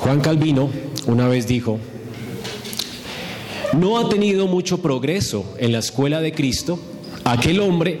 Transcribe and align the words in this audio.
Juan 0.00 0.20
Calvino 0.20 0.70
una 1.06 1.28
vez 1.28 1.46
dijo, 1.46 1.78
no 3.78 3.98
ha 3.98 4.08
tenido 4.08 4.46
mucho 4.46 4.78
progreso 4.78 5.54
en 5.58 5.72
la 5.72 5.78
escuela 5.78 6.20
de 6.20 6.32
Cristo 6.32 6.80
aquel 7.24 7.60
hombre 7.60 7.98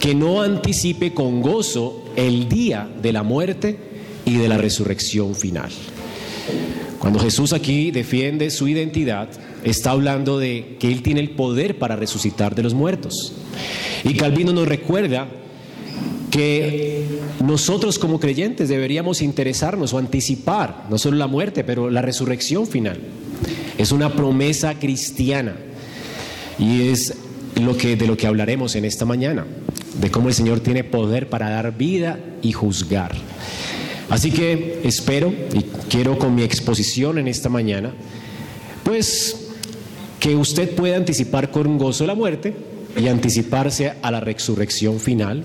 que 0.00 0.14
no 0.14 0.42
anticipe 0.42 1.14
con 1.14 1.40
gozo 1.40 2.04
el 2.16 2.48
día 2.48 2.88
de 3.00 3.12
la 3.12 3.22
muerte 3.22 3.78
y 4.24 4.36
de 4.36 4.48
la 4.48 4.58
resurrección 4.58 5.36
final. 5.36 5.70
Cuando 6.98 7.20
Jesús 7.20 7.52
aquí 7.52 7.92
defiende 7.92 8.50
su 8.50 8.66
identidad, 8.66 9.28
está 9.62 9.92
hablando 9.92 10.38
de 10.38 10.76
que 10.80 10.88
Él 10.88 11.02
tiene 11.02 11.20
el 11.20 11.30
poder 11.30 11.78
para 11.78 11.94
resucitar 11.94 12.56
de 12.56 12.64
los 12.64 12.74
muertos. 12.74 13.32
Y 14.02 14.14
Calvino 14.14 14.52
nos 14.52 14.66
recuerda 14.66 15.28
que 16.32 17.04
nosotros 17.44 17.98
como 17.98 18.18
creyentes 18.18 18.70
deberíamos 18.70 19.20
interesarnos 19.20 19.92
o 19.92 19.98
anticipar 19.98 20.86
no 20.88 20.96
solo 20.96 21.18
la 21.18 21.26
muerte, 21.26 21.62
pero 21.62 21.90
la 21.90 22.00
resurrección 22.00 22.66
final. 22.66 22.98
Es 23.76 23.92
una 23.92 24.14
promesa 24.14 24.74
cristiana 24.78 25.54
y 26.58 26.88
es 26.88 27.14
lo 27.60 27.76
que, 27.76 27.96
de 27.96 28.06
lo 28.06 28.16
que 28.16 28.26
hablaremos 28.26 28.74
en 28.76 28.86
esta 28.86 29.04
mañana, 29.04 29.44
de 30.00 30.10
cómo 30.10 30.28
el 30.28 30.34
Señor 30.34 30.60
tiene 30.60 30.84
poder 30.84 31.28
para 31.28 31.50
dar 31.50 31.76
vida 31.76 32.18
y 32.40 32.52
juzgar. 32.52 33.12
Así 34.08 34.30
que 34.30 34.80
espero 34.84 35.34
y 35.52 35.64
quiero 35.90 36.18
con 36.18 36.34
mi 36.34 36.44
exposición 36.44 37.18
en 37.18 37.28
esta 37.28 37.50
mañana, 37.50 37.92
pues 38.84 39.50
que 40.18 40.34
usted 40.34 40.74
pueda 40.74 40.96
anticipar 40.96 41.50
con 41.50 41.76
gozo 41.76 42.06
la 42.06 42.14
muerte 42.14 42.71
y 42.96 43.08
anticiparse 43.08 43.94
a 44.02 44.10
la 44.10 44.20
resurrección 44.20 45.00
final 45.00 45.44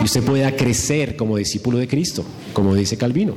y 0.00 0.04
usted 0.04 0.22
pueda 0.22 0.56
crecer 0.56 1.16
como 1.16 1.36
discípulo 1.36 1.78
de 1.78 1.88
Cristo, 1.88 2.24
como 2.52 2.74
dice 2.74 2.96
Calvino. 2.96 3.34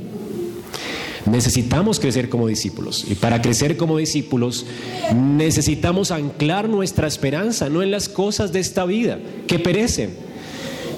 Necesitamos 1.26 2.00
crecer 2.00 2.28
como 2.28 2.46
discípulos 2.46 3.06
y 3.08 3.14
para 3.14 3.40
crecer 3.40 3.78
como 3.78 3.96
discípulos 3.96 4.66
necesitamos 5.14 6.10
anclar 6.10 6.68
nuestra 6.68 7.06
esperanza 7.06 7.70
no 7.70 7.82
en 7.82 7.90
las 7.90 8.10
cosas 8.10 8.52
de 8.52 8.60
esta 8.60 8.84
vida 8.84 9.18
que 9.46 9.58
perecen, 9.58 10.10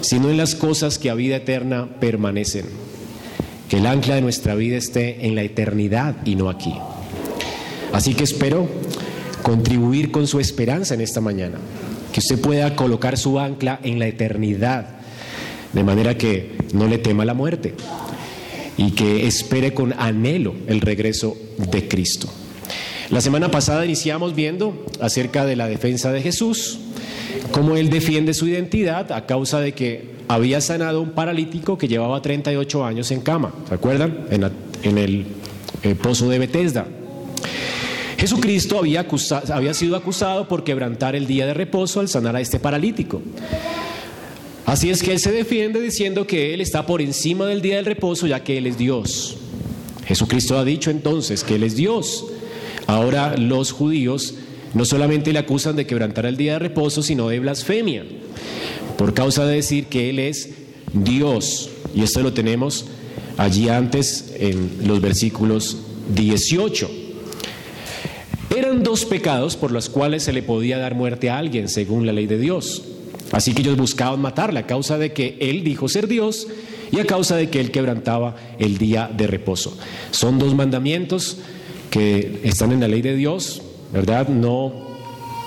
sino 0.01 0.31
en 0.31 0.37
las 0.37 0.57
cosas 0.57 0.99
que 0.99 1.11
a 1.11 1.15
vida 1.15 1.37
eterna 1.37 1.89
permanecen. 2.01 2.65
Que 3.69 3.79
el 3.79 3.87
ancla 3.87 4.17
de 4.17 4.21
nuestra 4.21 4.55
vida 4.55 4.77
esté 4.77 5.27
en 5.27 5.34
la 5.34 5.43
eternidad 5.43 6.17
y 6.25 6.37
no 6.37 6.49
aquí. 6.49 6.75
Así 7.93 8.15
que 8.15 8.25
espero 8.25 8.69
contribuir 9.43 10.11
con 10.11 10.27
su 10.27 10.41
esperanza 10.41 10.95
en 10.95 11.01
esta 11.01 11.21
mañana 11.21 11.59
que 12.17 12.20
usted 12.20 12.41
pueda 12.41 12.75
colocar 12.75 13.19
su 13.19 13.39
ancla 13.39 13.78
en 13.83 13.98
la 13.98 14.06
eternidad, 14.06 14.86
de 15.75 15.84
manera 15.84 16.17
que 16.17 16.56
no 16.72 16.86
le 16.86 16.97
tema 16.97 17.27
la 17.27 17.34
muerte 17.34 17.75
y 18.78 18.92
que 18.92 19.27
espere 19.27 19.75
con 19.75 19.92
anhelo 19.98 20.55
el 20.67 20.81
regreso 20.81 21.37
de 21.70 21.87
Cristo. 21.89 22.27
La 23.11 23.20
semana 23.20 23.50
pasada 23.50 23.84
iniciamos 23.84 24.34
viendo 24.34 24.87
acerca 24.98 25.44
de 25.44 25.56
la 25.56 25.69
defensa 25.69 26.11
de 26.11 26.22
Jesús, 26.22 26.78
cómo 27.50 27.77
él 27.77 27.91
defiende 27.91 28.33
su 28.33 28.48
identidad 28.48 29.12
a 29.12 29.27
causa 29.27 29.61
de 29.61 29.72
que 29.72 30.12
había 30.27 30.62
sanado 30.62 31.03
un 31.03 31.11
paralítico 31.11 31.77
que 31.77 31.87
llevaba 31.87 32.22
38 32.22 32.83
años 32.83 33.11
en 33.11 33.20
cama, 33.20 33.53
¿se 33.69 33.75
acuerdan? 33.75 34.25
En, 34.31 34.97
el 34.97 35.27
eh, 35.83 35.94
pozo 35.94 36.31
de 36.31 36.39
Bethesda. 36.39 36.87
Jesucristo 38.19 38.78
había, 38.78 39.06
había 39.53 39.75
sido 39.75 39.97
acusado 39.97 40.48
por 40.48 40.64
quebrantar 40.64 41.14
el 41.14 41.27
día 41.27 41.47
de 41.47 41.55
reposo 41.55 42.00
al 42.00 42.09
sanar 42.09 42.36
a 42.36 42.41
este 42.41 42.59
paralítico. 42.59 43.20
Así 44.64 44.91
es 44.91 45.03
que 45.03 45.12
él 45.12 45.20
se 45.20 45.31
defiende 45.31 45.81
diciendo 45.81 46.27
que 46.27 46.53
él 46.53 46.61
está 46.61 46.87
por 46.87 47.00
encima 47.00 47.47
del 47.47 47.62
día 47.62 47.77
del 47.77 47.84
reposo 47.84 48.27
ya 48.27 48.42
que 48.42 48.59
él 48.59 48.67
es 48.67 48.78
Dios. 48.78 49.37
Jesucristo 50.06 50.59
ha 50.59 50.64
dicho 50.64 50.91
entonces 50.91 51.44
que 51.44 51.55
él 51.56 51.62
es 51.62 51.77
Dios. 51.77 52.25
Ahora 52.87 53.37
los 53.37 53.72
judíos 53.72 54.34
no 54.75 54.84
solamente 54.84 55.32
le 55.32 55.38
acusan 55.38 55.76
de 55.76 55.87
quebrantar 55.87 56.26
el 56.26 56.37
día 56.37 56.55
de 56.55 56.59
reposo, 56.59 57.03
sino 57.03 57.28
de 57.28 57.41
blasfemia, 57.41 58.05
por 58.99 59.15
causa 59.15 59.47
de 59.47 59.56
decir 59.56 59.87
que 59.87 60.10
él 60.10 60.19
es 60.19 60.50
Dios. 60.93 61.71
Y 61.94 62.03
esto 62.03 62.22
lo 62.22 62.32
tenemos 62.32 62.87
allí 63.37 63.69
antes 63.69 64.32
en 64.38 64.78
los 64.84 65.00
versículos 65.00 65.78
18. 66.15 67.06
Eran 68.56 68.83
dos 68.83 69.05
pecados 69.05 69.55
por 69.55 69.71
los 69.71 69.91
cuales 69.91 70.22
se 70.22 70.33
le 70.33 70.43
podía 70.43 70.78
dar 70.78 70.94
muerte 70.94 71.28
a 71.28 71.37
alguien 71.37 71.69
según 71.69 72.06
la 72.06 72.15
ley 72.15 72.27
de 72.27 72.39
Dios. 72.39 72.84
Así 73.31 73.53
que 73.53 73.61
ellos 73.61 73.77
buscaban 73.77 74.19
matarle 74.22 74.61
a 74.61 74.67
causa 74.67 74.97
de 74.97 75.12
que 75.12 75.37
él 75.41 75.62
dijo 75.62 75.91
ser 75.91 76.09
Dios 76.09 76.49
y 76.91 76.99
a 76.99 77.05
causa 77.05 77.37
de 77.37 77.50
que 77.50 77.61
él 77.61 77.71
quebrantaba 77.71 78.34
el 78.59 78.78
día 78.78 79.11
de 79.15 79.27
reposo. 79.27 79.77
Son 80.11 80.39
dos 80.39 80.55
mandamientos 80.55 81.37
que 81.91 82.41
están 82.44 82.72
en 82.72 82.81
la 82.81 82.89
ley 82.89 83.03
de 83.03 83.15
Dios, 83.15 83.61
¿verdad? 83.93 84.28
No 84.28 84.73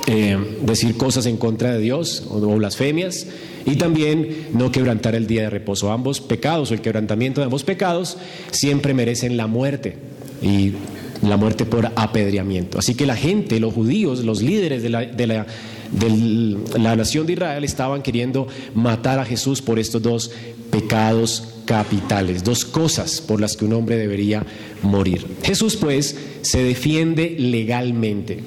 eh, 0.05 0.37
decir 0.61 0.95
cosas 0.95 1.25
en 1.25 1.37
contra 1.37 1.73
de 1.73 1.79
Dios 1.79 2.27
o, 2.29 2.35
o 2.35 2.57
blasfemias 2.57 3.25
y 3.65 3.77
también 3.77 4.49
no 4.53 4.71
quebrantar 4.71 5.15
el 5.15 5.25
día 5.25 5.41
de 5.41 5.49
reposo. 5.49 5.91
Ambos 5.91 6.21
pecados 6.21 6.69
o 6.69 6.75
el 6.75 6.81
quebrantamiento 6.81 7.41
de 7.41 7.45
ambos 7.45 7.63
pecados 7.63 8.17
siempre 8.51 8.93
merecen 8.93 9.35
la 9.35 9.47
muerte 9.47 9.97
y 10.43 10.73
la 11.21 11.37
muerte 11.37 11.65
por 11.65 11.91
apedreamiento. 11.95 12.79
Así 12.79 12.95
que 12.95 13.05
la 13.05 13.15
gente, 13.15 13.59
los 13.59 13.73
judíos, 13.73 14.23
los 14.23 14.41
líderes 14.41 14.83
de 14.83 14.89
la, 14.89 15.05
de 15.05 15.27
la, 15.27 16.95
nación 16.95 17.25
de 17.25 17.33
Israel 17.33 17.63
estaban 17.63 18.01
queriendo 18.01 18.47
matar 18.73 19.19
a 19.19 19.25
Jesús 19.25 19.61
por 19.61 19.79
estos 19.79 20.01
dos 20.01 20.31
pecados 20.71 21.55
capitales, 21.65 22.43
dos 22.43 22.65
cosas 22.65 23.21
por 23.21 23.41
las 23.41 23.57
que 23.57 23.65
un 23.65 23.73
hombre 23.73 23.97
debería 23.97 24.45
morir. 24.81 25.25
Jesús 25.43 25.75
pues 25.75 26.15
se 26.41 26.63
defiende 26.63 27.35
legalmente. 27.37 28.43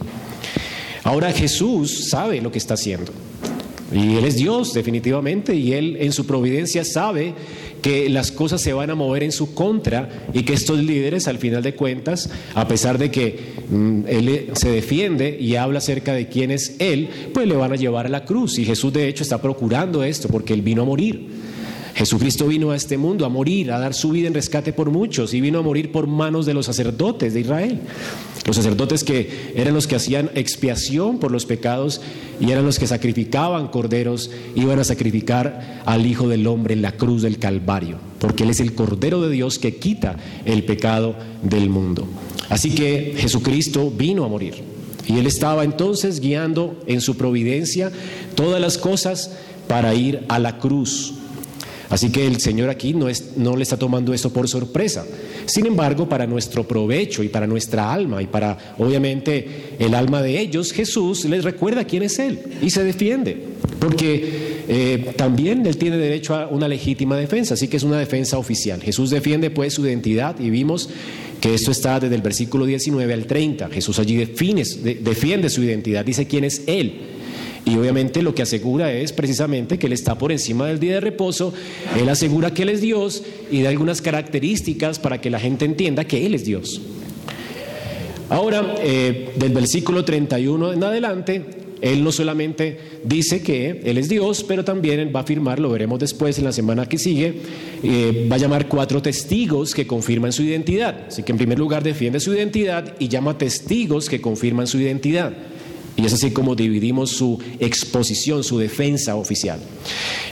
Ahora 1.05 1.33
Jesús 1.33 2.09
sabe 2.09 2.41
lo 2.41 2.53
que 2.53 2.59
está 2.59 2.75
haciendo. 2.75 3.13
Y 3.93 4.17
Él 4.17 4.25
es 4.25 4.37
Dios, 4.37 4.73
definitivamente, 4.73 5.55
y 5.55 5.75
Él 5.75 5.99
en 6.01 6.13
su 6.13 6.27
providencia 6.27 6.85
sabe 6.85 7.35
que 7.83 8.09
las 8.09 8.33
cosas 8.33 8.61
se 8.61 8.73
van 8.73 8.91
a 8.91 8.95
mover 8.95 9.23
en 9.25 9.33
su 9.33 9.55
contra 9.55 10.09
y 10.33 10.45
que 10.45 10.55
estos 10.55 10.79
líderes, 10.79 11.29
al 11.29 11.39
final 11.39 11.63
de 11.63 11.75
cuentas, 11.75 12.31
a 12.55 12.67
pesar 12.67 12.97
de 12.97 13.11
que 13.11 13.55
mm, 13.69 14.03
Él 14.07 14.51
se 14.55 14.71
defiende 14.71 15.37
y 15.39 15.57
habla 15.57 15.79
acerca 15.79 16.15
de 16.15 16.29
quién 16.29 16.51
es 16.51 16.77
Él, 16.79 17.09
pues 17.35 17.47
le 17.47 17.57
van 17.57 17.73
a 17.73 17.77
llevar 17.77 18.07
a 18.07 18.09
la 18.09 18.25
cruz. 18.25 18.59
Y 18.59 18.65
Jesús, 18.65 18.93
de 18.93 19.09
hecho, 19.09 19.23
está 19.25 19.43
procurando 19.43 20.03
esto 20.05 20.29
porque 20.29 20.55
Él 20.55 20.63
vino 20.63 20.83
a 20.83 20.85
morir. 20.87 21.42
Jesucristo 22.03 22.49
vino 22.49 22.73
a 22.73 22.77
este 22.77 22.99
mundo 22.99 23.25
a 23.25 23.29
morir, 23.29 23.71
a 23.71 23.79
dar 23.79 23.95
su 23.95 24.11
vida 24.11 24.27
en 24.27 24.35
rescate 24.35 24.73
por 24.73 24.91
muchos 24.91 25.35
y 25.35 25.41
vino 25.41 25.61
a 25.61 25.63
morir 25.63 25.93
por 25.93 26.09
manos 26.09 26.47
de 26.47 26.53
los 26.53 26.67
sacerdotes 26.67 27.33
de 27.33 27.43
Israel. 27.43 27.79
Los 28.45 28.57
sacerdotes 28.57 29.05
que 29.05 29.53
eran 29.55 29.73
los 29.73 29.87
que 29.87 29.95
hacían 29.95 30.29
expiación 30.35 31.21
por 31.21 31.31
los 31.31 31.47
pecados 31.47 32.01
y 32.41 32.51
eran 32.51 32.65
los 32.65 32.81
que 32.81 32.89
sacrificaban 32.89 33.69
corderos, 33.69 34.33
iban 34.57 34.81
a 34.81 34.85
sacrificar 34.85 35.81
al 35.87 36.05
Hijo 36.05 36.27
del 36.27 36.49
Hombre 36.49 36.75
en 36.75 36.83
la 36.83 36.91
cruz 36.91 37.23
del 37.23 37.39
Calvario, 37.39 37.99
porque 38.19 38.43
Él 38.43 38.51
es 38.51 38.59
el 38.59 38.75
Cordero 38.75 39.23
de 39.23 39.31
Dios 39.31 39.61
que 39.61 39.77
quita 39.77 40.17
el 40.45 40.65
pecado 40.65 41.15
del 41.45 41.71
mundo. 41.71 42.09
Así 42.49 42.75
que 42.75 43.15
Jesucristo 43.17 43.93
vino 43.97 44.25
a 44.25 44.29
morir 44.29 44.55
y 45.07 45.19
Él 45.19 45.29
estaba 45.29 45.63
entonces 45.63 46.19
guiando 46.19 46.83
en 46.89 47.01
su 47.01 47.17
providencia 47.17 47.93
todas 48.35 48.61
las 48.61 48.77
cosas 48.77 49.37
para 49.69 49.95
ir 49.95 50.25
a 50.29 50.41
la 50.41 50.59
cruz 50.59 51.15
Así 51.93 52.09
que 52.09 52.27
el 52.27 52.41
Señor 52.41 52.71
aquí 52.71 52.95
no, 52.95 53.07
le 53.55 53.63
está 53.63 53.77
tomando 53.77 54.15
eso 54.15 54.33
por 54.33 54.49
sorpresa. 54.49 55.05
Sin 55.45 55.67
embargo, 55.67 56.09
para 56.09 56.27
nuestro 56.27 56.67
provecho 56.67 57.23
y 57.23 57.29
para 57.29 57.47
nuestra 57.47 57.93
alma 57.93 58.23
y 58.23 58.27
para 58.27 58.75
obviamente 58.79 59.77
el 59.79 59.95
alma 59.95 60.23
de 60.23 60.41
ellos, 60.41 60.73
Jesús 60.73 61.27
les 61.27 61.45
recuerda 61.45 61.85
quién 61.85 62.03
es 62.03 62.19
Él 62.19 62.41
y 62.63 62.71
se 62.71 62.83
defiende. 62.83 63.37
Porque 63.79 64.65
eh, 64.69 65.13
también 65.17 65.67
Él 65.67 65.77
tiene 65.77 65.99
derecho 65.99 66.35
a 66.35 66.47
una 66.47 66.67
legítima 66.67 67.15
defensa, 67.15 67.53
así 67.53 67.69
que 67.69 67.77
es 67.77 67.83
una 67.83 67.99
defensa 67.99 68.39
oficial. 68.39 68.81
Jesús 68.81 69.11
defiende 69.11 69.51
pues 69.51 69.75
su 69.75 69.87
identidad 69.87 70.41
y 70.41 70.49
vimos 70.49 70.89
que 71.43 71.53
esto 71.53 71.73
está 71.73 72.01
desde 72.01 72.15
el 72.15 72.23
versículo 72.23 72.65
19 72.65 73.13
al 73.13 73.27
30. 73.27 73.69
Jesús 73.69 73.99
allí 73.99 74.17
define, 74.17 74.65
defiende 74.65 75.51
su 75.51 75.63
identidad, 75.63 76.07
dice 76.07 76.27
quién 76.27 76.45
es 76.45 76.63
Él. 76.67 77.21
Y 77.65 77.77
obviamente 77.77 78.23
lo 78.23 78.35
que 78.35 78.43
asegura 78.43 78.93
es 78.93 79.13
precisamente 79.13 79.79
que 79.79 79.87
Él 79.87 79.93
está 79.93 80.19
por 80.19 80.33
encima 80.33 80.67
del 80.67 80.81
día 80.81 80.95
de 80.95 81.01
reposo, 81.01 81.53
Él 81.99 82.09
asegura 82.09 82.53
que 82.53 82.63
Él 82.63 82.71
es 82.71 82.81
Dios 82.81 83.23
y 83.51 83.63
da 83.63 83.71
algunas 83.71 84.03
características 84.03 84.99
para 84.99 85.21
que 85.21 85.31
la 85.31 85.39
gente 85.39 85.65
entienda 85.65 86.05
que 86.05 86.27
Él 86.27 86.35
es 86.35 86.45
Dios. 86.45 86.81
Ahora, 88.29 88.77
eh, 88.83 89.35
del 89.37 89.53
versículo 89.53 90.05
31 90.05 90.73
en 90.73 90.83
adelante, 90.83 91.45
Él 91.83 92.03
no 92.03 92.11
solamente 92.11 92.79
dice 93.05 93.43
que 93.43 93.83
Él 93.85 93.99
es 93.99 94.09
Dios, 94.09 94.43
pero 94.43 94.65
también 94.65 94.99
Él 94.99 95.15
va 95.15 95.21
a 95.21 95.23
afirmar, 95.23 95.61
lo 95.61 95.71
veremos 95.71 96.01
después 96.01 96.39
en 96.39 96.45
la 96.45 96.53
semana 96.53 96.89
que 96.89 96.99
sigue, 96.99 97.35
eh, 97.83 98.27
va 98.33 98.37
a 98.37 98.39
llamar 98.39 98.69
cuatro 98.69 99.03
testigos 99.03 99.75
que 99.75 99.87
confirman 99.87 100.33
su 100.33 100.43
identidad. 100.43 101.05
Así 101.09 101.23
que 101.23 101.31
en 101.31 101.39
primer 101.39 101.59
lugar 101.59 101.85
defiende 101.85 102.19
su 102.19 102.33
identidad 102.33 102.95
y 102.99 103.09
llama 103.09 103.39
testigos 103.39 104.09
que 104.09 104.21
confirman 104.21 104.67
su 104.67 104.81
identidad. 104.81 105.33
Y 105.97 106.07
es 106.07 106.13
así 106.15 106.31
como 106.31 106.55
dividimos 106.55 107.11
su 107.11 107.39
exposición, 107.61 108.45
su 108.45 108.59
defensa 108.59 109.15
oficial. 109.17 109.61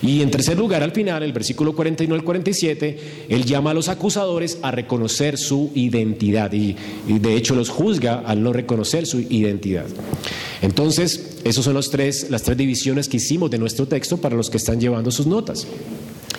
Y 0.01 0.23
en 0.23 0.31
tercer 0.31 0.57
lugar, 0.57 0.83
al 0.83 0.93
final, 0.93 1.23
el 1.23 1.33
versículo 1.33 1.75
41 1.75 2.15
al 2.15 2.25
47, 2.25 2.99
él 3.29 3.45
llama 3.45 3.73
a 3.73 3.75
los 3.75 3.89
acusadores 3.89 4.59
a 4.63 4.71
reconocer 4.71 5.37
su 5.37 5.71
identidad 5.75 6.53
y, 6.53 6.77
de 7.07 7.37
hecho 7.37 7.55
los 7.55 7.69
juzga 7.69 8.21
al 8.21 8.43
no 8.43 8.53
reconocer 8.53 9.07
su 9.07 9.21
identidad. 9.21 9.87
Entonces, 10.63 11.39
esas 11.45 11.65
son 11.65 11.75
los 11.75 11.91
tres, 11.91 12.31
las 12.31 12.43
tres 12.43 12.57
divisiones 12.57 13.09
que 13.09 13.19
hicimos 13.19 13.51
de 13.51 13.59
nuestro 13.59 13.87
texto 13.87 14.17
para 14.17 14.37
los 14.37 14.49
que 14.49 14.57
están 14.57 14.81
llevando 14.81 15.11
sus 15.11 15.27
notas. 15.27 15.67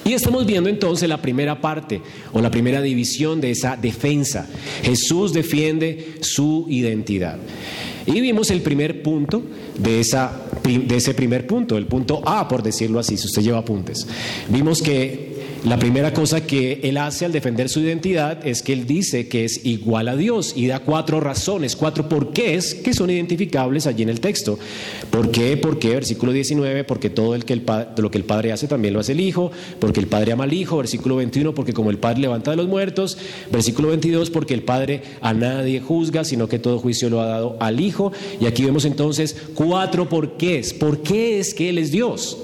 Y 0.03 0.13
estamos 0.13 0.47
viendo 0.47 0.67
entonces 0.67 1.07
la 1.07 1.21
primera 1.21 1.61
parte 1.61 2.01
o 2.33 2.41
la 2.41 2.49
primera 2.49 2.81
división 2.81 3.39
de 3.39 3.51
esa 3.51 3.77
defensa. 3.77 4.47
Jesús 4.81 5.31
defiende 5.31 6.15
su 6.21 6.65
identidad. 6.69 7.37
Y 8.05 8.19
vimos 8.21 8.49
el 8.51 8.61
primer 8.61 9.03
punto 9.03 9.43
de, 9.77 9.99
esa, 9.99 10.31
de 10.63 10.95
ese 10.95 11.13
primer 11.13 11.47
punto, 11.47 11.77
el 11.77 11.87
punto 11.87 12.21
A, 12.25 12.47
por 12.47 12.63
decirlo 12.63 12.99
así, 12.99 13.17
si 13.17 13.27
usted 13.27 13.41
lleva 13.41 13.59
apuntes. 13.59 14.07
Vimos 14.49 14.81
que 14.81 15.30
la 15.63 15.77
primera 15.77 16.11
cosa 16.11 16.41
que 16.41 16.79
él 16.81 16.97
hace 16.97 17.23
al 17.23 17.31
defender 17.31 17.69
su 17.69 17.81
identidad 17.81 18.47
es 18.47 18.63
que 18.63 18.73
él 18.73 18.87
dice 18.87 19.27
que 19.27 19.45
es 19.45 19.63
igual 19.63 20.07
a 20.07 20.15
Dios 20.15 20.53
y 20.55 20.65
da 20.65 20.79
cuatro 20.79 21.19
razones, 21.19 21.75
cuatro 21.75 22.09
porqués 22.09 22.73
que 22.73 22.95
son 22.95 23.11
identificables 23.11 23.85
allí 23.85 24.01
en 24.01 24.09
el 24.09 24.21
texto. 24.21 24.57
¿Por 25.11 25.29
qué? 25.29 25.57
¿Por 25.57 25.77
qué? 25.77 25.89
Versículo 25.89 26.31
19, 26.31 26.83
porque 26.83 27.11
todo 27.11 27.35
el 27.35 27.45
que 27.45 27.53
el, 27.53 27.63
lo 27.97 28.09
que 28.09 28.17
el 28.17 28.23
Padre 28.23 28.51
hace 28.51 28.67
también 28.67 28.95
lo 28.95 29.01
hace 29.01 29.11
el 29.11 29.19
Hijo, 29.19 29.51
porque 29.77 29.99
el 29.99 30.07
Padre 30.07 30.31
ama 30.31 30.45
al 30.45 30.53
Hijo. 30.53 30.77
Versículo 30.77 31.17
21, 31.17 31.53
porque 31.53 31.73
como 31.73 31.91
el 31.91 31.99
Padre 31.99 32.21
levanta 32.21 32.49
de 32.49 32.57
los 32.57 32.67
muertos. 32.67 33.19
Versículo 33.51 33.89
22, 33.89 34.31
porque 34.31 34.55
el 34.55 34.63
Padre 34.63 35.03
a 35.21 35.35
nadie 35.35 35.79
juzga, 35.79 36.23
sino 36.23 36.47
que 36.47 36.57
todo 36.57 36.79
juicio 36.79 37.11
lo 37.11 37.21
ha 37.21 37.27
dado 37.27 37.57
al 37.59 37.79
Hijo. 37.79 38.11
Y 38.39 38.47
aquí 38.47 38.65
vemos 38.65 38.85
entonces 38.85 39.37
cuatro 39.53 40.09
porqués. 40.09 40.73
¿Por 40.73 41.03
qué 41.03 41.39
es 41.39 41.53
que 41.53 41.69
Él 41.69 41.77
es 41.77 41.91
Dios? 41.91 42.35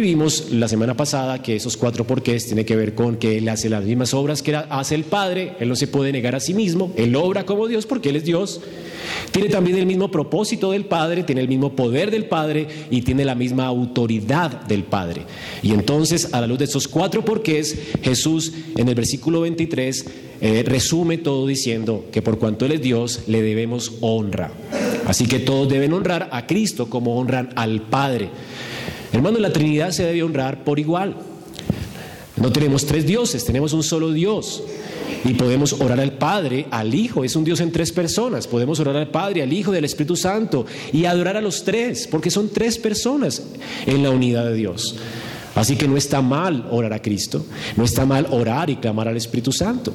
Vimos 0.00 0.50
la 0.50 0.68
semana 0.68 0.96
pasada 0.96 1.42
que 1.42 1.56
esos 1.56 1.76
cuatro 1.76 2.06
porqués 2.06 2.46
tienen 2.46 2.64
que 2.64 2.76
ver 2.76 2.94
con 2.94 3.16
que 3.16 3.38
Él 3.38 3.48
hace 3.48 3.68
las 3.68 3.84
mismas 3.84 4.12
obras 4.12 4.42
que 4.42 4.54
hace 4.54 4.94
el 4.94 5.04
Padre, 5.04 5.54
Él 5.60 5.68
no 5.68 5.76
se 5.76 5.86
puede 5.86 6.12
negar 6.12 6.34
a 6.34 6.40
sí 6.40 6.52
mismo, 6.52 6.92
Él 6.96 7.16
obra 7.16 7.46
como 7.46 7.66
Dios 7.68 7.86
porque 7.86 8.10
Él 8.10 8.16
es 8.16 8.24
Dios. 8.24 8.60
Tiene 9.32 9.48
también 9.48 9.78
el 9.78 9.86
mismo 9.86 10.10
propósito 10.10 10.72
del 10.72 10.84
Padre, 10.84 11.22
tiene 11.22 11.40
el 11.40 11.48
mismo 11.48 11.74
poder 11.74 12.10
del 12.10 12.26
Padre 12.26 12.66
y 12.90 13.02
tiene 13.02 13.24
la 13.24 13.34
misma 13.34 13.66
autoridad 13.66 14.62
del 14.66 14.84
Padre. 14.84 15.22
Y 15.62 15.72
entonces, 15.72 16.32
a 16.32 16.40
la 16.40 16.46
luz 16.46 16.58
de 16.58 16.66
esos 16.66 16.86
cuatro 16.86 17.24
porqués, 17.24 17.76
Jesús 18.02 18.52
en 18.76 18.88
el 18.88 18.94
versículo 18.94 19.40
23 19.40 20.06
eh, 20.40 20.64
resume 20.66 21.18
todo 21.18 21.46
diciendo 21.46 22.04
que 22.12 22.22
por 22.22 22.38
cuanto 22.38 22.66
Él 22.66 22.72
es 22.72 22.82
Dios, 22.82 23.22
le 23.26 23.42
debemos 23.42 23.92
honra. 24.00 24.52
Así 25.06 25.26
que 25.26 25.38
todos 25.38 25.68
deben 25.68 25.92
honrar 25.92 26.28
a 26.32 26.46
Cristo 26.46 26.90
como 26.90 27.18
honran 27.18 27.50
al 27.56 27.82
Padre. 27.82 28.30
Hermano, 29.14 29.38
la 29.38 29.52
Trinidad 29.52 29.92
se 29.92 30.04
debe 30.04 30.24
honrar 30.24 30.64
por 30.64 30.80
igual. 30.80 31.14
No 32.36 32.50
tenemos 32.50 32.84
tres 32.84 33.06
dioses, 33.06 33.44
tenemos 33.44 33.72
un 33.72 33.84
solo 33.84 34.12
Dios. 34.12 34.64
Y 35.24 35.34
podemos 35.34 35.72
orar 35.74 36.00
al 36.00 36.14
Padre, 36.14 36.66
al 36.72 36.92
Hijo, 36.92 37.22
es 37.22 37.36
un 37.36 37.44
Dios 37.44 37.60
en 37.60 37.70
tres 37.70 37.92
personas. 37.92 38.48
Podemos 38.48 38.80
orar 38.80 38.96
al 38.96 39.06
Padre, 39.06 39.42
al 39.42 39.52
Hijo, 39.52 39.70
del 39.70 39.84
Espíritu 39.84 40.16
Santo 40.16 40.66
y 40.92 41.04
adorar 41.04 41.36
a 41.36 41.40
los 41.40 41.62
tres, 41.62 42.08
porque 42.08 42.28
son 42.28 42.48
tres 42.48 42.76
personas 42.76 43.40
en 43.86 44.02
la 44.02 44.10
unidad 44.10 44.46
de 44.46 44.54
Dios. 44.54 44.96
Así 45.54 45.76
que 45.76 45.86
no 45.86 45.96
está 45.96 46.20
mal 46.20 46.66
orar 46.72 46.92
a 46.92 47.00
Cristo, 47.00 47.46
no 47.76 47.84
está 47.84 48.04
mal 48.04 48.26
orar 48.32 48.68
y 48.68 48.76
clamar 48.76 49.06
al 49.06 49.16
Espíritu 49.16 49.52
Santo. 49.52 49.94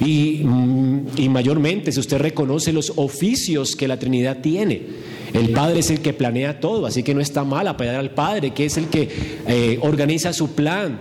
Y, 0.00 0.42
mm, 0.44 1.06
y 1.16 1.30
mayormente 1.30 1.90
si 1.92 1.98
usted 1.98 2.18
reconoce 2.18 2.74
los 2.74 2.92
oficios 2.96 3.74
que 3.74 3.88
la 3.88 3.98
Trinidad 3.98 4.42
tiene, 4.42 4.82
el 5.32 5.50
Padre 5.50 5.80
es 5.80 5.90
el 5.90 6.00
que 6.00 6.12
planea 6.12 6.60
todo, 6.60 6.86
así 6.86 7.02
que 7.02 7.14
no 7.14 7.20
está 7.20 7.44
mal 7.44 7.68
apoyar 7.68 7.96
al 7.96 8.10
Padre, 8.10 8.52
que 8.52 8.64
es 8.64 8.76
el 8.76 8.88
que 8.88 9.08
eh, 9.46 9.78
organiza 9.82 10.32
su 10.32 10.54
plan, 10.54 11.00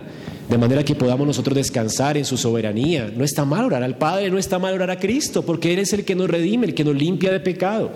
de 0.50 0.58
manera 0.58 0.84
que 0.84 0.96
podamos 0.96 1.28
nosotros 1.28 1.56
descansar 1.56 2.18
en 2.18 2.26
su 2.26 2.36
soberanía. 2.36 3.12
No 3.16 3.24
está 3.24 3.46
mal 3.46 3.66
orar 3.66 3.84
al 3.84 3.98
Padre, 3.98 4.32
no 4.32 4.40
está 4.40 4.58
mal 4.58 4.74
orar 4.74 4.90
a 4.90 5.00
Cristo, 5.00 5.44
porque 5.44 5.74
Él 5.74 5.80
es 5.80 5.94
el 5.94 6.06
que 6.06 6.16
nos 6.16 6.28
redime, 6.28 6.66
el 6.66 6.74
que 6.74 6.84
nos 6.84 6.96
limpia 6.96 7.32
de 7.32 7.40
pecado. 7.40 7.92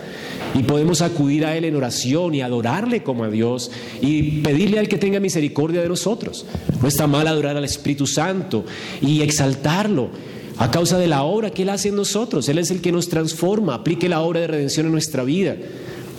Y 0.54 0.62
podemos 0.62 1.02
acudir 1.02 1.46
a 1.46 1.58
Él 1.58 1.66
en 1.66 1.76
oración 1.76 2.36
y 2.36 2.42
adorarle 2.42 3.02
como 3.02 3.24
a 3.24 3.30
Dios 3.30 3.72
y 4.02 4.42
pedirle 4.42 4.78
al 4.78 4.88
que 4.88 5.00
tenga 5.00 5.20
misericordia 5.20 5.82
de 5.82 5.90
nosotros. 5.90 6.46
No 6.80 6.88
está 6.88 7.08
mal 7.08 7.28
adorar 7.28 7.58
al 7.58 7.66
Espíritu 7.66 8.06
Santo 8.06 8.66
y 9.02 9.24
exaltarlo 9.24 10.10
a 10.58 10.70
causa 10.70 11.00
de 11.00 11.08
la 11.08 11.24
obra 11.24 11.50
que 11.50 11.64
Él 11.64 11.70
hace 11.70 11.90
en 11.90 11.96
nosotros. 11.96 12.48
Él 12.50 12.60
es 12.60 12.70
el 12.70 12.82
que 12.82 12.92
nos 12.92 13.10
transforma, 13.10 13.74
aplique 13.74 14.08
la 14.08 14.22
obra 14.22 14.42
de 14.42 14.48
redención 14.48 14.86
en 14.86 14.92
nuestra 14.92 15.24
vida. 15.24 15.56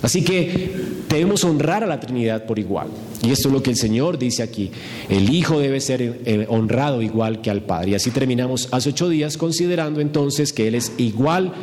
Así 0.05 0.23
que 0.23 0.71
debemos 1.09 1.45
honrar 1.45 1.83
a 1.83 1.87
la 1.87 1.99
Trinidad 1.99 2.45
por 2.45 2.59
igual. 2.59 2.89
Y 3.23 3.31
esto 3.31 3.49
es 3.49 3.55
lo 3.55 3.63
que 3.63 3.71
el 3.71 3.77
Señor 3.77 4.19
dice 4.19 4.43
aquí. 4.43 4.71
El 5.09 5.35
Hijo 5.35 5.59
debe 5.61 5.81
ser 5.81 6.03
eh, 6.03 6.45
honrado 6.51 7.01
igual 7.01 7.41
que 7.41 7.49
al 7.49 7.63
Padre. 7.63 7.93
Y 7.93 7.95
así 7.95 8.11
terminamos 8.11 8.69
hace 8.71 8.91
ocho 8.91 9.09
días 9.09 9.39
considerando 9.39 10.03
entonces 10.03 10.53
que 10.53 10.69
Él 10.69 10.75
es 10.75 10.93
igual 10.99 11.55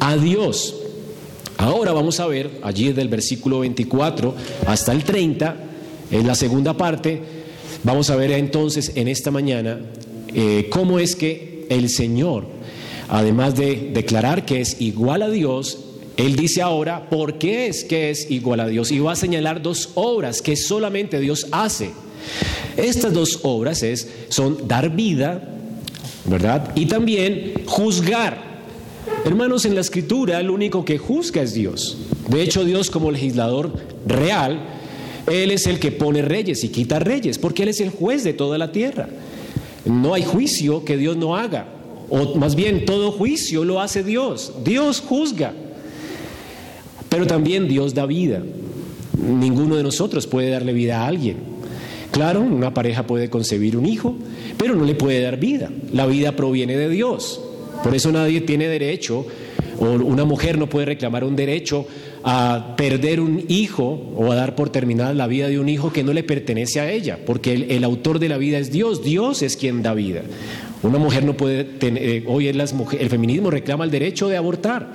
a 0.00 0.16
Dios. 0.16 0.76
Ahora 1.58 1.92
vamos 1.92 2.20
a 2.20 2.26
ver 2.26 2.50
allí 2.62 2.90
del 2.94 3.08
versículo 3.08 3.60
24 3.60 4.34
hasta 4.66 4.92
el 4.92 5.04
30, 5.04 5.56
en 6.10 6.26
la 6.26 6.34
segunda 6.34 6.74
parte, 6.74 7.20
vamos 7.84 8.08
a 8.08 8.16
ver 8.16 8.30
entonces 8.30 8.92
en 8.94 9.08
esta 9.08 9.30
mañana 9.30 9.78
eh, 10.34 10.68
cómo 10.70 10.98
es 10.98 11.16
que 11.16 11.66
el 11.68 11.90
Señor, 11.90 12.46
además 13.10 13.56
de 13.56 13.90
declarar 13.92 14.46
que 14.46 14.62
es 14.62 14.80
igual 14.80 15.20
a 15.20 15.28
Dios, 15.28 15.89
él 16.16 16.36
dice 16.36 16.62
ahora, 16.62 17.08
¿por 17.08 17.38
qué 17.38 17.66
es 17.66 17.84
que 17.84 18.10
es 18.10 18.30
igual 18.30 18.60
a 18.60 18.66
Dios? 18.66 18.90
Y 18.90 18.98
va 18.98 19.12
a 19.12 19.16
señalar 19.16 19.62
dos 19.62 19.90
obras 19.94 20.42
que 20.42 20.56
solamente 20.56 21.18
Dios 21.20 21.46
hace. 21.50 21.92
Estas 22.76 23.12
dos 23.12 23.40
obras 23.42 23.82
es, 23.82 24.08
son 24.28 24.68
dar 24.68 24.90
vida, 24.90 25.42
¿verdad? 26.26 26.72
Y 26.74 26.86
también 26.86 27.54
juzgar. 27.66 28.50
Hermanos, 29.24 29.64
en 29.64 29.74
la 29.74 29.80
escritura 29.80 30.40
el 30.40 30.50
único 30.50 30.84
que 30.84 30.98
juzga 30.98 31.42
es 31.42 31.54
Dios. 31.54 31.98
De 32.28 32.42
hecho, 32.42 32.64
Dios 32.64 32.90
como 32.90 33.10
legislador 33.10 33.72
real, 34.06 34.60
Él 35.26 35.50
es 35.50 35.66
el 35.66 35.78
que 35.78 35.90
pone 35.90 36.22
reyes 36.22 36.64
y 36.64 36.68
quita 36.68 36.98
reyes, 36.98 37.38
porque 37.38 37.62
Él 37.62 37.70
es 37.70 37.80
el 37.80 37.90
juez 37.90 38.24
de 38.24 38.34
toda 38.34 38.58
la 38.58 38.72
tierra. 38.72 39.08
No 39.84 40.14
hay 40.14 40.24
juicio 40.24 40.84
que 40.84 40.96
Dios 40.96 41.16
no 41.16 41.36
haga, 41.36 41.66
o 42.10 42.34
más 42.36 42.54
bien 42.54 42.84
todo 42.84 43.10
juicio 43.12 43.64
lo 43.64 43.80
hace 43.80 44.04
Dios. 44.04 44.52
Dios 44.64 45.00
juzga. 45.00 45.54
Pero 47.10 47.26
también 47.26 47.68
Dios 47.68 47.92
da 47.92 48.06
vida. 48.06 48.42
Ninguno 49.18 49.76
de 49.76 49.82
nosotros 49.82 50.26
puede 50.26 50.48
darle 50.48 50.72
vida 50.72 51.02
a 51.02 51.08
alguien. 51.08 51.36
Claro, 52.10 52.40
una 52.40 52.72
pareja 52.72 53.06
puede 53.06 53.28
concebir 53.28 53.76
un 53.76 53.84
hijo, 53.84 54.16
pero 54.56 54.74
no 54.74 54.84
le 54.84 54.94
puede 54.94 55.20
dar 55.20 55.38
vida. 55.38 55.70
La 55.92 56.06
vida 56.06 56.32
proviene 56.32 56.76
de 56.76 56.88
Dios. 56.88 57.40
Por 57.82 57.94
eso 57.94 58.10
nadie 58.10 58.40
tiene 58.40 58.68
derecho, 58.68 59.26
o 59.78 59.84
una 59.84 60.24
mujer 60.24 60.58
no 60.58 60.68
puede 60.68 60.86
reclamar 60.86 61.24
un 61.24 61.36
derecho 61.36 61.86
a 62.22 62.74
perder 62.76 63.20
un 63.20 63.44
hijo 63.48 64.12
o 64.14 64.30
a 64.30 64.34
dar 64.34 64.54
por 64.54 64.68
terminada 64.70 65.14
la 65.14 65.26
vida 65.26 65.48
de 65.48 65.58
un 65.58 65.68
hijo 65.68 65.92
que 65.92 66.04
no 66.04 66.12
le 66.12 66.22
pertenece 66.22 66.80
a 66.80 66.90
ella, 66.90 67.18
porque 67.24 67.54
el, 67.54 67.84
autor 67.84 68.18
de 68.18 68.28
la 68.28 68.36
vida 68.36 68.58
es 68.58 68.70
Dios, 68.70 69.02
Dios 69.02 69.42
es 69.42 69.56
quien 69.56 69.82
da 69.82 69.94
vida. 69.94 70.22
Una 70.82 70.98
mujer 70.98 71.24
no 71.24 71.36
puede 71.36 71.64
tener, 71.64 72.02
eh, 72.02 72.24
hoy 72.26 72.52
las 72.52 72.74
el 72.98 73.08
feminismo 73.08 73.50
reclama 73.50 73.84
el 73.84 73.90
derecho 73.90 74.28
de 74.28 74.36
abortar, 74.36 74.88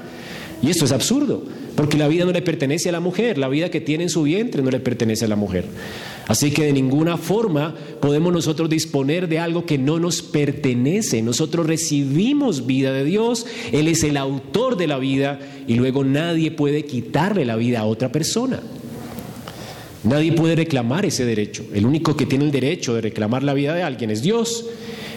y 0.62 0.70
esto 0.70 0.86
es 0.86 0.92
absurdo. 0.92 1.44
Porque 1.76 1.98
la 1.98 2.08
vida 2.08 2.24
no 2.26 2.32
le 2.32 2.42
pertenece 2.42 2.90
a 2.90 2.92
la 2.94 3.00
mujer, 3.00 3.38
la 3.38 3.50
vida 3.50 3.70
que 3.70 3.82
tiene 3.82 4.06
en 4.06 4.10
su 4.10 4.24
vientre 4.24 4.64
no 4.64 4.72
le 4.72 4.80
pertenece 4.80 5.26
a 5.26 5.28
la 5.28 5.36
mujer. 5.36 5.66
Así 6.28 6.52
que 6.52 6.64
de 6.64 6.74
ninguna 6.74 7.18
forma 7.18 7.76
podemos 8.02 8.32
nosotros 8.32 8.70
disponer 8.70 9.28
de 9.28 9.40
algo 9.40 9.66
que 9.66 9.78
no 9.78 10.00
nos 10.00 10.22
pertenece. 10.22 11.22
Nosotros 11.22 11.68
recibimos 11.68 12.66
vida 12.66 12.94
de 12.94 13.04
Dios, 13.04 13.46
Él 13.72 13.88
es 13.88 14.04
el 14.04 14.18
autor 14.18 14.78
de 14.78 14.88
la 14.88 14.98
vida 14.98 15.40
y 15.68 15.76
luego 15.76 16.04
nadie 16.04 16.52
puede 16.52 16.86
quitarle 16.86 17.46
la 17.46 17.58
vida 17.58 17.82
a 17.82 17.86
otra 17.86 18.12
persona. 18.12 18.62
Nadie 20.06 20.34
puede 20.34 20.56
reclamar 20.56 21.06
ese 21.06 21.26
derecho. 21.26 21.66
El 21.74 21.86
único 21.86 22.16
que 22.16 22.28
tiene 22.28 22.46
el 22.46 22.52
derecho 22.52 22.94
de 22.94 23.02
reclamar 23.02 23.44
la 23.44 23.56
vida 23.56 23.74
de 23.74 23.82
alguien 23.82 24.12
es 24.12 24.22
Dios 24.22 24.66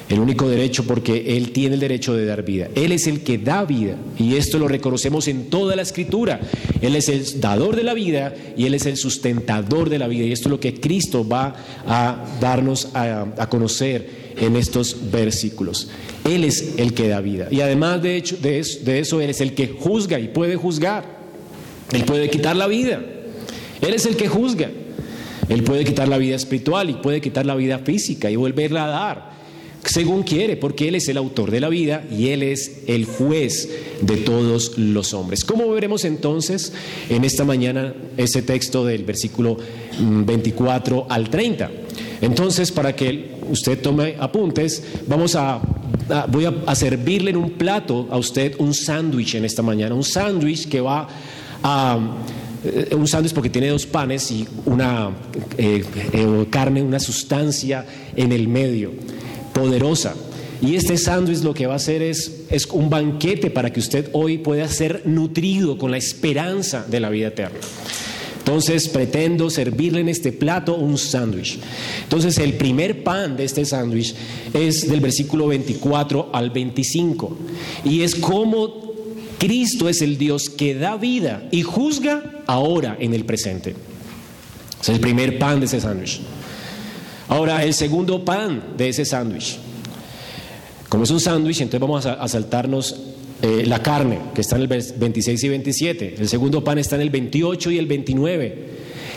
el 0.08 0.20
único 0.20 0.48
derecho 0.48 0.84
porque 0.84 1.36
Él 1.36 1.52
tiene 1.52 1.74
el 1.74 1.80
derecho 1.80 2.14
de 2.14 2.24
dar 2.24 2.42
vida. 2.42 2.68
Él 2.74 2.92
es 2.92 3.06
el 3.06 3.20
que 3.20 3.38
da 3.38 3.64
vida 3.64 3.96
y 4.18 4.36
esto 4.36 4.58
lo 4.58 4.66
reconocemos 4.66 5.28
en 5.28 5.50
toda 5.50 5.76
la 5.76 5.82
escritura. 5.82 6.40
Él 6.80 6.96
es 6.96 7.08
el 7.08 7.40
dador 7.40 7.76
de 7.76 7.82
la 7.82 7.94
vida 7.94 8.34
y 8.56 8.64
Él 8.64 8.74
es 8.74 8.86
el 8.86 8.96
sustentador 8.96 9.90
de 9.90 9.98
la 9.98 10.08
vida 10.08 10.24
y 10.24 10.32
esto 10.32 10.48
es 10.48 10.50
lo 10.50 10.60
que 10.60 10.80
Cristo 10.80 11.26
va 11.26 11.54
a 11.86 12.24
darnos 12.40 12.88
a, 12.94 13.48
conocer 13.50 14.34
en 14.40 14.56
estos 14.56 15.10
versículos. 15.10 15.88
Él 16.24 16.44
es 16.44 16.74
el 16.78 16.94
que 16.94 17.08
da 17.08 17.20
vida 17.20 17.48
y 17.50 17.60
además 17.60 18.02
de, 18.02 18.16
hecho, 18.16 18.36
de, 18.36 18.60
eso, 18.60 18.80
de 18.84 19.00
eso 19.00 19.20
Él 19.20 19.30
es 19.30 19.40
el 19.40 19.54
que 19.54 19.68
juzga 19.78 20.18
y 20.18 20.28
puede 20.28 20.56
juzgar. 20.56 21.18
Él 21.92 22.04
puede 22.04 22.30
quitar 22.30 22.56
la 22.56 22.66
vida. 22.66 23.02
Él 23.80 23.94
es 23.94 24.06
el 24.06 24.16
que 24.16 24.28
juzga. 24.28 24.70
Él 25.48 25.62
puede 25.64 25.84
quitar 25.84 26.08
la 26.08 26.18
vida 26.18 26.36
espiritual 26.36 26.90
y 26.90 26.94
puede 26.94 27.20
quitar 27.20 27.46
la 27.46 27.54
vida 27.54 27.78
física 27.78 28.30
y 28.30 28.36
volverla 28.36 28.84
a 28.84 28.88
dar. 28.88 29.37
Según 29.84 30.22
quiere, 30.22 30.56
porque 30.56 30.88
Él 30.88 30.94
es 30.96 31.08
el 31.08 31.16
autor 31.16 31.50
de 31.50 31.60
la 31.60 31.68
vida 31.68 32.04
y 32.10 32.28
Él 32.28 32.42
es 32.42 32.82
el 32.86 33.04
juez 33.04 33.68
de 34.00 34.16
todos 34.18 34.76
los 34.76 35.14
hombres. 35.14 35.44
¿Cómo 35.44 35.68
veremos 35.70 36.04
entonces 36.04 36.72
en 37.08 37.24
esta 37.24 37.44
mañana 37.44 37.94
ese 38.16 38.42
texto 38.42 38.84
del 38.84 39.04
versículo 39.04 39.56
24 40.00 40.96
mm, 40.96 41.12
al 41.12 41.30
30? 41.30 41.70
Entonces, 42.20 42.72
para 42.72 42.94
que 42.94 43.36
usted 43.48 43.80
tome 43.80 44.16
apuntes, 44.18 44.82
vamos 45.06 45.34
a, 45.36 45.60
voy 46.28 46.44
a, 46.44 46.74
servirle 46.74 47.30
en 47.30 47.36
un 47.36 47.50
plato 47.50 48.08
a 48.10 48.18
usted 48.18 48.54
un 48.58 48.74
sándwich 48.74 49.36
en 49.36 49.44
esta 49.44 49.62
mañana, 49.62 49.94
un 49.94 50.04
sándwich 50.04 50.68
que 50.68 50.80
va 50.80 51.08
a 51.62 51.98
eh, 52.64 52.94
un 52.96 53.06
sándwich 53.06 53.32
porque 53.32 53.50
tiene 53.50 53.68
dos 53.68 53.86
panes 53.86 54.30
y 54.32 54.46
una 54.66 55.10
eh, 55.56 55.84
eh, 56.12 56.46
carne, 56.50 56.82
una 56.82 56.98
sustancia 56.98 57.86
en 58.16 58.32
el 58.32 58.48
medio 58.48 58.92
poderosa. 59.58 60.14
Y 60.60 60.74
este 60.74 60.96
sándwich 60.96 61.42
lo 61.42 61.54
que 61.54 61.66
va 61.66 61.74
a 61.74 61.76
hacer 61.76 62.02
es, 62.02 62.42
es 62.50 62.66
un 62.66 62.90
banquete 62.90 63.50
para 63.50 63.72
que 63.72 63.80
usted 63.80 64.10
hoy 64.12 64.38
pueda 64.38 64.66
ser 64.68 65.02
nutrido 65.04 65.78
con 65.78 65.90
la 65.90 65.96
esperanza 65.96 66.84
de 66.88 67.00
la 67.00 67.10
vida 67.10 67.28
eterna. 67.28 67.58
Entonces 68.38 68.88
pretendo 68.88 69.50
servirle 69.50 70.00
en 70.00 70.08
este 70.08 70.32
plato 70.32 70.74
un 70.74 70.96
sándwich. 70.96 71.58
Entonces 72.02 72.38
el 72.38 72.54
primer 72.54 73.04
pan 73.04 73.36
de 73.36 73.44
este 73.44 73.64
sándwich 73.64 74.14
es 74.54 74.88
del 74.88 75.00
versículo 75.00 75.48
24 75.48 76.30
al 76.32 76.50
25. 76.50 77.36
Y 77.84 78.00
es 78.00 78.14
como 78.14 78.94
Cristo 79.38 79.88
es 79.88 80.02
el 80.02 80.18
Dios 80.18 80.48
que 80.48 80.74
da 80.74 80.96
vida 80.96 81.46
y 81.52 81.62
juzga 81.62 82.42
ahora 82.46 82.96
en 82.98 83.12
el 83.12 83.24
presente. 83.24 83.76
Es 84.80 84.88
el 84.88 84.98
primer 84.98 85.38
pan 85.38 85.60
de 85.60 85.66
ese 85.66 85.80
sándwich. 85.80 86.20
Ahora, 87.28 87.62
el 87.62 87.74
segundo 87.74 88.24
pan 88.24 88.74
de 88.76 88.88
ese 88.88 89.04
sándwich. 89.04 89.58
Como 90.88 91.04
es 91.04 91.10
un 91.10 91.20
sándwich, 91.20 91.60
entonces 91.60 91.80
vamos 91.80 92.06
a, 92.06 92.26
saltarnos 92.26 92.96
eh, 93.42 93.64
la 93.66 93.82
carne, 93.82 94.18
que 94.34 94.40
está 94.40 94.56
en 94.56 94.62
el 94.62 94.68
26 94.68 95.44
y 95.44 95.48
27. 95.48 96.14
El 96.18 96.28
segundo 96.28 96.64
pan 96.64 96.78
está 96.78 96.96
en 96.96 97.02
el 97.02 97.10
28 97.10 97.70
y 97.70 97.78
el 97.78 97.86
29. 97.86 98.68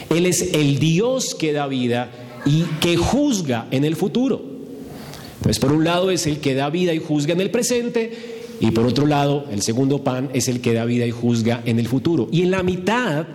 Él 0.10 0.26
es 0.26 0.54
el 0.54 0.80
Dios 0.80 1.36
que 1.36 1.54
da 1.54 1.68
vida 1.68 2.12
y 2.46 2.64
que 2.82 2.98
juzga 2.98 3.68
en 3.72 3.86
el 3.86 3.96
futuro. 3.96 4.42
Pues 5.42 5.60
por 5.60 5.72
un 5.72 5.86
lado 5.86 6.12
es 6.12 6.28
el 6.28 6.40
que 6.40 6.54
da 6.54 6.70
vida 6.70 6.94
y 6.94 7.00
juzga 7.00 7.34
en 7.34 7.42
el 7.42 7.50
presente, 7.50 8.12
y 8.60 8.70
por 8.72 8.86
otro 8.86 9.08
lado, 9.08 9.46
el 9.52 9.64
segundo 9.64 10.04
pan 10.04 10.30
es 10.34 10.48
el 10.48 10.62
que 10.62 10.74
da 10.74 10.86
vida 10.86 11.08
y 11.08 11.12
juzga 11.12 11.64
en 11.66 11.80
el 11.80 11.88
futuro. 11.88 12.28
Y 12.32 12.44
en 12.44 12.52
la 12.52 12.62
mitad, 12.62 13.26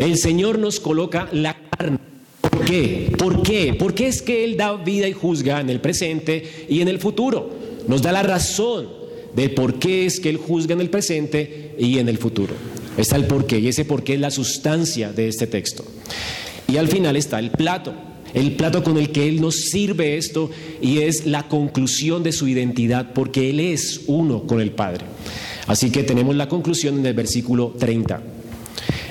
el 0.00 0.16
Señor 0.16 0.58
nos 0.58 0.80
coloca 0.80 1.28
la 1.30 1.61
¿Por 3.18 3.42
qué? 3.42 3.74
¿Por 3.78 3.94
qué? 3.94 4.06
Es 4.06 4.22
que 4.22 4.44
Él 4.44 4.56
da 4.56 4.74
vida 4.76 5.06
y 5.08 5.12
juzga 5.12 5.60
en 5.60 5.68
el 5.68 5.80
presente 5.80 6.66
y 6.68 6.80
en 6.80 6.88
el 6.88 6.98
futuro. 6.98 7.50
Nos 7.86 8.02
da 8.02 8.12
la 8.12 8.22
razón 8.22 8.88
de 9.34 9.48
por 9.48 9.78
qué 9.78 10.06
es 10.06 10.20
que 10.20 10.30
Él 10.30 10.36
juzga 10.36 10.72
en 10.72 10.80
el 10.80 10.90
presente 10.90 11.74
y 11.78 11.98
en 11.98 12.08
el 12.08 12.18
futuro. 12.18 12.54
Está 12.96 13.16
el 13.16 13.26
porqué 13.26 13.58
y 13.58 13.68
ese 13.68 13.84
porqué 13.84 14.14
es 14.14 14.20
la 14.20 14.30
sustancia 14.30 15.12
de 15.12 15.28
este 15.28 15.46
texto. 15.46 15.84
Y 16.66 16.76
al 16.76 16.88
final 16.88 17.16
está 17.16 17.38
el 17.38 17.50
plato, 17.50 17.92
el 18.32 18.52
plato 18.56 18.82
con 18.82 18.96
el 18.96 19.10
que 19.10 19.28
Él 19.28 19.40
nos 19.40 19.56
sirve 19.56 20.16
esto 20.16 20.50
y 20.80 20.98
es 20.98 21.26
la 21.26 21.48
conclusión 21.48 22.22
de 22.22 22.32
su 22.32 22.48
identidad 22.48 23.12
porque 23.12 23.50
Él 23.50 23.60
es 23.60 24.02
uno 24.06 24.46
con 24.46 24.60
el 24.60 24.70
Padre. 24.70 25.04
Así 25.66 25.90
que 25.90 26.02
tenemos 26.02 26.36
la 26.36 26.48
conclusión 26.48 26.98
en 26.98 27.06
el 27.06 27.14
versículo 27.14 27.74
30. 27.78 28.31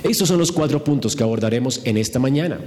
Estos 0.04 0.28
son 0.28 0.40
los 0.40 0.52
cuatro 0.52 0.84
puntos 0.84 1.16
que 1.16 1.24
abordaremos 1.24 1.82
en 1.84 1.98
esta 1.98 2.20
mañana. 2.20 2.60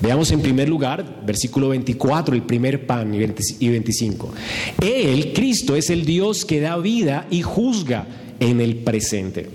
Veamos 0.00 0.30
en 0.30 0.40
primer 0.40 0.68
lugar, 0.68 1.22
versículo 1.26 1.68
24, 1.70 2.34
el 2.34 2.42
primer 2.42 2.86
pan 2.86 3.12
y 3.14 3.68
25. 3.68 4.32
Él, 4.80 5.32
Cristo, 5.34 5.74
es 5.76 5.90
el 5.90 6.04
Dios 6.04 6.44
que 6.44 6.60
da 6.60 6.76
vida 6.78 7.26
y 7.30 7.42
juzga 7.42 8.06
en 8.38 8.60
el 8.60 8.76
presente. 8.76 9.48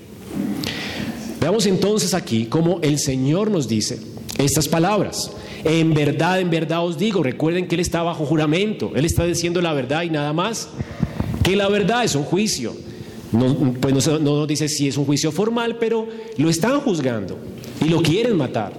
Veamos 1.40 1.66
entonces 1.66 2.14
aquí 2.14 2.46
cómo 2.46 2.80
el 2.82 3.00
Señor 3.00 3.50
nos 3.50 3.68
dice 3.68 4.00
estas 4.38 4.68
palabras. 4.68 5.32
En 5.64 5.94
verdad, 5.94 6.40
en 6.40 6.50
verdad 6.50 6.86
os 6.86 6.98
digo, 6.98 7.24
recuerden 7.24 7.68
que 7.68 7.76
Él 7.76 7.82
está 7.82 8.04
bajo 8.04 8.26
juramento, 8.26 8.92
Él 8.96 9.06
está 9.06 9.26
diciendo 9.26 9.62
la 9.62 9.74
verdad 9.74 10.04
y 10.04 10.10
nada 10.10 10.34
más, 10.34 10.70
que 11.44 11.56
la 11.56 11.70
verdad 11.70 12.04
es 12.04 12.16
un 12.16 12.24
juicio. 12.24 12.76
No, 13.36 13.74
pues 13.80 14.08
no, 14.08 14.20
no 14.20 14.48
dice 14.48 14.68
si 14.68 14.88
es 14.88 14.98
un 14.98 15.06
juicio 15.06 15.32
formal, 15.32 15.78
pero 15.80 16.08
lo 16.38 16.50
están 16.50 16.80
juzgando 16.80 17.38
y 17.84 17.90
lo 17.90 18.02
quieren 18.02 18.38
matar. 18.38 18.74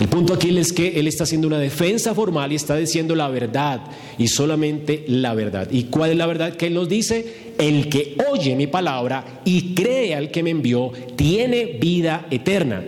El 0.00 0.06
punto 0.06 0.32
aquí 0.32 0.56
es 0.56 0.72
que 0.72 1.00
él 1.00 1.08
está 1.08 1.24
haciendo 1.24 1.48
una 1.48 1.58
defensa 1.58 2.14
formal 2.14 2.52
y 2.52 2.54
está 2.54 2.76
diciendo 2.76 3.16
la 3.16 3.28
verdad 3.28 3.80
y 4.16 4.28
solamente 4.28 5.04
la 5.08 5.34
verdad. 5.34 5.68
¿Y 5.72 5.84
cuál 5.84 6.12
es 6.12 6.16
la 6.16 6.26
verdad 6.26 6.54
que 6.54 6.68
él 6.68 6.74
nos 6.74 6.88
dice? 6.88 7.54
El 7.58 7.88
que 7.88 8.16
oye 8.30 8.54
mi 8.54 8.68
palabra 8.68 9.40
y 9.44 9.74
cree 9.74 10.14
al 10.14 10.30
que 10.30 10.44
me 10.44 10.50
envió 10.50 10.92
tiene 11.16 11.78
vida 11.80 12.26
eterna. 12.30 12.84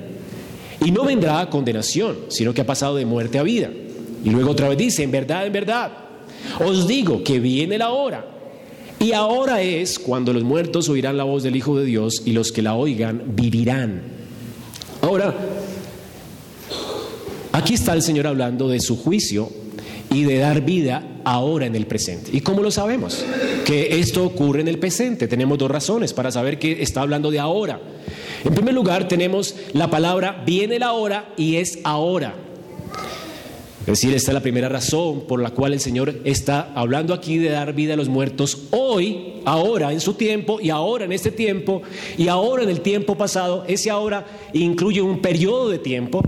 Y 0.84 0.92
no 0.92 1.04
vendrá 1.04 1.40
a 1.40 1.50
condenación, 1.50 2.16
sino 2.28 2.54
que 2.54 2.60
ha 2.60 2.66
pasado 2.66 2.94
de 2.94 3.04
muerte 3.04 3.38
a 3.38 3.42
vida. 3.42 3.70
Y 4.24 4.30
luego 4.30 4.52
otra 4.52 4.68
vez 4.68 4.78
dice, 4.78 5.02
en 5.02 5.10
verdad, 5.10 5.46
en 5.46 5.52
verdad, 5.52 5.92
os 6.64 6.86
digo 6.86 7.24
que 7.24 7.40
viene 7.40 7.76
la 7.76 7.90
hora. 7.90 8.24
Y 9.00 9.12
ahora 9.12 9.62
es 9.62 9.98
cuando 9.98 10.32
los 10.32 10.44
muertos 10.44 10.88
oirán 10.88 11.16
la 11.16 11.24
voz 11.24 11.42
del 11.42 11.56
Hijo 11.56 11.76
de 11.76 11.84
Dios 11.84 12.22
y 12.24 12.32
los 12.32 12.52
que 12.52 12.62
la 12.62 12.74
oigan 12.74 13.22
vivirán. 13.34 14.02
Ahora, 15.02 15.34
Aquí 17.52 17.74
está 17.74 17.94
el 17.94 18.02
Señor 18.02 18.26
hablando 18.26 18.68
de 18.68 18.80
su 18.80 18.96
juicio 18.96 19.50
y 20.10 20.24
de 20.24 20.38
dar 20.38 20.62
vida 20.62 21.20
ahora 21.24 21.66
en 21.66 21.74
el 21.74 21.86
presente. 21.86 22.30
¿Y 22.32 22.40
cómo 22.40 22.62
lo 22.62 22.70
sabemos? 22.70 23.24
Que 23.64 23.98
esto 23.98 24.24
ocurre 24.24 24.60
en 24.60 24.68
el 24.68 24.78
presente. 24.78 25.28
Tenemos 25.28 25.58
dos 25.58 25.70
razones 25.70 26.12
para 26.12 26.30
saber 26.30 26.58
que 26.58 26.80
está 26.82 27.02
hablando 27.02 27.30
de 27.30 27.38
ahora. 27.38 27.80
En 28.44 28.54
primer 28.54 28.72
lugar, 28.72 29.08
tenemos 29.08 29.56
la 29.72 29.90
palabra 29.90 30.42
viene 30.46 30.78
la 30.78 30.92
hora 30.92 31.34
y 31.36 31.56
es 31.56 31.80
ahora. 31.84 32.34
Es 33.80 33.86
decir, 33.86 34.14
esta 34.14 34.30
es 34.30 34.34
la 34.34 34.42
primera 34.42 34.68
razón 34.68 35.22
por 35.26 35.40
la 35.40 35.50
cual 35.50 35.72
el 35.72 35.80
Señor 35.80 36.14
está 36.24 36.70
hablando 36.74 37.14
aquí 37.14 37.38
de 37.38 37.48
dar 37.48 37.72
vida 37.72 37.94
a 37.94 37.96
los 37.96 38.08
muertos 38.08 38.68
hoy, 38.70 39.40
ahora, 39.46 39.92
en 39.92 40.00
su 40.00 40.14
tiempo, 40.14 40.60
y 40.60 40.68
ahora 40.68 41.06
en 41.06 41.12
este 41.12 41.30
tiempo, 41.30 41.80
y 42.18 42.28
ahora 42.28 42.62
en 42.62 42.68
el 42.68 42.82
tiempo 42.82 43.16
pasado. 43.16 43.64
Ese 43.66 43.90
ahora 43.90 44.26
incluye 44.52 45.00
un 45.00 45.20
periodo 45.20 45.70
de 45.70 45.78
tiempo 45.78 46.22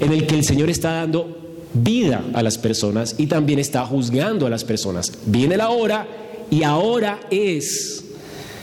en 0.00 0.12
el 0.12 0.26
que 0.26 0.34
el 0.34 0.44
Señor 0.44 0.68
está 0.68 0.92
dando 0.92 1.38
vida 1.72 2.24
a 2.34 2.42
las 2.42 2.58
personas 2.58 3.14
y 3.18 3.26
también 3.26 3.60
está 3.60 3.86
juzgando 3.86 4.46
a 4.46 4.50
las 4.50 4.64
personas. 4.64 5.12
Viene 5.26 5.56
la 5.56 5.70
hora 5.70 6.08
y 6.50 6.64
ahora 6.64 7.20
es. 7.30 8.04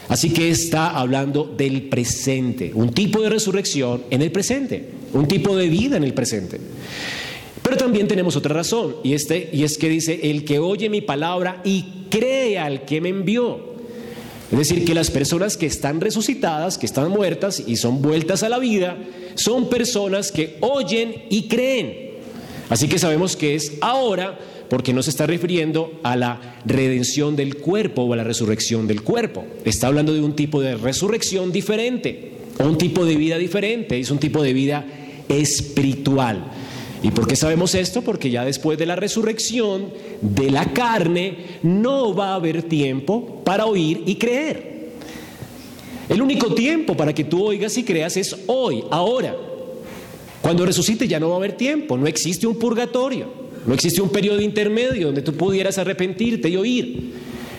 Así 0.09 0.31
que 0.31 0.49
está 0.49 0.89
hablando 0.89 1.45
del 1.45 1.83
presente, 1.83 2.71
un 2.75 2.91
tipo 2.91 3.21
de 3.21 3.29
resurrección 3.29 4.03
en 4.09 4.21
el 4.21 4.31
presente, 4.31 4.89
un 5.13 5.27
tipo 5.27 5.55
de 5.55 5.69
vida 5.69 5.97
en 5.97 6.03
el 6.03 6.13
presente. 6.13 6.59
Pero 7.63 7.77
también 7.77 8.07
tenemos 8.07 8.35
otra 8.35 8.53
razón, 8.53 8.97
y, 9.03 9.13
este, 9.13 9.49
y 9.51 9.63
es 9.63 9.77
que 9.77 9.89
dice, 9.89 10.19
el 10.23 10.43
que 10.45 10.59
oye 10.59 10.89
mi 10.89 11.01
palabra 11.01 11.61
y 11.63 11.85
cree 12.09 12.59
al 12.59 12.85
que 12.85 13.01
me 13.01 13.09
envió. 13.09 13.73
Es 14.51 14.57
decir, 14.59 14.85
que 14.85 14.93
las 14.93 15.09
personas 15.09 15.57
que 15.57 15.65
están 15.65 15.99
resucitadas, 15.99 16.77
que 16.77 16.85
están 16.85 17.09
muertas 17.09 17.63
y 17.65 17.77
son 17.77 18.01
vueltas 18.01 18.43
a 18.43 18.49
la 18.49 18.59
vida, 18.59 18.97
son 19.35 19.69
personas 19.69 20.31
que 20.31 20.57
oyen 20.59 21.23
y 21.29 21.47
creen. 21.47 22.11
Así 22.69 22.87
que 22.87 22.99
sabemos 22.99 23.35
que 23.35 23.55
es 23.55 23.73
ahora 23.81 24.37
porque 24.69 24.93
no 24.93 25.01
se 25.01 25.09
está 25.09 25.25
refiriendo 25.25 25.99
a 26.03 26.15
la 26.15 26.57
redención 26.65 27.35
del 27.35 27.57
cuerpo 27.57 28.03
o 28.03 28.13
a 28.13 28.17
la 28.17 28.23
resurrección 28.23 28.87
del 28.87 29.03
cuerpo. 29.03 29.45
Está 29.65 29.87
hablando 29.87 30.13
de 30.13 30.21
un 30.21 30.35
tipo 30.35 30.61
de 30.61 30.75
resurrección 30.75 31.51
diferente, 31.51 32.33
o 32.59 32.65
un 32.65 32.77
tipo 32.77 33.05
de 33.05 33.15
vida 33.15 33.37
diferente, 33.37 33.99
es 33.99 34.11
un 34.11 34.19
tipo 34.19 34.43
de 34.43 34.53
vida 34.53 34.85
espiritual. 35.29 36.43
¿Y 37.03 37.11
por 37.11 37.27
qué 37.27 37.35
sabemos 37.35 37.75
esto? 37.75 38.01
Porque 38.01 38.29
ya 38.29 38.45
después 38.45 38.79
de 38.79 38.85
la 38.85 38.95
resurrección 38.95 39.87
de 40.21 40.49
la 40.49 40.71
carne 40.71 41.59
no 41.61 42.15
va 42.15 42.29
a 42.29 42.35
haber 42.35 42.63
tiempo 42.63 43.41
para 43.43 43.65
oír 43.65 44.03
y 44.05 44.15
creer. 44.15 44.93
El 46.07 46.21
único 46.21 46.53
tiempo 46.53 46.95
para 46.95 47.13
que 47.13 47.25
tú 47.25 47.43
oigas 47.43 47.77
y 47.77 47.83
creas 47.83 48.15
es 48.15 48.37
hoy, 48.47 48.85
ahora. 48.89 49.35
Cuando 50.41 50.65
resucite 50.65 51.05
ya 51.05 51.19
no 51.19 51.27
va 51.27 51.35
a 51.35 51.37
haber 51.39 51.57
tiempo, 51.57 51.97
no 51.97 52.07
existe 52.07 52.47
un 52.47 52.57
purgatorio, 52.57 53.27
no 53.67 53.73
existe 53.73 54.01
un 54.01 54.09
periodo 54.09 54.39
intermedio 54.39 55.07
donde 55.07 55.21
tú 55.21 55.33
pudieras 55.33 55.77
arrepentirte 55.77 56.47
y 56.47 56.55
oír. 56.55 57.13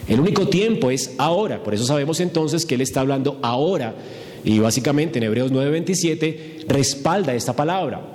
El 0.08 0.20
único 0.20 0.48
tiempo 0.48 0.90
es 0.90 1.14
ahora, 1.18 1.62
por 1.62 1.74
eso 1.74 1.84
sabemos 1.84 2.18
entonces 2.20 2.64
que 2.64 2.76
Él 2.76 2.80
está 2.80 3.00
hablando 3.00 3.38
ahora 3.42 3.94
y 4.42 4.58
básicamente 4.58 5.18
en 5.18 5.24
Hebreos 5.24 5.52
9:27 5.52 6.64
respalda 6.66 7.34
esta 7.34 7.54
palabra 7.54 8.13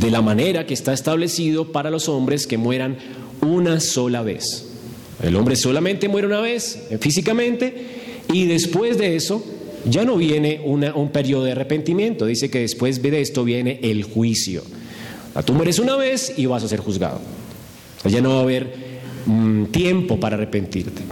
de 0.00 0.10
la 0.10 0.22
manera 0.22 0.64
que 0.64 0.72
está 0.72 0.94
establecido 0.94 1.72
para 1.72 1.90
los 1.90 2.08
hombres 2.08 2.46
que 2.46 2.56
mueran 2.56 2.96
una 3.42 3.80
sola 3.80 4.22
vez. 4.22 4.66
El 5.22 5.36
hombre 5.36 5.56
solamente 5.56 6.08
muere 6.08 6.26
una 6.26 6.40
vez 6.40 6.86
eh, 6.90 6.96
físicamente 6.98 7.74
y 8.32 8.46
después 8.46 8.96
de 8.96 9.16
eso 9.16 9.44
ya 9.84 10.04
no 10.04 10.16
viene 10.16 10.60
un 10.64 11.10
periodo 11.10 11.44
de 11.44 11.52
arrepentimiento. 11.52 12.24
Dice 12.24 12.50
que 12.50 12.60
después 12.60 13.02
de 13.02 13.20
esto 13.20 13.44
viene 13.44 13.78
el 13.82 14.04
juicio. 14.04 14.62
Tú 15.44 15.52
mueres 15.52 15.78
una 15.78 15.96
vez 15.96 16.34
y 16.36 16.46
vas 16.46 16.64
a 16.64 16.68
ser 16.68 16.80
juzgado. 16.80 17.20
Ya 18.04 18.20
no 18.20 18.30
va 18.30 18.38
a 18.38 18.42
haber 18.42 18.72
mm, 19.26 19.66
tiempo 19.66 20.18
para 20.18 20.36
arrepentirte. 20.36 21.02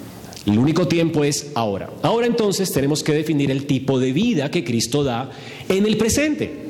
El 0.47 0.59
único 0.59 0.89
tiempo 0.89 1.25
es 1.25 1.49
ahora. 1.55 1.91
Ahora 2.03 2.27
entonces 2.27 2.73
tenemos 2.73 3.03
que 3.03 3.13
definir 3.13 3.51
el 3.51 3.67
tipo 3.67 4.01
de 4.01 4.13
vida 4.13 4.51
que 4.51 4.65
Cristo 4.65 5.05
da 5.05 5.31
en 5.69 5.85
el 5.85 5.97
presente. 5.99 6.68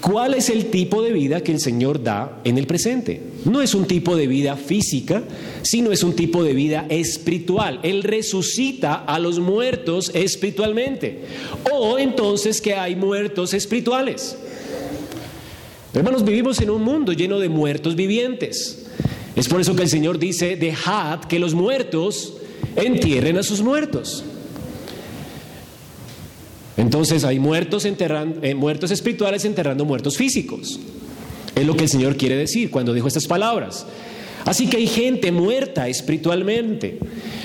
¿Cuál 0.00 0.34
es 0.34 0.48
el 0.48 0.66
tipo 0.66 1.02
de 1.02 1.12
vida 1.12 1.42
que 1.42 1.52
el 1.52 1.60
Señor 1.60 2.02
da 2.02 2.40
en 2.44 2.56
el 2.56 2.66
presente? 2.66 3.20
No 3.44 3.60
es 3.60 3.74
un 3.74 3.86
tipo 3.86 4.16
de 4.16 4.28
vida 4.28 4.56
física, 4.56 5.24
sino 5.62 5.90
es 5.90 6.04
un 6.04 6.14
tipo 6.14 6.44
de 6.44 6.52
vida 6.52 6.86
espiritual. 6.88 7.80
Él 7.82 8.04
resucita 8.04 8.94
a 8.94 9.18
los 9.18 9.40
muertos 9.40 10.12
espiritualmente. 10.14 11.24
O 11.72 11.98
entonces 11.98 12.60
que 12.60 12.74
hay 12.74 12.94
muertos 12.94 13.54
espirituales. 13.54 14.36
Hermanos, 15.92 16.24
vivimos 16.24 16.60
en 16.60 16.70
un 16.70 16.82
mundo 16.82 17.12
lleno 17.12 17.40
de 17.40 17.48
muertos 17.48 17.96
vivientes. 17.96 18.86
Es 19.34 19.48
por 19.48 19.60
eso 19.60 19.74
que 19.74 19.82
el 19.82 19.88
Señor 19.88 20.18
dice, 20.18 20.56
dejad 20.56 21.20
que 21.20 21.38
los 21.40 21.54
muertos 21.54 22.34
entierren 22.76 23.36
a 23.36 23.42
sus 23.42 23.62
muertos. 23.62 24.24
Entonces 26.78 27.24
hay 27.24 27.40
muertos, 27.40 27.84
enterrando, 27.84 28.40
eh, 28.42 28.54
muertos 28.54 28.90
espirituales 28.92 29.44
enterrando 29.44 29.84
muertos 29.84 30.16
físicos. 30.16 30.80
Es 31.54 31.66
lo 31.66 31.76
que 31.76 31.82
el 31.84 31.88
Señor 31.90 32.16
quiere 32.16 32.36
decir 32.36 32.70
cuando 32.70 32.94
dijo 32.94 33.08
estas 33.08 33.26
palabras. 33.26 33.84
Así 34.44 34.68
que 34.68 34.76
hay 34.76 34.86
gente 34.86 35.32
muerta 35.32 35.88
espiritualmente. 35.88 37.00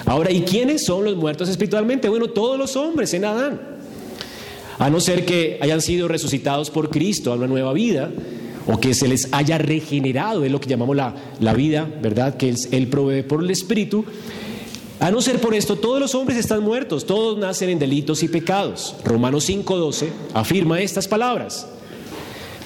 Ahora, 0.05 0.31
¿y 0.31 0.43
quiénes 0.43 0.85
son 0.85 1.03
los 1.03 1.15
muertos 1.15 1.49
espiritualmente? 1.49 2.07
Bueno, 2.09 2.27
todos 2.27 2.59
los 2.59 2.75
hombres 2.75 3.13
en 3.15 3.25
Adán. 3.25 3.59
A 4.77 4.89
no 4.91 4.99
ser 5.01 5.25
que 5.25 5.57
hayan 5.61 5.81
sido 5.81 6.07
resucitados 6.07 6.69
por 6.69 6.91
Cristo 6.91 7.33
a 7.33 7.35
una 7.35 7.47
nueva 7.47 7.73
vida, 7.73 8.11
o 8.67 8.79
que 8.79 8.93
se 8.93 9.07
les 9.07 9.29
haya 9.33 9.57
regenerado, 9.57 10.45
es 10.45 10.51
lo 10.51 10.59
que 10.59 10.69
llamamos 10.69 10.95
la, 10.95 11.15
la 11.39 11.53
vida, 11.53 11.89
¿verdad? 12.01 12.37
Que 12.37 12.49
él, 12.49 12.57
él 12.71 12.87
provee 12.87 13.23
por 13.23 13.43
el 13.43 13.49
Espíritu. 13.49 14.05
A 15.03 15.11
no 15.11 15.21
ser 15.21 15.41
por 15.41 15.53
esto, 15.53 15.75
todos 15.75 15.99
los 15.99 16.15
hombres 16.15 16.37
están 16.37 16.63
muertos, 16.63 17.05
todos 17.05 17.37
nacen 17.37 17.69
en 17.69 17.77
delitos 17.77 18.23
y 18.23 18.29
pecados. 18.29 18.95
Romanos 19.03 19.43
5:12 19.49 20.07
afirma 20.33 20.79
estas 20.79 21.09
palabras. 21.09 21.67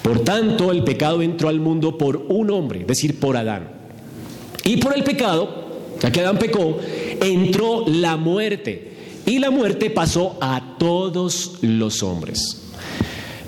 Por 0.04 0.20
tanto, 0.20 0.70
el 0.70 0.84
pecado 0.84 1.20
entró 1.20 1.48
al 1.48 1.58
mundo 1.58 1.98
por 1.98 2.16
un 2.28 2.52
hombre, 2.52 2.82
es 2.82 2.86
decir, 2.86 3.18
por 3.18 3.36
Adán. 3.36 3.72
Y 4.62 4.76
por 4.76 4.96
el 4.96 5.02
pecado, 5.02 5.48
ya 6.00 6.12
que 6.12 6.20
Adán 6.20 6.38
pecó, 6.38 6.78
entró 7.20 7.82
la 7.88 8.16
muerte. 8.16 8.92
Y 9.26 9.40
la 9.40 9.50
muerte 9.50 9.90
pasó 9.90 10.38
a 10.40 10.76
todos 10.78 11.54
los 11.62 12.04
hombres. 12.04 12.62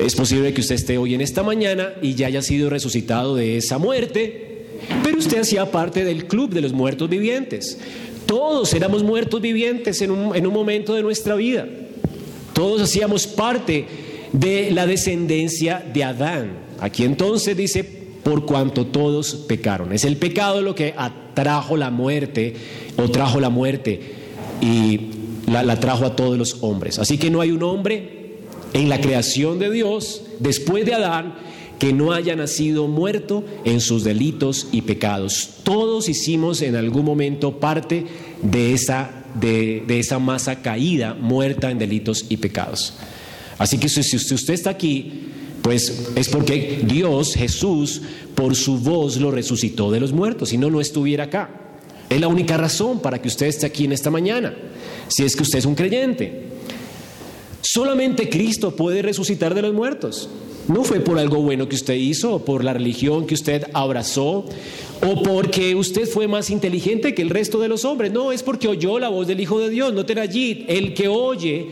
Es 0.00 0.16
posible 0.16 0.52
que 0.52 0.62
usted 0.62 0.74
esté 0.74 0.98
hoy 0.98 1.14
en 1.14 1.20
esta 1.20 1.44
mañana 1.44 1.90
y 2.02 2.16
ya 2.16 2.26
haya 2.26 2.42
sido 2.42 2.68
resucitado 2.68 3.36
de 3.36 3.56
esa 3.56 3.78
muerte, 3.78 4.66
pero 5.04 5.16
usted 5.16 5.38
hacía 5.38 5.70
parte 5.70 6.04
del 6.04 6.26
club 6.26 6.50
de 6.50 6.62
los 6.62 6.72
muertos 6.72 7.08
vivientes. 7.08 7.78
Todos 8.30 8.72
éramos 8.74 9.02
muertos 9.02 9.40
vivientes 9.40 10.00
en 10.02 10.12
un, 10.12 10.36
en 10.36 10.46
un 10.46 10.54
momento 10.54 10.94
de 10.94 11.02
nuestra 11.02 11.34
vida. 11.34 11.66
Todos 12.52 12.80
hacíamos 12.80 13.26
parte 13.26 13.88
de 14.32 14.70
la 14.70 14.86
descendencia 14.86 15.84
de 15.92 16.04
Adán. 16.04 16.52
Aquí 16.78 17.02
entonces 17.02 17.56
dice, 17.56 17.82
por 17.82 18.46
cuanto 18.46 18.86
todos 18.86 19.34
pecaron. 19.34 19.92
Es 19.92 20.04
el 20.04 20.16
pecado 20.16 20.62
lo 20.62 20.76
que 20.76 20.94
atrajo 20.96 21.76
la 21.76 21.90
muerte 21.90 22.54
o 22.96 23.10
trajo 23.10 23.40
la 23.40 23.50
muerte 23.50 24.00
y 24.60 25.08
la, 25.50 25.64
la, 25.64 25.80
trajo 25.80 26.04
a 26.04 26.14
todos 26.14 26.38
los 26.38 26.58
hombres. 26.60 27.00
Así 27.00 27.18
que 27.18 27.30
no 27.30 27.40
hay 27.40 27.50
un 27.50 27.64
hombre 27.64 28.36
en 28.74 28.88
la 28.88 29.00
creación 29.00 29.58
de 29.58 29.72
Dios, 29.72 30.22
después 30.38 30.86
de 30.86 30.94
Adán, 30.94 31.34
que 31.80 31.94
no 31.94 32.12
haya 32.12 32.36
nacido 32.36 32.86
muerto 32.86 33.42
en 33.64 33.80
sus 33.80 34.04
delitos 34.04 34.68
y 34.70 34.82
pecados. 34.82 35.48
Todos 35.64 36.10
hicimos 36.10 36.60
en 36.60 36.76
algún 36.76 37.06
momento 37.06 37.58
parte 37.58 38.04
de 38.42 38.74
esa, 38.74 39.24
de, 39.40 39.82
de 39.86 39.98
esa 39.98 40.18
masa 40.18 40.60
caída, 40.60 41.14
muerta 41.14 41.70
en 41.70 41.78
delitos 41.78 42.26
y 42.28 42.36
pecados. 42.36 42.94
Así 43.56 43.78
que 43.78 43.88
si 43.88 44.34
usted 44.34 44.54
está 44.54 44.70
aquí, 44.70 45.30
pues 45.62 46.10
es 46.16 46.28
porque 46.28 46.82
Dios, 46.86 47.34
Jesús, 47.34 48.02
por 48.34 48.54
su 48.54 48.78
voz 48.78 49.16
lo 49.16 49.30
resucitó 49.30 49.90
de 49.90 50.00
los 50.00 50.12
muertos, 50.12 50.50
si 50.50 50.58
no, 50.58 50.70
no 50.70 50.82
estuviera 50.82 51.24
acá. 51.24 51.50
Es 52.10 52.20
la 52.20 52.28
única 52.28 52.58
razón 52.58 53.00
para 53.00 53.22
que 53.22 53.28
usted 53.28 53.46
esté 53.46 53.64
aquí 53.64 53.86
en 53.86 53.92
esta 53.92 54.10
mañana, 54.10 54.54
si 55.08 55.24
es 55.24 55.34
que 55.34 55.44
usted 55.44 55.60
es 55.60 55.64
un 55.64 55.74
creyente. 55.74 56.44
Solamente 57.62 58.28
Cristo 58.28 58.76
puede 58.76 59.00
resucitar 59.00 59.54
de 59.54 59.62
los 59.62 59.72
muertos. 59.72 60.28
No 60.68 60.84
fue 60.84 61.00
por 61.00 61.18
algo 61.18 61.42
bueno 61.42 61.68
que 61.68 61.74
usted 61.74 61.94
hizo, 61.94 62.34
o 62.34 62.44
por 62.44 62.62
la 62.62 62.72
religión 62.72 63.26
que 63.26 63.34
usted 63.34 63.64
abrazó, 63.72 64.44
o 65.02 65.22
porque 65.22 65.74
usted 65.74 66.06
fue 66.06 66.28
más 66.28 66.50
inteligente 66.50 67.14
que 67.14 67.22
el 67.22 67.30
resto 67.30 67.58
de 67.58 67.68
los 67.68 67.84
hombres. 67.84 68.12
No, 68.12 68.32
es 68.32 68.42
porque 68.42 68.68
oyó 68.68 68.98
la 68.98 69.08
voz 69.08 69.26
del 69.26 69.40
Hijo 69.40 69.58
de 69.58 69.70
Dios. 69.70 69.92
No 69.92 70.04
te 70.04 70.18
allí. 70.20 70.64
El 70.68 70.94
que 70.94 71.08
oye 71.08 71.66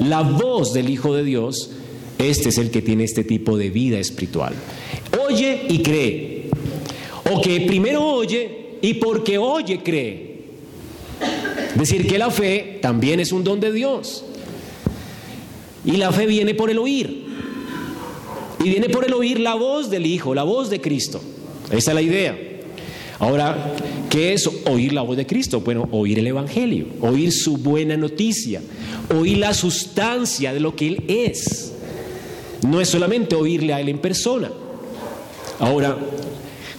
la 0.00 0.22
voz 0.22 0.72
del 0.72 0.90
Hijo 0.90 1.14
de 1.14 1.24
Dios, 1.24 1.70
este 2.18 2.48
es 2.48 2.58
el 2.58 2.70
que 2.70 2.82
tiene 2.82 3.04
este 3.04 3.24
tipo 3.24 3.56
de 3.56 3.70
vida 3.70 3.98
espiritual. 3.98 4.54
Oye 5.26 5.62
y 5.68 5.82
cree. 5.82 6.50
O 7.32 7.40
que 7.40 7.60
primero 7.62 8.04
oye 8.04 8.76
y 8.82 8.94
porque 8.94 9.38
oye 9.38 9.80
cree. 9.82 10.36
Decir 11.74 12.06
que 12.06 12.18
la 12.18 12.30
fe 12.30 12.78
también 12.80 13.20
es 13.20 13.32
un 13.32 13.44
don 13.44 13.60
de 13.60 13.72
Dios. 13.72 14.24
Y 15.84 15.92
la 15.92 16.10
fe 16.10 16.26
viene 16.26 16.54
por 16.54 16.70
el 16.70 16.78
oír. 16.78 17.25
Y 18.62 18.68
viene 18.70 18.88
por 18.88 19.04
el 19.04 19.12
oír 19.12 19.40
la 19.40 19.54
voz 19.54 19.90
del 19.90 20.06
Hijo, 20.06 20.34
la 20.34 20.42
voz 20.42 20.70
de 20.70 20.80
Cristo. 20.80 21.20
Esa 21.70 21.90
es 21.90 21.94
la 21.94 22.02
idea. 22.02 22.36
Ahora, 23.18 23.74
¿qué 24.10 24.34
es 24.34 24.48
oír 24.66 24.92
la 24.92 25.02
voz 25.02 25.16
de 25.16 25.26
Cristo? 25.26 25.60
Bueno, 25.60 25.88
oír 25.90 26.18
el 26.18 26.26
Evangelio, 26.26 26.86
oír 27.00 27.32
su 27.32 27.56
buena 27.56 27.96
noticia, 27.96 28.60
oír 29.14 29.38
la 29.38 29.54
sustancia 29.54 30.52
de 30.52 30.60
lo 30.60 30.76
que 30.76 30.88
Él 30.88 31.04
es. 31.08 31.72
No 32.66 32.80
es 32.80 32.88
solamente 32.88 33.34
oírle 33.34 33.72
a 33.72 33.80
Él 33.80 33.88
en 33.88 33.98
persona. 33.98 34.50
Ahora, 35.58 35.96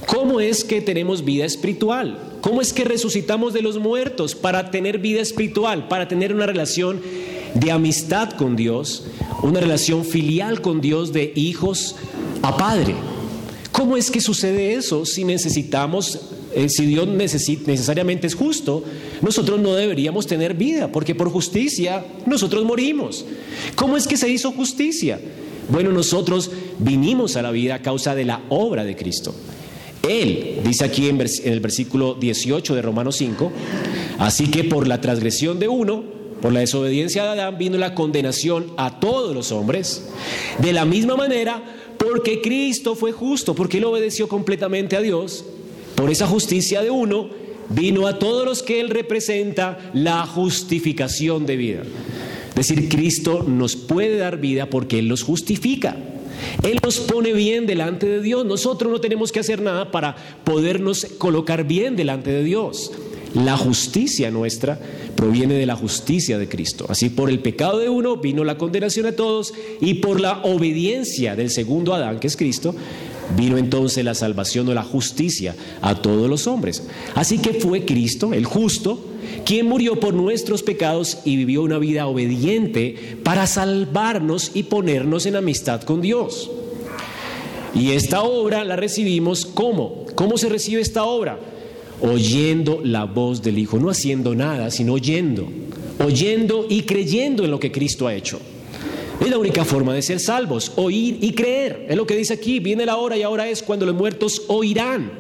¿cómo 0.06 0.40
es 0.40 0.64
que 0.64 0.82
tenemos 0.82 1.26
vida 1.26 1.46
espiritual? 1.46 2.20
¿Cómo 2.42 2.62
es 2.62 2.72
que 2.72 2.84
resucitamos 2.84 3.54
de 3.54 3.64
los 3.64 3.80
muertos 3.80 4.36
para 4.36 4.70
tener 4.70 5.00
vida 5.00 5.22
espiritual, 5.22 5.88
para 5.88 6.08
tener 6.08 6.34
una 6.34 6.46
relación 6.46 7.02
de 7.54 7.72
amistad 7.72 8.32
con 8.32 8.56
Dios, 8.56 9.06
una 9.44 9.60
relación 9.60 10.06
filial 10.06 10.62
con 10.62 10.82
Dios 10.82 11.14
de 11.14 11.32
hijos 11.36 11.96
a 12.42 12.56
padre. 12.56 12.96
¿Cómo 13.72 13.96
es 13.96 14.10
que 14.10 14.22
sucede 14.22 14.74
eso 14.74 15.06
si 15.06 15.24
necesitamos, 15.24 16.20
eh, 16.56 16.68
si 16.68 16.86
Dios 16.86 17.08
necesariamente 17.08 18.26
es 18.26 18.34
justo, 18.34 18.84
nosotros 19.22 19.60
no 19.60 19.76
deberíamos 19.76 20.26
tener 20.26 20.56
vida, 20.56 20.92
porque 20.92 21.14
por 21.14 21.30
justicia 21.30 22.04
nosotros 22.26 22.66
morimos? 22.66 23.24
¿Cómo 23.76 23.96
es 23.96 24.08
que 24.08 24.18
se 24.18 24.30
hizo 24.30 24.52
justicia? 24.52 25.20
Bueno, 25.70 25.92
nosotros 25.92 26.50
vinimos 26.80 27.36
a 27.36 27.42
la 27.42 27.52
vida 27.52 27.76
a 27.76 27.82
causa 27.82 28.16
de 28.16 28.26
la 28.26 28.42
obra 28.50 28.84
de 28.84 28.96
Cristo. 28.96 29.36
Él, 30.08 30.62
dice 30.64 30.86
aquí 30.86 31.10
en, 31.10 31.22
en 31.22 31.54
el 31.54 31.60
versículo 31.60 32.16
18 32.16 32.74
de 32.74 32.82
Romanos 32.82 33.18
5, 33.18 33.52
así 34.18 34.48
que 34.48 34.64
por 34.64 34.88
la 34.88 35.02
transgresión 35.02 35.60
de 35.60 35.68
uno, 35.68 36.17
por 36.42 36.54
la 36.54 36.60
desobediencia 36.60 37.24
de 37.24 37.30
Adán 37.30 37.58
vino 37.58 37.78
la 37.78 37.96
condenación 37.96 38.72
a 38.78 39.00
todos 39.00 39.34
los 39.34 39.52
hombres. 39.52 40.10
De 40.60 40.74
la 40.74 40.86
misma 40.86 41.16
manera, 41.16 41.64
porque 41.98 42.42
Cristo 42.42 42.96
fue 42.96 43.12
justo, 43.12 43.56
porque 43.56 43.78
Él 43.78 43.86
obedeció 43.86 44.28
completamente 44.28 44.96
a 44.96 45.02
Dios, 45.02 45.46
por 45.96 46.12
esa 46.12 46.28
justicia 46.28 46.82
de 46.82 46.92
uno, 46.92 47.30
vino 47.70 48.08
a 48.08 48.20
todos 48.20 48.46
los 48.46 48.64
que 48.64 48.80
Él 48.80 48.90
representa 48.90 49.92
la 49.94 50.26
justificación 50.26 51.46
de 51.46 51.58
vida. 51.58 51.82
Es 52.50 52.68
decir, 52.68 52.90
Cristo 52.90 53.44
nos 53.48 53.76
puede 53.76 54.18
dar 54.18 54.38
vida 54.38 54.70
porque 54.70 55.00
Él 55.00 55.08
nos 55.08 55.24
justifica. 55.24 55.96
Él 56.64 56.80
nos 56.84 57.00
pone 57.00 57.34
bien 57.34 57.66
delante 57.66 58.08
de 58.08 58.22
Dios. 58.22 58.46
Nosotros 58.46 58.92
no 58.92 59.00
tenemos 59.02 59.32
que 59.32 59.40
hacer 59.40 59.62
nada 59.62 59.92
para 59.92 60.16
podernos 60.44 61.06
colocar 61.18 61.66
bien 61.66 61.96
delante 61.96 62.32
de 62.32 62.44
Dios. 62.44 62.92
La 63.44 63.56
justicia 63.56 64.32
nuestra 64.32 64.80
proviene 65.16 65.54
de 65.54 65.68
la 65.68 65.76
justicia 65.76 66.40
de 66.40 66.50
Cristo. 66.50 66.86
Así 66.90 67.10
por 67.10 67.30
el 67.30 67.40
pecado 67.40 67.78
de 67.78 67.90
uno 67.90 68.18
vino 68.18 68.44
la 68.44 68.58
condenación 68.58 69.06
a 69.06 69.12
todos 69.12 69.54
y 69.80 69.96
por 69.96 70.20
la 70.20 70.42
obediencia 70.44 71.36
del 71.36 71.52
segundo 71.52 71.94
Adán, 71.94 72.20
que 72.20 72.28
es 72.28 72.36
Cristo, 72.36 72.74
vino 73.36 73.58
entonces 73.58 74.04
la 74.04 74.16
salvación 74.16 74.68
o 74.70 74.74
la 74.74 74.84
justicia 74.84 75.56
a 75.82 75.96
todos 75.96 76.28
los 76.28 76.48
hombres. 76.48 76.84
Así 77.14 77.38
que 77.38 77.54
fue 77.54 77.86
Cristo, 77.86 78.34
el 78.34 78.46
justo, 78.46 79.06
quien 79.46 79.68
murió 79.68 80.00
por 80.00 80.16
nuestros 80.16 80.64
pecados 80.64 81.20
y 81.24 81.36
vivió 81.36 81.62
una 81.62 81.78
vida 81.78 82.08
obediente 82.08 83.20
para 83.24 83.46
salvarnos 83.46 84.52
y 84.56 84.64
ponernos 84.64 85.28
en 85.28 85.36
amistad 85.36 85.84
con 85.84 86.02
Dios. 86.02 86.50
Y 87.76 87.92
esta 87.92 88.24
obra 88.24 88.64
la 88.64 88.76
recibimos 88.78 89.46
¿cómo? 89.46 90.06
¿Cómo 90.16 90.38
se 90.38 90.50
recibe 90.50 90.82
esta 90.82 91.04
obra? 91.04 91.40
Oyendo 92.02 92.82
la 92.84 93.06
voz 93.06 93.42
del 93.42 93.58
Hijo, 93.58 93.80
no 93.80 93.90
haciendo 93.90 94.36
nada, 94.36 94.72
sino 94.72 94.94
oyendo, 94.94 95.48
oyendo 96.04 96.66
y 96.70 96.84
creyendo 96.84 97.44
en 97.44 97.52
lo 97.52 97.60
que 97.60 97.72
Cristo 97.72 98.08
ha 98.08 98.14
hecho. 98.14 98.40
Es 99.20 99.30
la 99.30 99.38
única 99.38 99.66
forma 99.66 99.94
de 99.94 100.02
ser 100.02 100.20
salvos, 100.20 100.74
oír 100.76 101.18
y 101.22 101.34
creer. 101.34 101.88
Es 101.90 101.98
lo 101.98 102.06
que 102.06 102.16
dice 102.16 102.34
aquí, 102.34 102.60
viene 102.60 102.86
la 102.86 102.98
hora 102.98 103.18
y 103.18 103.24
ahora 103.24 103.50
es 103.50 103.64
cuando 103.64 103.86
los 103.86 103.96
muertos 103.96 104.44
oirán. 104.48 105.12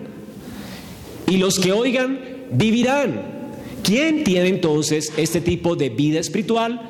Y 1.27 1.37
los 1.37 1.59
que 1.59 1.71
oigan 1.71 2.19
vivirán. 2.51 3.37
¿Quién 3.83 4.23
tiene 4.23 4.49
entonces 4.49 5.11
este 5.17 5.41
tipo 5.41 5.75
de 5.75 5.89
vida 5.89 6.19
espiritual? 6.19 6.81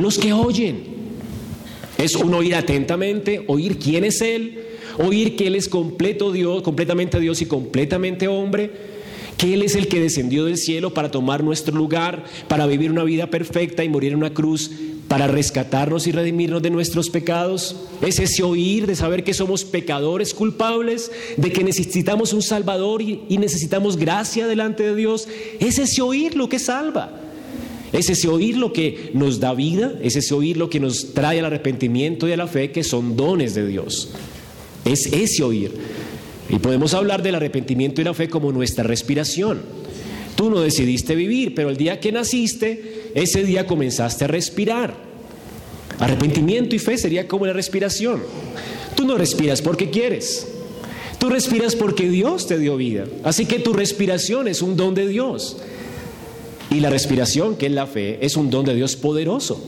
Los 0.00 0.18
que 0.18 0.32
oyen. 0.32 0.92
Es 1.96 2.16
un 2.16 2.34
oír 2.34 2.54
atentamente, 2.54 3.44
oír 3.46 3.78
quién 3.78 4.04
es 4.04 4.20
Él, 4.20 4.58
oír 4.98 5.36
que 5.36 5.46
Él 5.46 5.54
es 5.54 5.68
completo 5.68 6.32
Dios, 6.32 6.62
completamente 6.62 7.18
Dios 7.20 7.40
y 7.42 7.46
completamente 7.46 8.28
hombre, 8.28 8.91
que 9.36 9.54
Él 9.54 9.62
es 9.62 9.74
el 9.74 9.88
que 9.88 10.00
descendió 10.00 10.44
del 10.44 10.56
cielo 10.56 10.94
para 10.94 11.10
tomar 11.10 11.42
nuestro 11.42 11.76
lugar, 11.76 12.24
para 12.48 12.66
vivir 12.66 12.90
una 12.90 13.04
vida 13.04 13.28
perfecta 13.28 13.84
y 13.84 13.88
morir 13.88 14.12
en 14.12 14.18
una 14.18 14.34
cruz 14.34 14.70
para 15.12 15.26
rescatarnos 15.26 16.06
y 16.06 16.12
redimirnos 16.12 16.62
de 16.62 16.70
nuestros 16.70 17.10
pecados. 17.10 17.76
Es 18.00 18.18
ese 18.18 18.42
oír 18.42 18.86
de 18.86 18.96
saber 18.96 19.24
que 19.24 19.34
somos 19.34 19.62
pecadores 19.62 20.32
culpables, 20.32 21.12
de 21.36 21.52
que 21.52 21.62
necesitamos 21.62 22.32
un 22.32 22.40
Salvador 22.40 23.02
y, 23.02 23.20
necesitamos 23.36 23.98
gracia 23.98 24.46
delante 24.46 24.84
de 24.84 24.96
Dios. 24.96 25.28
Es 25.60 25.78
ese 25.78 26.00
oír 26.00 26.34
lo 26.34 26.48
que 26.48 26.58
salva. 26.58 27.10
Es 27.92 28.08
ese 28.08 28.26
oír 28.26 28.56
lo 28.56 28.72
que 28.72 29.10
nos 29.12 29.38
da 29.38 29.52
vida, 29.52 29.92
es 30.02 30.16
ese 30.16 30.32
oír 30.32 30.56
lo 30.56 30.70
que 30.70 30.80
nos 30.80 31.12
trae 31.12 31.40
al 31.40 31.44
arrepentimiento 31.44 32.26
y 32.26 32.32
a 32.32 32.38
la 32.38 32.46
fe, 32.46 32.70
que 32.70 32.82
son 32.82 33.14
dones 33.14 33.54
de 33.54 33.66
Dios. 33.66 34.12
Es 34.86 35.12
ese 35.12 35.42
oír. 35.42 35.72
Y 36.48 36.58
podemos 36.58 36.94
hablar 36.94 37.22
del 37.22 37.34
arrepentimiento 37.34 38.00
y 38.00 38.04
la 38.04 38.14
fe 38.14 38.28
como 38.28 38.52
nuestra 38.52 38.84
respiración. 38.84 39.62
Tú 40.34 40.50
no 40.50 40.60
decidiste 40.60 41.14
vivir, 41.14 41.54
pero 41.54 41.70
el 41.70 41.76
día 41.76 42.00
que 42.00 42.12
naciste, 42.12 43.10
ese 43.14 43.44
día 43.44 43.66
comenzaste 43.66 44.24
a 44.24 44.28
respirar. 44.28 44.94
Arrepentimiento 45.98 46.74
y 46.74 46.78
fe 46.78 46.98
sería 46.98 47.28
como 47.28 47.46
la 47.46 47.52
respiración. 47.52 48.22
Tú 48.96 49.04
no 49.04 49.16
respiras 49.16 49.62
porque 49.62 49.90
quieres. 49.90 50.48
Tú 51.18 51.28
respiras 51.28 51.76
porque 51.76 52.08
Dios 52.08 52.46
te 52.48 52.58
dio 52.58 52.76
vida. 52.76 53.04
Así 53.22 53.46
que 53.46 53.60
tu 53.60 53.72
respiración 53.72 54.48
es 54.48 54.62
un 54.62 54.76
don 54.76 54.94
de 54.94 55.06
Dios. 55.06 55.58
Y 56.70 56.80
la 56.80 56.90
respiración, 56.90 57.56
que 57.56 57.66
es 57.66 57.72
la 57.72 57.86
fe, 57.86 58.18
es 58.24 58.36
un 58.36 58.50
don 58.50 58.64
de 58.64 58.74
Dios 58.74 58.96
poderoso. 58.96 59.62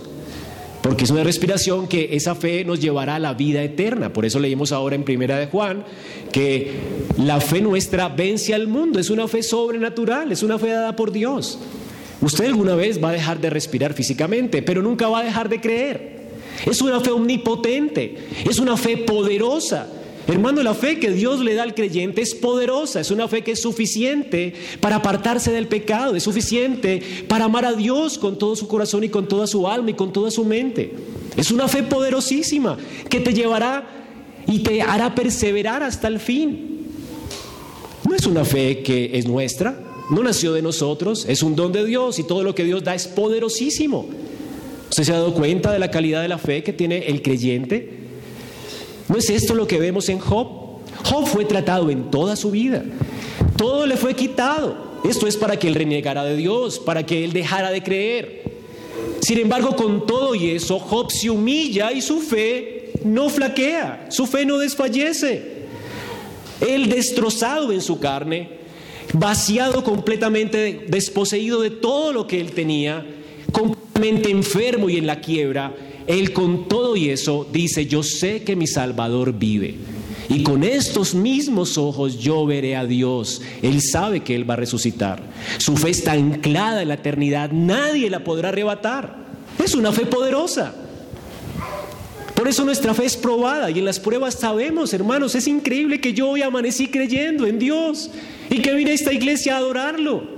Porque 0.85 1.05
es 1.05 1.11
una 1.11 1.25
respiración 1.25 1.89
que 1.89 2.11
esa 2.13 2.35
fe 2.35 2.63
nos 2.63 2.79
llevará 2.79 3.15
a 3.15 3.19
la 3.19 3.33
vida 3.33 3.63
eterna. 3.63 4.13
Por 4.13 4.27
eso 4.27 4.39
leímos 4.39 4.71
ahora 4.71 4.95
en 4.95 5.03
Primera 5.03 5.39
de 5.39 5.47
Juan 5.47 5.83
que 6.31 6.73
la 7.17 7.41
fe 7.41 7.63
nuestra 7.63 8.11
vence 8.11 8.53
al 8.53 8.69
mundo. 8.69 9.01
Es 9.01 9.09
una 9.09 9.27
fe 9.27 9.43
sobrenatural, 9.43 10.31
es 10.31 10.43
una 10.43 10.59
fe 10.59 10.69
dada 10.69 10.95
por 10.95 11.11
Dios. 11.11 11.59
Usted 12.21 12.45
alguna 12.45 12.75
vez 12.75 13.03
va 13.03 13.09
a 13.09 13.13
dejar 13.13 13.41
de 13.41 13.49
respirar 13.49 13.95
físicamente, 13.95 14.61
pero 14.61 14.83
nunca 14.83 15.09
va 15.09 15.21
a 15.21 15.25
dejar 15.25 15.49
de 15.49 15.59
creer. 15.59 16.21
Es 16.67 16.83
una 16.83 17.01
fe 17.01 17.13
omnipotente, 17.13 18.17
es 18.47 18.59
una 18.59 18.77
fe 18.77 18.99
poderosa. 18.99 19.89
Hermano, 20.27 20.63
la 20.63 20.73
fe 20.73 20.99
que 20.99 21.11
Dios 21.11 21.41
le 21.41 21.55
da 21.55 21.65
al 21.65 21.75
creyente 21.75 22.23
es 22.23 22.35
poderosa, 22.35 23.01
es 23.01 23.11
una 23.11 23.29
fe 23.29 23.43
que 23.43 23.53
es 23.53 23.61
suficiente 23.61 24.55
para 24.81 24.97
apartarse 24.97 25.53
del 25.53 25.69
pecado, 25.69 26.17
es 26.17 26.23
suficiente 26.23 27.03
para 27.29 27.45
amar 27.45 27.67
a 27.67 27.75
Dios 27.75 28.17
con 28.17 28.39
todo 28.39 28.57
su 28.57 28.67
corazón 28.67 29.05
y 29.05 29.11
con 29.11 29.29
toda 29.29 29.47
su 29.47 29.69
alma 29.69 29.91
y 29.91 29.95
con 29.95 30.15
toda 30.15 30.31
su 30.31 30.45
mente. 30.45 30.95
Es 31.37 31.51
una 31.51 31.69
fe 31.69 31.83
poderosísima 31.83 32.79
que 33.11 33.21
te 33.21 33.35
llevará 33.35 33.87
y 34.47 34.61
te 34.61 34.81
hará 34.81 35.15
perseverar 35.15 35.83
hasta 35.83 36.09
el 36.09 36.19
fin. 36.19 36.87
No 38.09 38.15
es 38.15 38.27
una 38.27 38.47
fe 38.47 38.83
que 38.83 39.19
es 39.19 39.27
nuestra, 39.27 39.79
no 40.11 40.23
nació 40.23 40.55
de 40.55 40.63
nosotros, 40.63 41.27
es 41.29 41.43
un 41.43 41.55
don 41.55 41.71
de 41.73 41.85
Dios 41.85 42.19
y 42.19 42.25
todo 42.25 42.43
lo 42.43 42.55
que 42.55 42.65
Dios 42.65 42.83
da 42.83 42.95
es 42.95 43.07
poderosísimo. 43.09 44.09
¿Usted 44.89 45.05
se 45.05 45.13
ha 45.13 45.17
dado 45.17 45.35
cuenta 45.35 45.71
de 45.71 45.79
la 45.79 45.91
calidad 45.91 46.23
de 46.23 46.29
la 46.29 46.39
fe 46.39 46.63
que 46.63 46.73
tiene 46.73 47.09
el 47.09 47.21
creyente? 47.21 48.04
¿No 49.09 49.19
es 49.19 49.31
esto 49.31 49.55
lo 49.55 49.67
que 49.67 49.79
vemos 49.79 50.09
en 50.09 50.19
Job? 50.19 50.49
Job 51.05 51.27
fue 51.27 51.45
tratado 51.45 51.91
en 51.91 52.11
toda 52.11 52.37
su 52.37 52.51
vida. 52.51 52.83
Todo 53.57 53.87
le 53.87 53.97
fue 53.97 54.15
quitado. 54.15 54.95
Esto 55.05 55.27
es 55.27 55.37
para 55.37 55.59
que 55.59 55.69
él 55.69 55.75
renegara 55.75 56.25
de 56.25 56.37
Dios, 56.37 56.79
para 56.79 57.05
que 57.05 57.25
él 57.25 57.33
dejara 57.33 57.71
de 57.71 57.83
creer. 57.83 58.43
Sin 59.21 59.39
embargo, 59.39 59.77
con 59.77 60.07
todo 60.07 60.35
y 60.35 60.51
eso, 60.51 60.79
Job 60.79 61.11
se 61.11 61.31
humilla 61.31 61.93
y 61.93 62.01
su 62.01 62.21
fe 62.21 62.93
no 63.05 63.29
flaquea, 63.29 64.07
su 64.09 64.27
fe 64.27 64.47
no 64.47 64.59
desfallece. 64.59 65.65
Él 66.61 66.89
destrozado 66.89 67.73
en 67.73 67.83
su 67.83 67.99
carne, 68.01 68.49
vaciado 69.13 69.85
completamente, 69.85 70.87
desposeído 70.89 71.61
de 71.61 71.71
todo 71.71 72.13
lo 72.13 72.27
que 72.27 72.41
él 72.41 72.53
tenía, 72.53 73.05
completamente 73.53 74.31
enfermo 74.31 74.89
y 74.89 74.97
en 74.97 75.07
la 75.07 75.21
quiebra, 75.21 75.75
él 76.07 76.33
con 76.33 76.69
todo 76.69 76.97
y 76.97 77.11
eso 77.11 77.47
dice, 77.51 77.87
yo 77.87 78.03
sé 78.03 78.43
que 78.43 78.57
mi 78.57 78.67
Salvador 78.67 79.33
vive. 79.33 79.77
Y 80.29 80.43
con 80.43 80.65
estos 80.65 81.15
mismos 81.15 81.77
ojos 81.77 82.19
yo 82.19 82.47
veré 82.47 82.77
a 82.77 82.87
Dios. 82.87 83.43
Él 83.63 83.83
sabe 83.83 84.21
que 84.21 84.35
Él 84.35 84.49
va 84.49 84.55
a 84.55 84.59
resucitar. 84.59 85.23
Su 85.59 85.77
fe 85.77 85.91
está 85.91 86.13
anclada 86.13 86.83
en 86.83 86.89
la 86.89 86.95
eternidad. 86.95 87.51
Nadie 87.53 88.09
la 88.09 88.25
podrá 88.25 88.49
arrebatar. 88.49 89.17
Es 89.63 89.75
una 89.75 89.93
fe 89.93 90.07
poderosa. 90.07 90.75
Por 92.35 92.49
eso 92.49 92.65
nuestra 92.65 92.95
fe 92.95 93.05
es 93.05 93.17
probada 93.17 93.71
y 93.71 93.79
en 93.79 93.85
las 93.85 94.01
pruebas 94.01 94.35
sabemos, 94.35 94.93
hermanos, 94.93 95.35
es 95.35 95.47
increíble 95.47 96.01
que 96.01 96.13
yo 96.13 96.31
hoy 96.31 96.43
amanecí 96.43 96.89
creyendo 96.89 97.47
en 97.47 97.59
Dios 97.59 98.11
y 98.51 98.61
que 98.61 98.75
vine 98.75 98.91
a 98.91 98.95
esta 98.95 99.13
iglesia 99.13 99.55
a 99.55 99.59
adorarlo. 99.59 100.34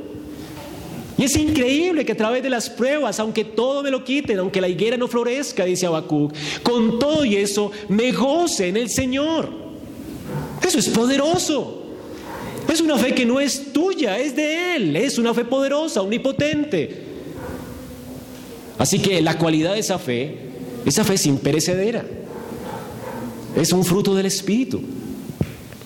Y 1.18 1.24
es 1.24 1.36
increíble 1.36 2.04
que 2.04 2.12
a 2.12 2.16
través 2.16 2.42
de 2.42 2.50
las 2.50 2.68
pruebas, 2.68 3.18
aunque 3.20 3.44
todo 3.44 3.82
me 3.82 3.90
lo 3.90 4.04
quiten, 4.04 4.38
aunque 4.38 4.60
la 4.60 4.68
higuera 4.68 4.96
no 4.96 5.08
florezca, 5.08 5.64
dice 5.64 5.86
Habacuc, 5.86 6.34
con 6.62 6.98
todo 6.98 7.24
y 7.24 7.36
eso 7.36 7.72
me 7.88 8.12
goce 8.12 8.68
en 8.68 8.76
el 8.76 8.90
Señor. 8.90 9.48
Eso 10.62 10.78
es 10.78 10.88
poderoso. 10.88 11.84
Es 12.68 12.80
una 12.80 12.98
fe 12.98 13.14
que 13.14 13.24
no 13.24 13.40
es 13.40 13.72
tuya, 13.72 14.18
es 14.18 14.36
de 14.36 14.76
Él. 14.76 14.96
Es 14.96 15.18
una 15.18 15.32
fe 15.32 15.44
poderosa, 15.44 16.02
omnipotente. 16.02 17.04
Así 18.78 18.98
que 18.98 19.22
la 19.22 19.38
cualidad 19.38 19.74
de 19.74 19.80
esa 19.80 19.98
fe, 19.98 20.36
esa 20.84 21.04
fe 21.04 21.14
es 21.14 21.26
imperecedera. 21.26 22.04
Es 23.56 23.72
un 23.72 23.84
fruto 23.84 24.14
del 24.14 24.26
Espíritu. 24.26 24.82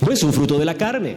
No 0.00 0.10
es 0.10 0.22
un 0.22 0.32
fruto 0.32 0.58
de 0.58 0.64
la 0.64 0.74
carne. 0.74 1.16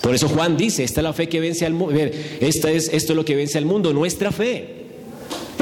Por 0.00 0.14
eso 0.14 0.28
Juan 0.28 0.56
dice, 0.56 0.82
esta 0.82 1.00
es 1.00 1.04
la 1.04 1.12
fe 1.12 1.28
que 1.28 1.40
vence 1.40 1.66
al 1.66 1.74
mundo. 1.74 1.98
Esta 2.40 2.70
es, 2.70 2.88
esto 2.92 3.12
es 3.12 3.16
lo 3.16 3.24
que 3.24 3.36
vence 3.36 3.58
al 3.58 3.66
mundo, 3.66 3.92
nuestra 3.92 4.32
fe. 4.32 4.80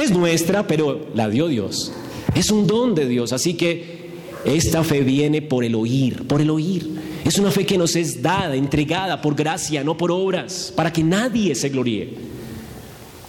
Es 0.01 0.11
nuestra, 0.11 0.65
pero 0.65 1.07
la 1.13 1.29
dio 1.29 1.47
Dios. 1.47 1.91
Es 2.35 2.51
un 2.51 2.65
don 2.65 2.95
de 2.95 3.07
Dios. 3.07 3.33
Así 3.33 3.55
que 3.55 3.99
esta 4.45 4.83
fe 4.83 5.01
viene 5.01 5.41
por 5.41 5.65
el 5.65 5.75
oír, 5.75 6.25
por 6.25 6.39
el 6.39 6.49
oír. 6.49 6.89
Es 7.25 7.37
una 7.37 7.51
fe 7.51 7.65
que 7.65 7.77
nos 7.77 7.95
es 7.95 8.21
dada, 8.21 8.55
entregada 8.55 9.21
por 9.21 9.35
gracia, 9.35 9.83
no 9.83 9.97
por 9.97 10.11
obras, 10.11 10.71
para 10.75 10.93
que 10.93 11.03
nadie 11.03 11.53
se 11.53 11.69
gloríe. 11.69 12.13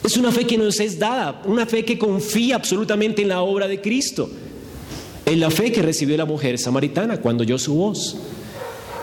Es 0.04 0.16
una 0.16 0.30
fe 0.30 0.46
que 0.46 0.56
nos 0.56 0.78
es 0.80 0.98
dada, 0.98 1.42
una 1.44 1.66
fe 1.66 1.84
que 1.84 1.98
confía 1.98 2.56
absolutamente 2.56 3.22
en 3.22 3.28
la 3.28 3.42
obra 3.42 3.66
de 3.66 3.80
Cristo. 3.80 4.30
En 5.26 5.40
la 5.40 5.50
fe 5.50 5.72
que 5.72 5.82
recibió 5.82 6.16
la 6.16 6.24
mujer 6.24 6.58
samaritana 6.58 7.20
cuando 7.20 7.42
oyó 7.42 7.58
su 7.58 7.74
voz. 7.74 8.16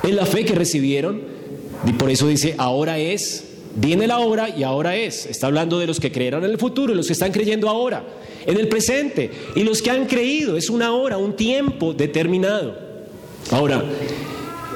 En 0.04 0.16
la 0.16 0.26
fe 0.26 0.46
que 0.46 0.56
recibieron 0.56 1.37
y 1.86 1.94
por 1.94 2.10
eso 2.10 2.28
dice, 2.28 2.56
ahora 2.58 2.98
es, 2.98 3.44
viene 3.76 4.08
la 4.08 4.20
hora 4.20 4.50
y 4.50 4.64
ahora 4.64 4.96
es. 4.96 5.26
Está 5.26 5.48
hablando 5.48 5.80
de 5.80 5.88
los 5.88 6.00
que 6.00 6.12
creerán 6.12 6.44
en 6.44 6.52
el 6.52 6.58
futuro 6.58 6.94
los 6.94 7.08
que 7.08 7.14
están 7.14 7.32
creyendo 7.32 7.70
ahora, 7.70 8.04
en 8.46 8.58
el 8.58 8.68
presente. 8.68 9.30
Y 9.56 9.64
los 9.64 9.82
que 9.82 9.92
han 9.92 10.06
creído, 10.06 10.58
es 10.58 10.70
una 10.70 10.94
hora, 10.94 11.18
un 11.18 11.36
tiempo 11.36 11.94
determinado. 11.94 12.76
Ahora, 13.52 13.84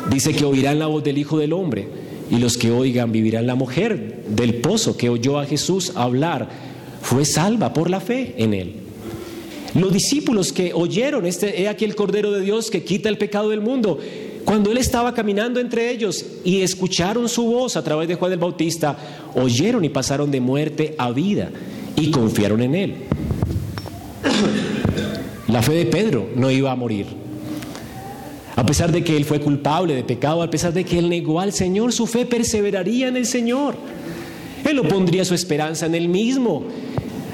dice 0.10 0.34
que 0.34 0.46
oirán 0.46 0.80
la 0.80 0.88
voz 0.88 1.04
del 1.04 1.18
Hijo 1.18 1.38
del 1.38 1.54
Hombre 1.54 1.88
y 2.30 2.38
los 2.38 2.58
que 2.58 2.72
oigan 2.72 3.12
vivirán 3.12 3.46
la 3.46 3.56
mujer 3.56 4.24
del 4.28 4.56
pozo 4.56 4.96
que 4.96 5.10
oyó 5.10 5.40
a 5.40 5.46
Jesús 5.46 5.94
hablar. 5.96 6.50
Fue 7.02 7.26
salva 7.26 7.74
por 7.74 7.90
la 7.90 8.00
fe 8.00 8.36
en 8.38 8.54
él. 8.54 8.76
Los 9.74 9.92
discípulos 9.92 10.54
que 10.54 10.74
oyeron, 10.74 11.26
este, 11.26 11.62
he 11.62 11.68
aquí 11.68 11.86
el 11.86 11.96
Cordero 11.96 12.32
de 12.32 12.42
Dios 12.42 12.70
que 12.70 12.84
quita 12.84 13.10
el 13.10 13.18
pecado 13.18 13.50
del 13.50 13.62
mundo, 13.62 14.00
cuando 14.52 14.70
él 14.70 14.80
estaba 14.80 15.14
caminando 15.14 15.62
entre 15.62 15.90
ellos 15.90 16.26
y 16.44 16.60
escucharon 16.60 17.30
su 17.30 17.46
voz 17.46 17.78
a 17.78 17.84
través 17.86 18.10
de 18.10 18.16
Juan 18.16 18.34
el 18.34 18.38
Bautista, 18.38 18.98
oyeron 19.34 19.86
y 19.86 19.88
pasaron 19.88 20.30
de 20.30 20.42
muerte 20.42 20.94
a 20.98 21.10
vida 21.12 21.50
y 21.96 22.12
confiaron 22.12 22.62
en 22.62 22.76
él. 22.76 22.96
La 25.48 25.62
fe 25.62 25.72
de 25.72 25.86
Pedro 25.86 26.28
no 26.36 26.52
iba 26.52 26.70
a 26.70 26.76
morir. 26.76 27.06
A 28.58 28.66
pesar 28.66 28.92
de 28.92 29.06
que 29.06 29.16
él 29.16 29.24
fue 29.24 29.40
culpable 29.40 29.96
de 29.96 30.04
pecado, 30.04 30.42
a 30.42 30.52
pesar 30.52 30.74
de 30.74 30.84
que 30.84 31.00
él 31.00 31.08
negó 31.08 31.40
al 31.40 31.54
Señor, 31.54 31.94
su 31.94 32.06
fe 32.06 32.26
perseveraría 32.26 33.08
en 33.08 33.16
el 33.16 33.28
Señor. 33.28 33.76
Él 34.70 34.76
no 34.76 34.84
pondría 34.84 35.24
su 35.24 35.34
esperanza 35.34 35.86
en 35.86 35.96
él 35.96 36.10
mismo. 36.10 36.66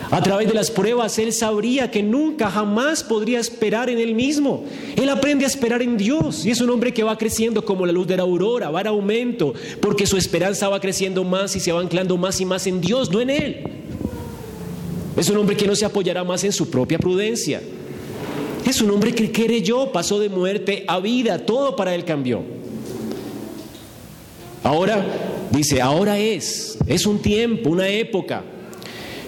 A 0.10 0.22
través 0.22 0.48
de 0.48 0.54
las 0.54 0.72
pruebas, 0.72 1.20
él 1.20 1.34
sabría 1.34 1.92
que 1.92 2.02
nunca, 2.02 2.50
jamás 2.50 3.04
podría 3.04 3.40
esperar 3.40 3.90
en 3.90 4.00
él 4.00 4.16
mismo. 4.16 4.64
Él 4.96 5.10
aprende 5.10 5.44
a 5.44 5.48
esperar 5.48 5.82
en 5.82 5.98
Dios 5.98 6.46
y 6.46 6.52
es 6.52 6.62
un 6.62 6.70
hombre 6.70 6.94
que 6.94 7.04
va 7.04 7.18
creciendo 7.18 7.66
como 7.66 7.86
la 7.86 7.92
luz 7.92 8.08
de 8.08 8.16
la 8.16 8.24
aurora, 8.24 8.70
va 8.70 8.82
en 8.82 8.88
aumento, 8.88 9.54
porque 9.82 10.06
su 10.06 10.18
esperanza 10.18 10.70
va 10.70 10.80
creciendo 10.80 11.24
más 11.24 11.56
y 11.56 11.60
se 11.60 11.72
va 11.72 11.82
anclando 11.82 12.18
más 12.18 12.40
y 12.40 12.46
más 12.46 12.68
en 12.68 12.80
Dios, 12.80 13.12
no 13.12 13.20
en 13.20 13.30
él. 13.30 13.64
Es 15.18 15.30
un 15.30 15.38
hombre 15.38 15.58
que 15.58 15.68
no 15.68 15.76
se 15.76 15.86
apoyará 15.86 16.24
más 16.24 16.44
en 16.44 16.54
su 16.54 16.70
propia 16.70 17.00
prudencia. 17.00 17.62
Es 18.66 18.82
un 18.82 18.92
hombre 18.92 19.14
que 19.14 19.32
creyó, 19.32 19.92
pasó 19.92 20.20
de 20.20 20.30
muerte 20.30 20.86
a 20.88 21.00
vida, 21.00 21.46
todo 21.46 21.76
para 21.76 21.94
él 21.96 22.06
cambió. 22.06 22.44
Ahora 24.64 25.06
Dice, 25.52 25.82
ahora 25.82 26.20
es, 26.20 26.78
es 26.88 27.06
un 27.06 27.20
tiempo, 27.20 27.70
una 27.70 27.88
época. 27.88 28.44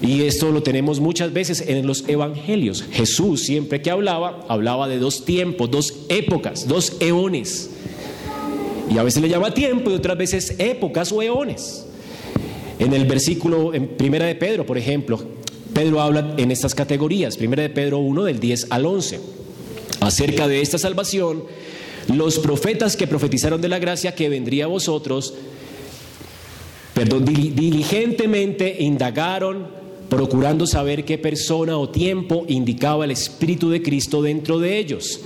Y 0.02 0.24
esto 0.24 0.52
lo 0.52 0.64
tenemos 0.64 1.00
muchas 1.00 1.34
veces 1.34 1.64
en 1.68 1.86
los 1.86 2.08
evangelios. 2.08 2.84
Jesús 2.92 3.42
siempre 3.42 3.82
que 3.82 3.92
hablaba, 3.92 4.46
hablaba 4.48 4.88
de 4.88 4.98
dos 4.98 5.26
tiempos, 5.26 5.70
dos 5.70 5.94
épocas, 6.08 6.68
dos 6.68 6.96
eones. 7.02 7.70
Y 8.90 8.98
a 8.98 9.04
veces 9.04 9.22
le 9.22 9.30
llama 9.30 9.54
tiempo 9.54 9.92
y 9.92 9.94
otras 9.94 10.18
veces 10.18 10.56
épocas 10.58 11.12
o 11.12 11.22
eones. 11.22 11.86
En 12.80 12.94
el 12.94 13.06
versículo, 13.06 13.74
en 13.74 13.90
Primera 13.90 14.26
de 14.26 14.36
Pedro, 14.36 14.66
por 14.66 14.78
ejemplo, 14.78 15.20
Pedro 15.74 16.02
habla 16.02 16.34
en 16.38 16.50
estas 16.50 16.74
categorías, 16.74 17.36
Primera 17.36 17.62
de 17.62 17.70
Pedro 17.70 18.00
1 18.00 18.24
del 18.24 18.40
10 18.40 18.68
al 18.70 18.86
11, 18.86 19.20
acerca 20.00 20.48
de 20.48 20.62
esta 20.62 20.78
salvación. 20.78 21.44
Los 22.08 22.40
profetas 22.40 22.96
que 22.96 23.06
profetizaron 23.06 23.62
de 23.62 23.68
la 23.68 23.80
gracia 23.80 24.16
que 24.16 24.30
vendría 24.30 24.64
a 24.64 24.68
vosotros, 24.68 25.36
perdón, 26.94 27.26
diligentemente 27.26 28.78
indagaron, 28.80 29.68
procurando 30.10 30.66
saber 30.66 31.06
qué 31.06 31.18
persona 31.18 31.78
o 31.78 31.90
tiempo 31.90 32.46
indicaba 32.48 33.06
el 33.06 33.12
Espíritu 33.12 33.70
de 33.70 33.82
Cristo 33.82 34.22
dentro 34.22 34.60
de 34.60 34.80
ellos, 34.80 35.22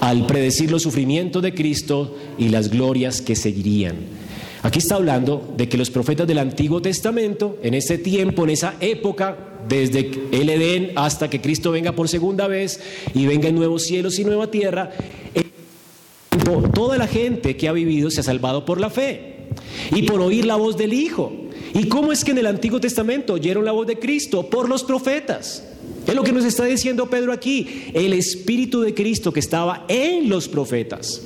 al 0.00 0.26
predecir 0.26 0.70
los 0.70 0.82
sufrimientos 0.82 1.42
de 1.42 1.54
Cristo 1.54 2.16
y 2.38 2.48
las 2.48 2.70
glorias 2.70 3.20
que 3.20 3.36
seguirían. 3.36 3.96
Aquí 4.62 4.78
está 4.78 4.94
hablando 4.94 5.52
de 5.56 5.68
que 5.68 5.76
los 5.76 5.90
profetas 5.90 6.26
del 6.26 6.38
Antiguo 6.38 6.80
Testamento, 6.80 7.58
en 7.62 7.74
ese 7.74 7.98
tiempo, 7.98 8.44
en 8.44 8.50
esa 8.50 8.76
época, 8.80 9.36
desde 9.68 10.10
el 10.32 10.48
Edén 10.48 10.92
hasta 10.96 11.28
que 11.28 11.40
Cristo 11.40 11.70
venga 11.70 11.92
por 11.92 12.08
segunda 12.08 12.46
vez 12.48 12.80
y 13.14 13.26
venga 13.26 13.48
en 13.48 13.54
nuevos 13.54 13.82
cielos 13.82 14.18
y 14.18 14.24
nueva 14.24 14.50
tierra, 14.50 14.90
toda 16.74 16.98
la 16.98 17.06
gente 17.06 17.56
que 17.56 17.68
ha 17.68 17.72
vivido 17.72 18.10
se 18.10 18.20
ha 18.20 18.24
salvado 18.24 18.64
por 18.64 18.80
la 18.80 18.90
fe 18.90 19.48
y 19.94 20.02
por 20.02 20.20
oír 20.20 20.44
la 20.44 20.56
voz 20.56 20.76
del 20.76 20.92
Hijo. 20.92 21.43
¿Y 21.74 21.88
cómo 21.88 22.12
es 22.12 22.24
que 22.24 22.30
en 22.30 22.38
el 22.38 22.46
Antiguo 22.46 22.80
Testamento 22.80 23.34
oyeron 23.34 23.64
la 23.64 23.72
voz 23.72 23.86
de 23.86 23.98
Cristo? 23.98 24.48
Por 24.48 24.68
los 24.68 24.84
profetas. 24.84 25.64
Es 26.06 26.14
lo 26.14 26.22
que 26.22 26.32
nos 26.32 26.44
está 26.44 26.64
diciendo 26.64 27.08
Pedro 27.08 27.32
aquí, 27.32 27.86
el 27.94 28.12
Espíritu 28.12 28.82
de 28.82 28.94
Cristo 28.94 29.32
que 29.32 29.40
estaba 29.40 29.84
en 29.88 30.28
los 30.28 30.48
profetas. 30.48 31.22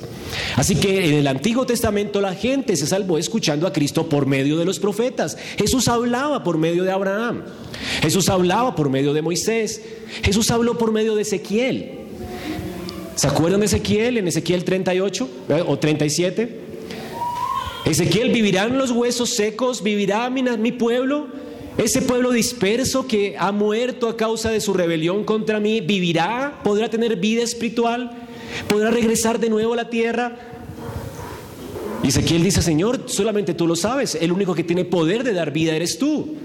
Así 0.55 0.75
que 0.75 1.09
en 1.09 1.15
el 1.15 1.27
Antiguo 1.27 1.65
Testamento 1.65 2.21
la 2.21 2.33
gente 2.33 2.75
se 2.77 2.87
salvó 2.87 3.17
escuchando 3.17 3.67
a 3.67 3.73
Cristo 3.73 4.07
por 4.07 4.25
medio 4.25 4.57
de 4.57 4.65
los 4.65 4.79
profetas. 4.79 5.37
Jesús 5.57 5.87
hablaba 5.87 6.43
por 6.43 6.57
medio 6.57 6.83
de 6.83 6.91
Abraham. 6.91 7.43
Jesús 8.01 8.29
hablaba 8.29 8.73
por 8.75 8.89
medio 8.89 9.13
de 9.13 9.21
Moisés. 9.21 9.81
Jesús 10.23 10.49
habló 10.49 10.77
por 10.77 10.91
medio 10.91 11.13
de 11.15 11.23
Ezequiel. 11.23 11.91
¿Se 13.15 13.27
acuerdan 13.27 13.59
de 13.59 13.65
Ezequiel 13.65 14.17
en 14.17 14.29
Ezequiel 14.29 14.63
38 14.63 15.29
eh, 15.49 15.63
o 15.67 15.77
37? 15.77 16.68
Ezequiel, 17.85 18.31
¿vivirán 18.31 18.77
los 18.77 18.91
huesos 18.91 19.29
secos? 19.29 19.81
¿Vivirá 19.81 20.29
mi, 20.29 20.43
mi 20.43 20.71
pueblo? 20.71 21.27
Ese 21.77 22.01
pueblo 22.01 22.31
disperso 22.31 23.07
que 23.07 23.35
ha 23.39 23.51
muerto 23.51 24.09
a 24.09 24.17
causa 24.17 24.49
de 24.49 24.59
su 24.59 24.73
rebelión 24.73 25.23
contra 25.23 25.59
mí, 25.59 25.79
¿vivirá? 25.79 26.59
¿Podrá 26.63 26.89
tener 26.89 27.15
vida 27.15 27.41
espiritual? 27.41 28.11
¿Podrá 28.67 28.91
regresar 28.91 29.39
de 29.39 29.49
nuevo 29.49 29.73
a 29.73 29.77
la 29.77 29.89
tierra? 29.89 30.37
Y 32.03 32.09
Ezequiel 32.09 32.43
dice, 32.43 32.61
Señor, 32.61 33.03
solamente 33.07 33.53
tú 33.53 33.65
lo 33.65 33.75
sabes, 33.75 34.15
el 34.15 34.31
único 34.31 34.53
que 34.53 34.63
tiene 34.63 34.83
poder 34.83 35.23
de 35.23 35.33
dar 35.33 35.51
vida 35.51 35.73
eres 35.73 35.97
tú. 35.97 36.35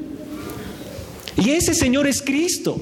Y 1.36 1.50
ese 1.50 1.74
Señor 1.74 2.06
es 2.06 2.22
Cristo. 2.22 2.80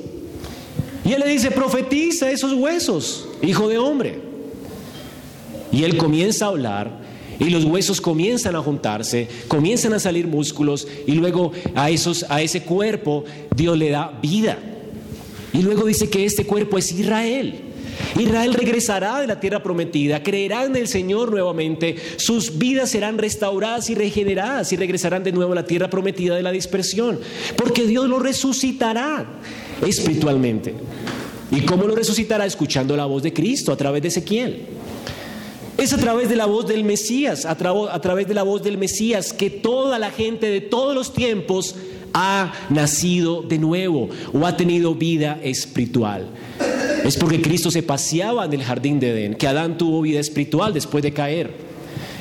Y 1.04 1.12
él 1.12 1.20
le 1.20 1.28
dice, 1.28 1.50
profetiza 1.50 2.30
esos 2.30 2.52
huesos, 2.52 3.28
hijo 3.42 3.68
de 3.68 3.78
hombre. 3.78 4.20
Y 5.72 5.84
él 5.84 5.96
comienza 5.96 6.44
a 6.44 6.48
hablar 6.48 7.01
y 7.42 7.50
los 7.50 7.64
huesos 7.64 8.00
comienzan 8.00 8.54
a 8.54 8.62
juntarse, 8.62 9.28
comienzan 9.48 9.92
a 9.94 9.98
salir 9.98 10.26
músculos 10.26 10.86
y 11.06 11.12
luego 11.12 11.52
a, 11.74 11.90
esos, 11.90 12.24
a 12.28 12.40
ese 12.40 12.62
cuerpo 12.62 13.24
Dios 13.54 13.76
le 13.76 13.90
da 13.90 14.18
vida. 14.22 14.58
Y 15.52 15.62
luego 15.62 15.84
dice 15.84 16.08
que 16.08 16.24
este 16.24 16.46
cuerpo 16.46 16.78
es 16.78 16.92
Israel. 16.92 17.54
Israel 18.18 18.54
regresará 18.54 19.20
de 19.20 19.26
la 19.26 19.40
tierra 19.40 19.62
prometida, 19.62 20.22
creerá 20.22 20.64
en 20.64 20.76
el 20.76 20.88
Señor 20.88 21.30
nuevamente, 21.30 21.96
sus 22.16 22.58
vidas 22.58 22.90
serán 22.90 23.18
restauradas 23.18 23.90
y 23.90 23.94
regeneradas 23.94 24.72
y 24.72 24.76
regresarán 24.76 25.24
de 25.24 25.32
nuevo 25.32 25.52
a 25.52 25.56
la 25.56 25.66
tierra 25.66 25.90
prometida 25.90 26.34
de 26.36 26.42
la 26.42 26.52
dispersión, 26.52 27.20
porque 27.56 27.86
Dios 27.86 28.08
lo 28.08 28.18
resucitará 28.18 29.26
espiritualmente. 29.86 30.74
¿Y 31.50 31.60
cómo 31.62 31.84
lo 31.84 31.94
resucitará? 31.94 32.46
Escuchando 32.46 32.96
la 32.96 33.04
voz 33.04 33.22
de 33.22 33.32
Cristo 33.32 33.72
a 33.72 33.76
través 33.76 34.00
de 34.00 34.08
Ezequiel. 34.08 34.66
Es 35.78 35.92
a 35.92 35.98
través 35.98 36.28
de 36.28 36.36
la 36.36 36.46
voz 36.46 36.66
del 36.66 36.84
Mesías, 36.84 37.46
a, 37.46 37.56
través 37.56 38.28
de 38.28 38.34
la 38.34 38.42
voz 38.42 38.62
del 38.62 38.78
Mesías, 38.78 39.32
que 39.32 39.50
toda 39.50 39.98
la 39.98 40.10
gente 40.10 40.46
de 40.46 40.60
todos 40.60 40.94
los 40.94 41.12
tiempos 41.12 41.74
ha 42.14 42.52
nacido 42.68 43.42
de 43.42 43.58
nuevo 43.58 44.10
o 44.32 44.46
ha 44.46 44.56
tenido 44.56 44.94
vida 44.94 45.40
espiritual. 45.42 46.28
Es 47.04 47.16
porque 47.16 47.40
Cristo 47.40 47.70
se 47.70 47.82
paseaba 47.82 48.44
en 48.44 48.52
el 48.52 48.62
jardín 48.62 49.00
de 49.00 49.10
Edén, 49.10 49.34
que 49.34 49.48
Adán 49.48 49.78
tuvo 49.78 50.02
vida 50.02 50.20
espiritual 50.20 50.72
después 50.74 51.02
de 51.02 51.12
caer. 51.12 51.72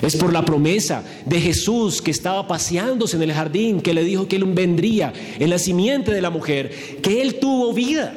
Es 0.01 0.15
por 0.15 0.33
la 0.33 0.43
promesa 0.43 1.03
de 1.25 1.39
Jesús 1.39 2.01
que 2.01 2.09
estaba 2.09 2.47
paseándose 2.47 3.17
en 3.17 3.23
el 3.23 3.33
jardín, 3.33 3.81
que 3.81 3.93
le 3.93 4.03
dijo 4.03 4.27
que 4.27 4.37
Él 4.37 4.45
vendría 4.45 5.13
en 5.37 5.49
la 5.49 5.59
simiente 5.59 6.11
de 6.11 6.21
la 6.21 6.31
mujer, 6.31 6.71
que 7.03 7.21
Él 7.21 7.35
tuvo 7.35 7.73
vida. 7.73 8.13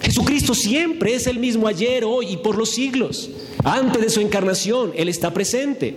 Jesucristo 0.00 0.54
siempre 0.54 1.14
es 1.14 1.26
el 1.26 1.40
mismo 1.40 1.66
ayer, 1.66 2.04
hoy 2.04 2.34
y 2.34 2.36
por 2.36 2.56
los 2.56 2.70
siglos. 2.70 3.30
Antes 3.64 4.02
de 4.02 4.10
su 4.10 4.20
encarnación, 4.20 4.92
Él 4.96 5.08
está 5.08 5.32
presente. 5.32 5.94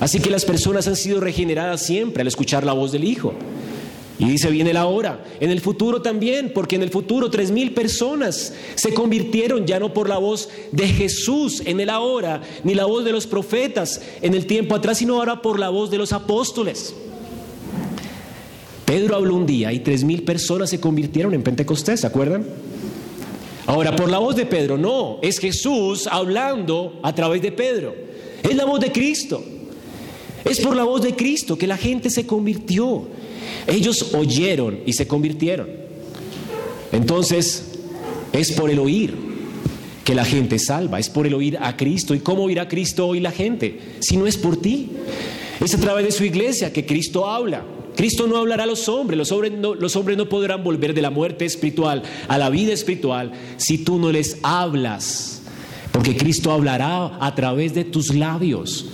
Así 0.00 0.20
que 0.20 0.30
las 0.30 0.44
personas 0.44 0.86
han 0.88 0.96
sido 0.96 1.20
regeneradas 1.20 1.82
siempre 1.82 2.20
al 2.20 2.28
escuchar 2.28 2.64
la 2.64 2.72
voz 2.72 2.92
del 2.92 3.04
Hijo. 3.04 3.32
Y 4.18 4.24
dice, 4.26 4.50
viene 4.50 4.72
la 4.72 4.86
hora. 4.86 5.24
En 5.40 5.50
el 5.50 5.60
futuro 5.60 6.00
también, 6.00 6.52
porque 6.54 6.76
en 6.76 6.82
el 6.82 6.90
futuro 6.90 7.30
tres 7.30 7.50
mil 7.50 7.72
personas 7.72 8.54
se 8.74 8.94
convirtieron 8.94 9.66
ya 9.66 9.78
no 9.78 9.92
por 9.92 10.08
la 10.08 10.18
voz 10.18 10.48
de 10.72 10.88
Jesús 10.88 11.62
en 11.66 11.80
el 11.80 11.90
ahora, 11.90 12.40
ni 12.64 12.74
la 12.74 12.86
voz 12.86 13.04
de 13.04 13.12
los 13.12 13.26
profetas 13.26 14.00
en 14.22 14.34
el 14.34 14.46
tiempo 14.46 14.74
atrás, 14.74 14.98
sino 14.98 15.16
ahora 15.16 15.42
por 15.42 15.58
la 15.58 15.68
voz 15.68 15.90
de 15.90 15.98
los 15.98 16.12
apóstoles. 16.12 16.94
Pedro 18.86 19.16
habló 19.16 19.34
un 19.34 19.44
día 19.44 19.72
y 19.72 19.80
tres 19.80 20.04
mil 20.04 20.22
personas 20.22 20.70
se 20.70 20.80
convirtieron 20.80 21.34
en 21.34 21.42
Pentecostés, 21.42 22.00
¿se 22.00 22.06
acuerdan? 22.06 22.46
Ahora, 23.66 23.96
por 23.96 24.08
la 24.08 24.18
voz 24.18 24.36
de 24.36 24.46
Pedro, 24.46 24.78
no, 24.78 25.18
es 25.22 25.38
Jesús 25.38 26.06
hablando 26.10 27.00
a 27.02 27.14
través 27.14 27.42
de 27.42 27.50
Pedro. 27.50 27.94
Es 28.42 28.54
la 28.54 28.64
voz 28.64 28.80
de 28.80 28.92
Cristo. 28.92 29.42
Es 30.44 30.60
por 30.60 30.76
la 30.76 30.84
voz 30.84 31.02
de 31.02 31.16
Cristo 31.16 31.58
que 31.58 31.66
la 31.66 31.76
gente 31.76 32.08
se 32.08 32.26
convirtió. 32.26 33.08
Ellos 33.66 34.14
oyeron 34.14 34.78
y 34.86 34.92
se 34.92 35.08
convirtieron. 35.08 35.68
Entonces, 36.92 37.64
es 38.32 38.52
por 38.52 38.70
el 38.70 38.78
oír 38.78 39.14
que 40.04 40.14
la 40.14 40.24
gente 40.24 40.60
salva, 40.60 41.00
es 41.00 41.08
por 41.08 41.26
el 41.26 41.34
oír 41.34 41.58
a 41.60 41.76
Cristo. 41.76 42.14
¿Y 42.14 42.20
cómo 42.20 42.44
oirá 42.44 42.68
Cristo 42.68 43.08
hoy 43.08 43.18
la 43.18 43.32
gente? 43.32 43.80
Si 43.98 44.16
no 44.16 44.28
es 44.28 44.36
por 44.36 44.56
ti. 44.56 44.90
Es 45.60 45.74
a 45.74 45.78
través 45.78 46.04
de 46.04 46.12
su 46.12 46.22
iglesia 46.22 46.72
que 46.72 46.86
Cristo 46.86 47.28
habla. 47.28 47.64
Cristo 47.96 48.26
no 48.26 48.36
hablará 48.36 48.64
a 48.64 48.66
los 48.66 48.88
hombres, 48.88 49.16
los 49.16 49.32
hombres, 49.32 49.52
no, 50.16 50.28
podrán 50.28 50.62
volver 50.62 50.92
de 50.92 51.00
la 51.02 51.10
muerte 51.10 51.46
espiritual 51.46 52.02
a 52.28 52.36
la 52.38 52.50
vida 52.50 52.72
espiritual 52.72 53.32
si 53.56 53.78
tú 53.78 53.98
no 53.98 54.12
les 54.12 54.38
hablas, 54.42 55.42
porque 55.92 56.16
Cristo 56.16 56.52
hablará 56.52 57.16
a 57.18 57.34
través 57.34 57.74
de 57.74 57.84
tus 57.84 58.14
labios. 58.14 58.86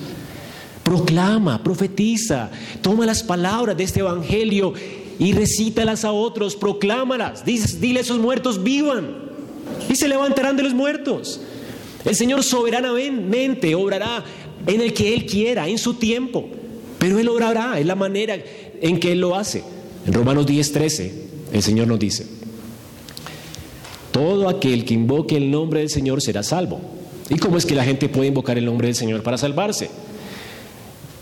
Proclama, 0.85 1.63
profetiza, 1.63 2.51
toma 2.81 3.05
las 3.05 3.23
palabras 3.23 3.77
de 3.77 3.85
este 3.85 4.01
Evangelio 4.01 4.73
y 5.19 5.33
recítalas 5.33 6.05
a 6.05 6.13
otros, 6.13 6.55
proclámalas, 6.57 7.45
dile 7.45 7.99
a 7.99 8.03
esos 8.03 8.19
muertos 8.19 8.63
vivan 8.63 9.17
y 9.89 9.97
se 9.97 10.09
levantarán 10.09 10.57
de 10.57 10.63
los 10.63 10.75
muertos. 10.75 11.41
El 12.05 12.15
Señor 12.17 12.43
soberanamente 12.43 13.75
obrará 13.75 14.25
en 14.67 14.81
el 14.81 14.93
que 14.93 15.15
Él 15.15 15.27
quiera, 15.27 15.69
en 15.69 15.79
su 15.79 15.95
tiempo, 15.95 16.49
pero 16.99 17.19
Él 17.19 17.29
obrará, 17.29 17.79
en 17.79 17.87
la 17.87 17.95
manera 17.95 18.37
en 18.83 19.01
que 19.01 19.13
Él 19.13 19.21
lo 19.21 19.35
hace. 19.35 19.65
En 20.07 20.13
Romanos 20.13 20.47
10:13 20.47 21.11
el 21.53 21.63
Señor 21.63 21.87
nos 21.87 21.99
dice, 21.99 22.27
todo 24.11 24.49
aquel 24.49 24.85
que 24.85 24.95
invoque 24.95 25.37
el 25.37 25.51
nombre 25.51 25.81
del 25.81 25.89
Señor 25.89 26.21
será 26.21 26.43
salvo. 26.43 26.81
¿Y 27.31 27.37
cómo 27.37 27.57
es 27.57 27.65
que 27.65 27.75
la 27.75 27.85
gente 27.85 28.09
puede 28.09 28.29
invocar 28.29 28.59
el 28.59 28.65
nombre 28.65 28.89
del 28.89 28.97
Señor 28.97 29.23
para 29.23 29.39
salvarse? 29.39 29.89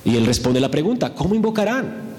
Y 0.04 0.16
Él 0.16 0.26
responde 0.26 0.60
la 0.60 0.70
pregunta, 0.70 1.14
¿cómo 1.14 1.34
invocarán 1.34 2.10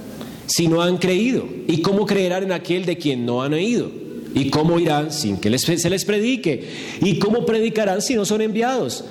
si 0.45 0.67
no 0.67 0.81
han 0.81 0.97
creído? 0.97 1.45
¿Y 1.67 1.81
cómo 1.81 2.05
creerán 2.05 2.43
en 2.43 2.51
aquel 2.51 2.85
de 2.85 2.97
quien 2.97 3.25
no 3.25 3.41
han 3.41 3.53
oído? 3.53 3.91
¿Y 4.33 4.49
cómo 4.49 4.79
irán 4.79 5.11
sin 5.11 5.37
que 5.37 5.57
se 5.57 5.89
les 5.89 6.05
predique? 6.05 6.69
¿Y 7.01 7.19
cómo 7.19 7.45
predicarán 7.45 8.01
si 8.01 8.15
no 8.15 8.23
son 8.23 8.41
enviados? 8.41 9.03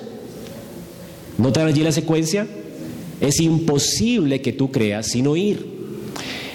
¿Notan 1.37 1.67
allí 1.67 1.83
la 1.83 1.91
secuencia? 1.91 2.47
Es 3.19 3.39
imposible 3.39 4.41
que 4.41 4.53
tú 4.53 4.71
creas 4.71 5.07
sin 5.07 5.27
oír. 5.27 5.70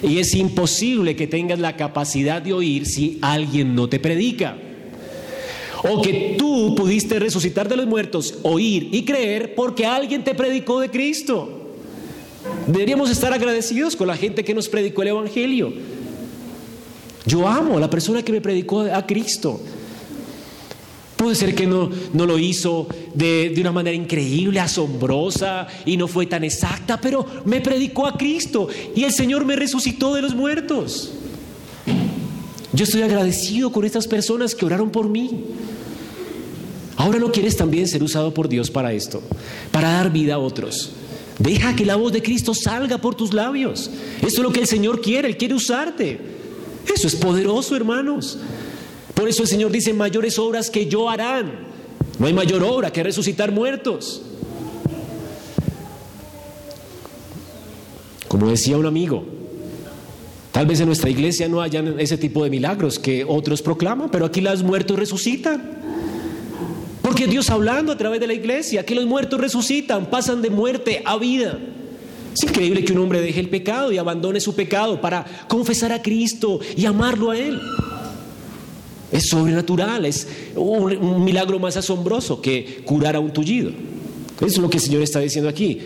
Y 0.03 0.19
es 0.19 0.35
imposible 0.35 1.15
que 1.15 1.27
tengas 1.27 1.59
la 1.59 1.75
capacidad 1.75 2.41
de 2.41 2.53
oír 2.53 2.85
si 2.85 3.17
alguien 3.21 3.75
no 3.75 3.89
te 3.89 3.99
predica. 3.99 4.57
O 5.83 6.01
que 6.01 6.35
tú 6.37 6.75
pudiste 6.75 7.19
resucitar 7.19 7.67
de 7.69 7.77
los 7.77 7.87
muertos, 7.87 8.39
oír 8.43 8.89
y 8.91 9.05
creer 9.05 9.55
porque 9.55 9.85
alguien 9.85 10.23
te 10.23 10.33
predicó 10.33 10.79
de 10.79 10.89
Cristo. 10.89 11.75
Deberíamos 12.67 13.09
estar 13.09 13.33
agradecidos 13.33 13.95
con 13.95 14.07
la 14.07 14.17
gente 14.17 14.43
que 14.43 14.53
nos 14.53 14.69
predicó 14.69 15.01
el 15.01 15.09
Evangelio. 15.09 15.73
Yo 17.25 17.47
amo 17.47 17.77
a 17.77 17.79
la 17.79 17.89
persona 17.89 18.23
que 18.23 18.31
me 18.31 18.41
predicó 18.41 18.81
a 18.81 19.05
Cristo. 19.05 19.59
Puede 21.27 21.39
ser 21.39 21.55
que 21.55 21.67
no, 21.67 21.89
no 22.13 22.25
lo 22.25 22.39
hizo 22.39 22.87
de, 23.13 23.51
de, 23.53 23.59
una 23.59 23.73
manera 23.73 23.93
increíble, 23.93 24.61
asombrosa 24.61 25.67
y 25.85 25.97
no 25.97 26.07
fue 26.07 26.25
tan 26.25 26.45
exacta, 26.45 27.01
pero 27.01 27.25
me 27.43 27.59
predicó 27.59 28.07
a 28.07 28.17
Cristo 28.17 28.69
y 28.95 29.03
el 29.03 29.11
Señor 29.11 29.43
me 29.43 29.57
resucitó 29.57 30.15
de 30.15 30.21
los 30.21 30.33
muertos. 30.33 31.11
Yo 32.71 32.85
estoy 32.85 33.01
agradecido 33.01 33.73
con 33.73 33.83
estas 33.83 34.07
personas 34.07 34.55
que 34.55 34.65
oraron 34.65 34.89
por 34.89 35.09
mí. 35.09 35.43
Ahora 36.95 37.19
no 37.19 37.29
quieres 37.29 37.57
también 37.57 37.89
ser 37.89 38.01
usado 38.03 38.33
por 38.33 38.47
Dios 38.47 38.71
para 38.71 38.93
esto, 38.93 39.21
para 39.73 39.91
dar 39.91 40.13
vida 40.13 40.35
a 40.35 40.39
otros. 40.39 40.91
Deja 41.39 41.75
que 41.75 41.85
la 41.85 41.97
voz 41.97 42.13
de 42.13 42.23
Cristo 42.23 42.53
salga 42.53 42.99
por 42.99 43.15
tus 43.15 43.33
labios. 43.33 43.91
Eso 44.19 44.27
es 44.27 44.39
lo 44.39 44.53
que 44.53 44.61
el 44.61 44.67
Señor 44.67 45.01
quiere, 45.01 45.27
Él 45.27 45.35
quiere 45.35 45.55
usarte. 45.55 46.21
Eso 46.95 47.05
es 47.05 47.17
poderoso, 47.17 47.75
hermanos. 47.75 48.39
Por 49.17 49.27
eso 49.27 49.41
el 49.41 49.49
Señor 49.49 49.71
dice, 49.71 49.93
mayores 49.95 50.37
obras 50.37 50.69
que 50.69 50.85
yo 50.85 51.09
harán. 51.09 51.51
No 52.19 52.27
hay 52.27 52.33
mayor 52.33 52.63
obra 52.63 52.93
que 52.93 53.01
resucitar 53.01 53.51
muertos. 53.51 54.21
Como 58.27 58.47
decía 58.47 58.77
un 58.77 58.85
amigo, 58.85 59.25
tal 60.51 60.67
vez 60.67 60.81
en 60.81 60.85
nuestra 60.85 61.09
iglesia 61.09 61.47
no 61.47 61.63
hayan 61.63 61.99
ese 61.99 62.15
tipo 62.19 62.43
de 62.43 62.51
milagros 62.51 62.99
que 62.99 63.25
otros 63.25 63.63
proclaman, 63.63 64.11
pero 64.11 64.23
aquí 64.23 64.39
los 64.39 64.61
muertos 64.61 64.99
resucitan. 64.99 65.63
Porque 67.01 67.25
Dios 67.25 67.49
hablando 67.49 67.91
a 67.91 67.97
través 67.97 68.19
de 68.19 68.27
la 68.27 68.35
iglesia, 68.35 68.85
que 68.85 68.93
los 68.93 69.07
muertos 69.07 69.41
resucitan, 69.41 70.11
pasan 70.11 70.43
de 70.43 70.51
muerte 70.51 71.01
a 71.03 71.17
vida. 71.17 71.57
Es 72.35 72.43
increíble 72.43 72.85
que 72.85 72.93
un 72.93 72.99
hombre 72.99 73.21
deje 73.21 73.39
el 73.39 73.49
pecado 73.49 73.91
y 73.91 73.97
abandone 73.97 74.39
su 74.39 74.53
pecado 74.53 75.01
para 75.01 75.25
confesar 75.47 75.91
a 75.91 76.03
Cristo 76.03 76.59
y 76.75 76.85
amarlo 76.85 77.31
a 77.31 77.37
Él. 77.39 77.59
Es 79.11 79.29
sobrenatural, 79.29 80.05
es 80.05 80.27
un, 80.55 81.23
milagro 81.23 81.59
más 81.59 81.77
asombroso 81.77 82.41
que 82.41 82.81
curar 82.85 83.15
a 83.15 83.19
un 83.19 83.31
tullido. 83.31 83.71
Es 84.41 84.57
lo 84.57 84.69
que 84.69 84.77
el 84.77 84.83
Señor 84.83 85.01
está 85.01 85.19
diciendo 85.19 85.49
aquí. 85.49 85.79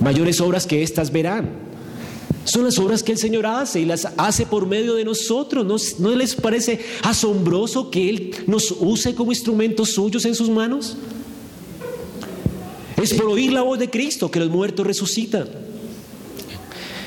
Mayores 0.00 0.40
obras 0.40 0.66
que 0.66 0.82
estas 0.82 1.10
verán. 1.10 1.68
Son 2.44 2.64
las 2.64 2.78
obras 2.78 3.02
que 3.02 3.12
el 3.12 3.18
Señor 3.18 3.46
hace 3.46 3.80
y 3.80 3.84
las 3.84 4.08
hace 4.16 4.46
por 4.46 4.66
medio 4.66 4.94
de 4.94 5.04
nosotros. 5.04 5.66
¿No, 5.66 5.76
¿No, 5.98 6.16
les 6.16 6.34
parece 6.34 6.80
asombroso 7.02 7.90
que 7.90 8.08
Él 8.08 8.30
nos 8.46 8.70
use 8.70 9.14
como 9.14 9.32
instrumentos 9.32 9.90
suyos 9.90 10.24
en 10.24 10.34
sus 10.34 10.48
manos? 10.48 10.96
Es 13.02 13.12
por 13.12 13.26
oír 13.26 13.52
la 13.52 13.62
voz 13.62 13.78
de 13.78 13.90
Cristo 13.90 14.30
que 14.30 14.40
los 14.40 14.48
muertos 14.48 14.86
resucitan. 14.86 15.48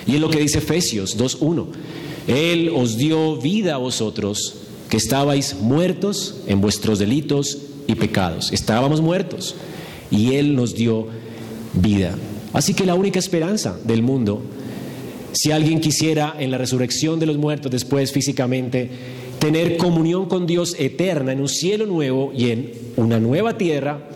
Y 0.05 0.15
es 0.15 0.21
lo 0.21 0.29
que 0.29 0.39
dice 0.39 0.60
Efesios 0.60 1.17
2.1. 1.17 1.65
Él 2.27 2.71
os 2.75 2.97
dio 2.97 3.38
vida 3.38 3.75
a 3.75 3.77
vosotros 3.77 4.55
que 4.91 4.97
estabais 4.97 5.56
muertos 5.56 6.41
en 6.47 6.60
vuestros 6.60 6.99
delitos 6.99 7.60
y 7.88 7.95
pecados. 7.95 8.51
Estábamos 8.51 8.99
muertos 8.99 9.56
y 10.12 10.34
Él 10.34 10.54
nos 10.54 10.75
dio 10.75 11.08
vida. 11.71 12.13
Así 12.51 12.73
que 12.73 12.86
la 12.86 12.93
única 12.93 13.17
esperanza 13.17 13.80
del 13.86 14.04
mundo, 14.04 14.41
si 15.32 15.54
alguien 15.54 15.80
quisiera 15.80 16.36
en 16.38 16.51
la 16.51 16.58
resurrección 16.58 17.21
de 17.21 17.25
los 17.25 17.38
muertos 17.38 17.71
después 17.71 18.12
físicamente 18.12 18.89
tener 19.39 19.77
comunión 19.77 20.25
con 20.25 20.45
Dios 20.45 20.75
eterna 20.77 21.32
en 21.32 21.39
un 21.39 21.47
cielo 21.47 21.86
nuevo 21.86 22.34
y 22.36 22.49
en 22.49 22.73
una 22.97 23.17
nueva 23.17 23.58
tierra, 23.58 24.10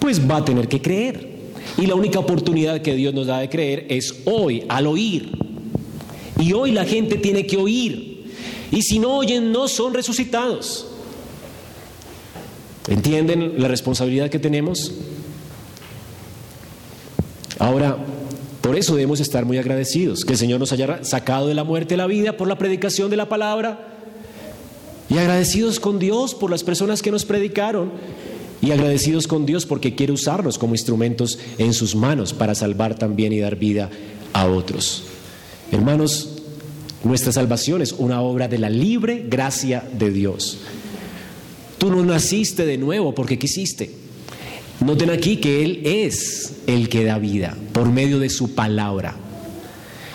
pues 0.00 0.28
va 0.28 0.38
a 0.38 0.44
tener 0.44 0.66
que 0.66 0.82
creer. 0.82 1.36
Y 1.78 1.86
la 1.86 1.94
única 1.94 2.18
oportunidad 2.18 2.82
que 2.82 2.96
Dios 2.96 3.14
nos 3.14 3.28
da 3.28 3.38
de 3.38 3.48
creer 3.48 3.86
es 3.90 4.22
hoy, 4.24 4.64
al 4.68 4.88
oír. 4.88 5.30
Y 6.40 6.52
hoy 6.52 6.72
la 6.72 6.84
gente 6.84 7.14
tiene 7.14 7.46
que 7.46 7.58
oír 7.58 8.15
y 8.70 8.82
si 8.82 8.98
no 8.98 9.16
oyen, 9.16 9.52
no 9.52 9.68
son 9.68 9.94
resucitados. 9.94 10.86
¿Entienden 12.88 13.54
la 13.58 13.68
responsabilidad 13.68 14.30
que 14.30 14.38
tenemos? 14.38 14.92
Ahora, 17.58 17.96
por 18.60 18.76
eso 18.76 18.94
debemos 18.94 19.20
estar 19.20 19.44
muy 19.44 19.58
agradecidos, 19.58 20.24
que 20.24 20.32
el 20.32 20.38
Señor 20.38 20.60
nos 20.60 20.72
haya 20.72 21.02
sacado 21.04 21.48
de 21.48 21.54
la 21.54 21.64
muerte 21.64 21.96
la 21.96 22.06
vida 22.06 22.36
por 22.36 22.48
la 22.48 22.58
predicación 22.58 23.10
de 23.10 23.16
la 23.16 23.28
palabra. 23.28 23.92
Y 25.08 25.18
agradecidos 25.18 25.78
con 25.78 25.98
Dios 25.98 26.34
por 26.34 26.50
las 26.50 26.64
personas 26.64 27.00
que 27.00 27.12
nos 27.12 27.24
predicaron. 27.24 27.92
Y 28.60 28.72
agradecidos 28.72 29.26
con 29.26 29.46
Dios 29.46 29.66
porque 29.66 29.94
quiere 29.94 30.12
usarnos 30.12 30.58
como 30.58 30.74
instrumentos 30.74 31.38
en 31.58 31.74
sus 31.74 31.94
manos 31.94 32.32
para 32.32 32.54
salvar 32.54 32.98
también 32.98 33.32
y 33.32 33.38
dar 33.38 33.56
vida 33.56 33.90
a 34.32 34.46
otros. 34.46 35.04
Hermanos, 35.70 36.35
nuestra 37.06 37.32
salvación 37.32 37.82
es 37.82 37.92
una 37.92 38.20
obra 38.20 38.48
de 38.48 38.58
la 38.58 38.70
libre 38.70 39.24
gracia 39.28 39.82
de 39.98 40.10
Dios. 40.10 40.58
Tú 41.78 41.90
no 41.90 42.04
naciste 42.04 42.66
de 42.66 42.78
nuevo 42.78 43.14
porque 43.14 43.38
quisiste. 43.38 43.90
Noten 44.80 45.10
aquí 45.10 45.36
que 45.36 45.62
Él 45.62 45.82
es 45.84 46.54
el 46.66 46.88
que 46.88 47.04
da 47.04 47.18
vida 47.18 47.56
por 47.72 47.90
medio 47.90 48.18
de 48.18 48.28
su 48.28 48.54
palabra. 48.54 49.14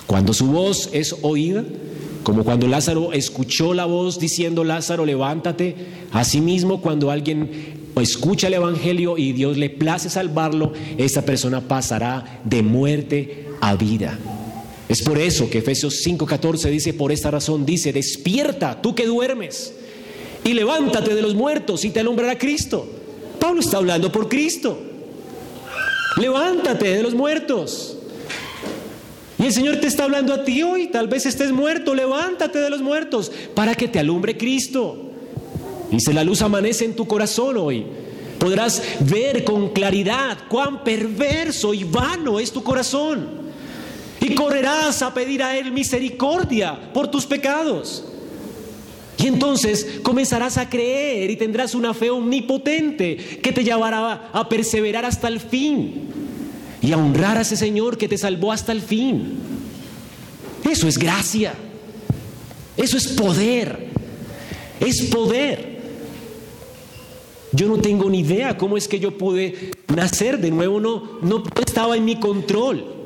Cuando 0.08 0.34
su 0.34 0.47
voz 0.47 0.89
es 0.91 1.15
oída, 1.21 1.63
como 2.23 2.43
cuando 2.43 2.67
Lázaro 2.67 3.13
escuchó 3.13 3.73
la 3.73 3.86
voz 3.86 4.19
diciendo, 4.19 4.63
Lázaro, 4.63 5.06
levántate, 5.06 5.75
asimismo 6.12 6.82
cuando 6.82 7.10
alguien 7.10 7.49
escucha 7.99 8.47
el 8.47 8.56
Evangelio 8.56 9.17
y 9.17 9.34
Dios 9.34 9.58
le 9.58 9.69
place 9.69 10.10
salvarlo, 10.10 10.73
esa 10.97 11.23
persona 11.23 11.62
pasará 11.62 12.41
de 12.43 12.62
muerte 12.62 13.47
a 13.62 13.75
vida. 13.75 14.17
Es 14.91 15.01
por 15.04 15.17
eso 15.17 15.49
que 15.49 15.60
Efesios 15.60 16.06
5:14 16.06 16.69
dice, 16.69 16.93
por 16.93 17.13
esta 17.13 17.32
razón 17.32 17.65
dice, 17.65 17.93
despierta 17.93 18.82
tú 18.82 18.93
que 18.93 19.06
duermes 19.06 19.73
y 20.43 20.51
levántate 20.51 21.15
de 21.15 21.21
los 21.21 21.34
muertos 21.34 21.86
y 21.86 21.91
te 21.91 22.01
alumbrará 22.01 22.38
Cristo. 22.38 22.89
Pablo 23.39 23.62
está 23.62 23.77
hablando 23.77 24.12
por 24.12 24.27
Cristo. 24.27 24.77
Levántate 26.17 26.93
de 26.93 27.04
los 27.04 27.13
muertos. 27.13 27.99
Y 29.39 29.45
el 29.45 29.54
Señor 29.54 29.77
te 29.77 29.88
está 29.88 30.04
hablando 30.04 30.34
a 30.34 30.43
ti 30.43 30.62
hoy, 30.62 30.88
tal 30.88 31.08
vez 31.08 31.25
estés 31.25 31.54
muerto, 31.54 31.95
levántate 31.95 32.60
de 32.60 32.69
los 32.69 32.82
muertos 32.82 33.32
para 33.56 33.73
que 33.75 33.88
te 33.88 33.97
alumbre 33.97 34.36
Cristo. 34.36 35.10
Si 35.97 36.12
la 36.12 36.25
luz 36.25 36.41
amanece 36.41 36.84
en 36.84 36.97
tu 36.97 37.08
corazón 37.08 37.56
hoy, 37.56 37.86
podrás 38.38 38.84
ver 38.99 39.45
con 39.45 39.69
claridad 39.69 40.38
cuán 40.49 40.84
perverso 40.84 41.73
y 41.73 41.86
vano 41.86 42.41
es 42.41 42.51
tu 42.51 42.62
corazón 42.62 43.40
y 44.21 44.36
correrás 44.36 45.01
a 45.01 45.13
pedir 45.13 45.41
a 45.41 45.57
Él 45.57 45.71
misericordia 45.71 46.93
por 46.93 47.10
tus 47.10 47.25
pecados. 47.25 48.05
Y 49.17 49.27
entonces 49.27 49.99
comenzarás 50.03 50.57
a 50.57 50.69
creer 50.69 51.29
y 51.29 51.36
tendrás 51.36 51.75
una 51.75 51.93
fe 51.93 52.10
omnipotente 52.10 53.17
que 53.17 53.51
te 53.51 53.63
llevará 53.63 54.29
a 54.31 54.47
perseverar 54.47 55.05
hasta 55.05 55.27
el 55.27 55.39
fin 55.39 56.07
y 56.81 56.91
a 56.91 56.97
honrar 56.97 57.38
a 57.38 57.41
ese 57.41 57.57
Señor 57.57 57.97
que 57.97 58.07
te 58.07 58.17
salvó 58.17 58.51
hasta 58.51 58.71
el 58.71 58.81
fin. 58.81 59.39
Eso 60.69 60.88
es 60.88 60.97
gracia. 60.97 61.53
Eso 62.77 62.97
es 62.97 63.07
poder. 63.10 63.88
Es 64.79 65.01
poder. 65.03 65.81
Yo 67.53 67.67
no 67.67 67.77
tengo 67.79 68.10
ni 68.10 68.19
idea 68.19 68.57
cómo 68.57 68.77
es 68.77 68.88
que 68.88 68.99
yo 68.99 69.17
pude 69.17 69.71
nacer 69.93 70.39
de 70.39 70.51
nuevo, 70.51 70.79
no, 70.79 71.19
no 71.21 71.43
estaba 71.65 71.97
en 71.97 72.05
mi 72.05 72.19
control. 72.19 73.00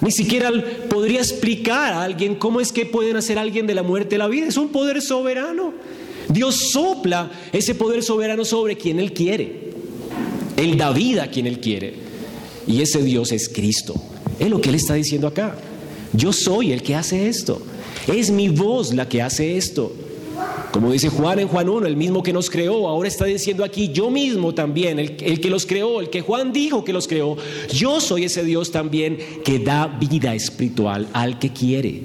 Ni 0.00 0.12
siquiera 0.12 0.50
podría 0.88 1.18
explicar 1.18 1.92
a 1.92 2.04
alguien 2.04 2.36
cómo 2.36 2.60
es 2.60 2.72
que 2.72 2.86
pueden 2.86 3.16
hacer 3.16 3.38
alguien 3.38 3.66
de 3.66 3.74
la 3.74 3.82
muerte 3.82 4.16
la 4.16 4.28
vida. 4.28 4.46
Es 4.46 4.56
un 4.56 4.68
poder 4.68 5.02
soberano. 5.02 5.74
Dios 6.28 6.70
sopla 6.72 7.30
ese 7.52 7.74
poder 7.74 8.02
soberano 8.02 8.44
sobre 8.44 8.76
quien 8.76 9.00
Él 9.00 9.12
quiere. 9.12 9.70
Él 10.56 10.76
da 10.76 10.92
vida 10.92 11.24
a 11.24 11.30
quien 11.30 11.46
Él 11.46 11.58
quiere. 11.58 11.94
Y 12.66 12.82
ese 12.82 13.02
Dios 13.02 13.32
es 13.32 13.48
Cristo. 13.48 13.94
Es 14.38 14.48
lo 14.50 14.60
que 14.60 14.68
Él 14.68 14.76
está 14.76 14.94
diciendo 14.94 15.26
acá. 15.26 15.56
Yo 16.12 16.32
soy 16.32 16.72
el 16.72 16.82
que 16.82 16.94
hace 16.94 17.28
esto. 17.28 17.60
Es 18.06 18.30
mi 18.30 18.48
voz 18.48 18.94
la 18.94 19.08
que 19.08 19.22
hace 19.22 19.56
esto. 19.56 19.92
Como 20.72 20.92
dice 20.92 21.08
Juan 21.08 21.38
en 21.38 21.48
Juan 21.48 21.68
1, 21.68 21.86
el 21.86 21.96
mismo 21.96 22.22
que 22.22 22.32
nos 22.32 22.50
creó, 22.50 22.88
ahora 22.88 23.08
está 23.08 23.24
diciendo 23.24 23.64
aquí, 23.64 23.88
yo 23.88 24.10
mismo 24.10 24.54
también, 24.54 24.98
el, 24.98 25.16
el, 25.20 25.40
que 25.40 25.48
los 25.48 25.64
creó, 25.64 26.00
el 26.00 26.10
que 26.10 26.20
Juan 26.20 26.52
dijo 26.52 26.84
que 26.84 26.92
los 26.92 27.08
creó, 27.08 27.36
yo 27.72 28.00
soy 28.00 28.24
ese 28.24 28.44
Dios 28.44 28.70
también 28.70 29.18
que 29.44 29.58
da 29.58 29.86
vida 29.86 30.34
espiritual 30.34 31.08
al 31.12 31.38
que 31.38 31.52
quiere. 31.52 32.02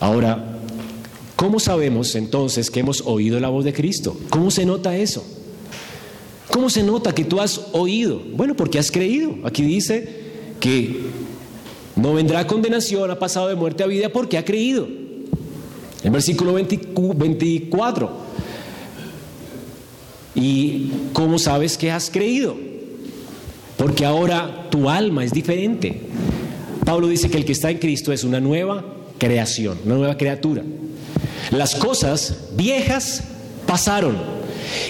Ahora, 0.00 0.58
¿cómo 1.36 1.60
sabemos 1.60 2.14
entonces 2.16 2.70
que 2.70 2.80
hemos 2.80 3.02
oído 3.02 3.38
la 3.38 3.50
voz 3.50 3.64
de 3.64 3.72
Cristo? 3.72 4.18
¿Cómo 4.30 4.50
se 4.50 4.66
nota 4.66 4.96
eso? 4.96 5.24
¿Cómo 6.50 6.68
se 6.70 6.82
nota 6.82 7.14
que 7.14 7.24
tú 7.24 7.40
has 7.40 7.60
oído? 7.72 8.20
Bueno, 8.34 8.56
porque 8.56 8.78
has 8.78 8.90
creído. 8.90 9.36
Aquí 9.44 9.62
dice 9.62 10.08
que 10.58 11.00
no 11.94 12.14
vendrá 12.14 12.46
condenación, 12.46 13.10
ha 13.10 13.18
pasado 13.18 13.48
de 13.48 13.54
muerte 13.54 13.84
a 13.84 13.86
vida 13.86 14.08
porque 14.08 14.36
ha 14.36 14.44
creído. 14.44 14.99
El 16.02 16.10
versículo 16.10 16.54
24. 16.54 18.10
¿Y 20.34 20.92
cómo 21.12 21.38
sabes 21.38 21.76
que 21.76 21.90
has 21.90 22.10
creído? 22.10 22.56
Porque 23.76 24.04
ahora 24.04 24.68
tu 24.70 24.88
alma 24.88 25.24
es 25.24 25.32
diferente. 25.32 26.00
Pablo 26.84 27.08
dice 27.08 27.30
que 27.30 27.36
el 27.36 27.44
que 27.44 27.52
está 27.52 27.70
en 27.70 27.78
Cristo 27.78 28.12
es 28.12 28.24
una 28.24 28.40
nueva 28.40 28.84
creación, 29.18 29.78
una 29.84 29.96
nueva 29.96 30.16
criatura. 30.16 30.62
Las 31.50 31.74
cosas 31.74 32.48
viejas 32.56 33.24
pasaron 33.66 34.16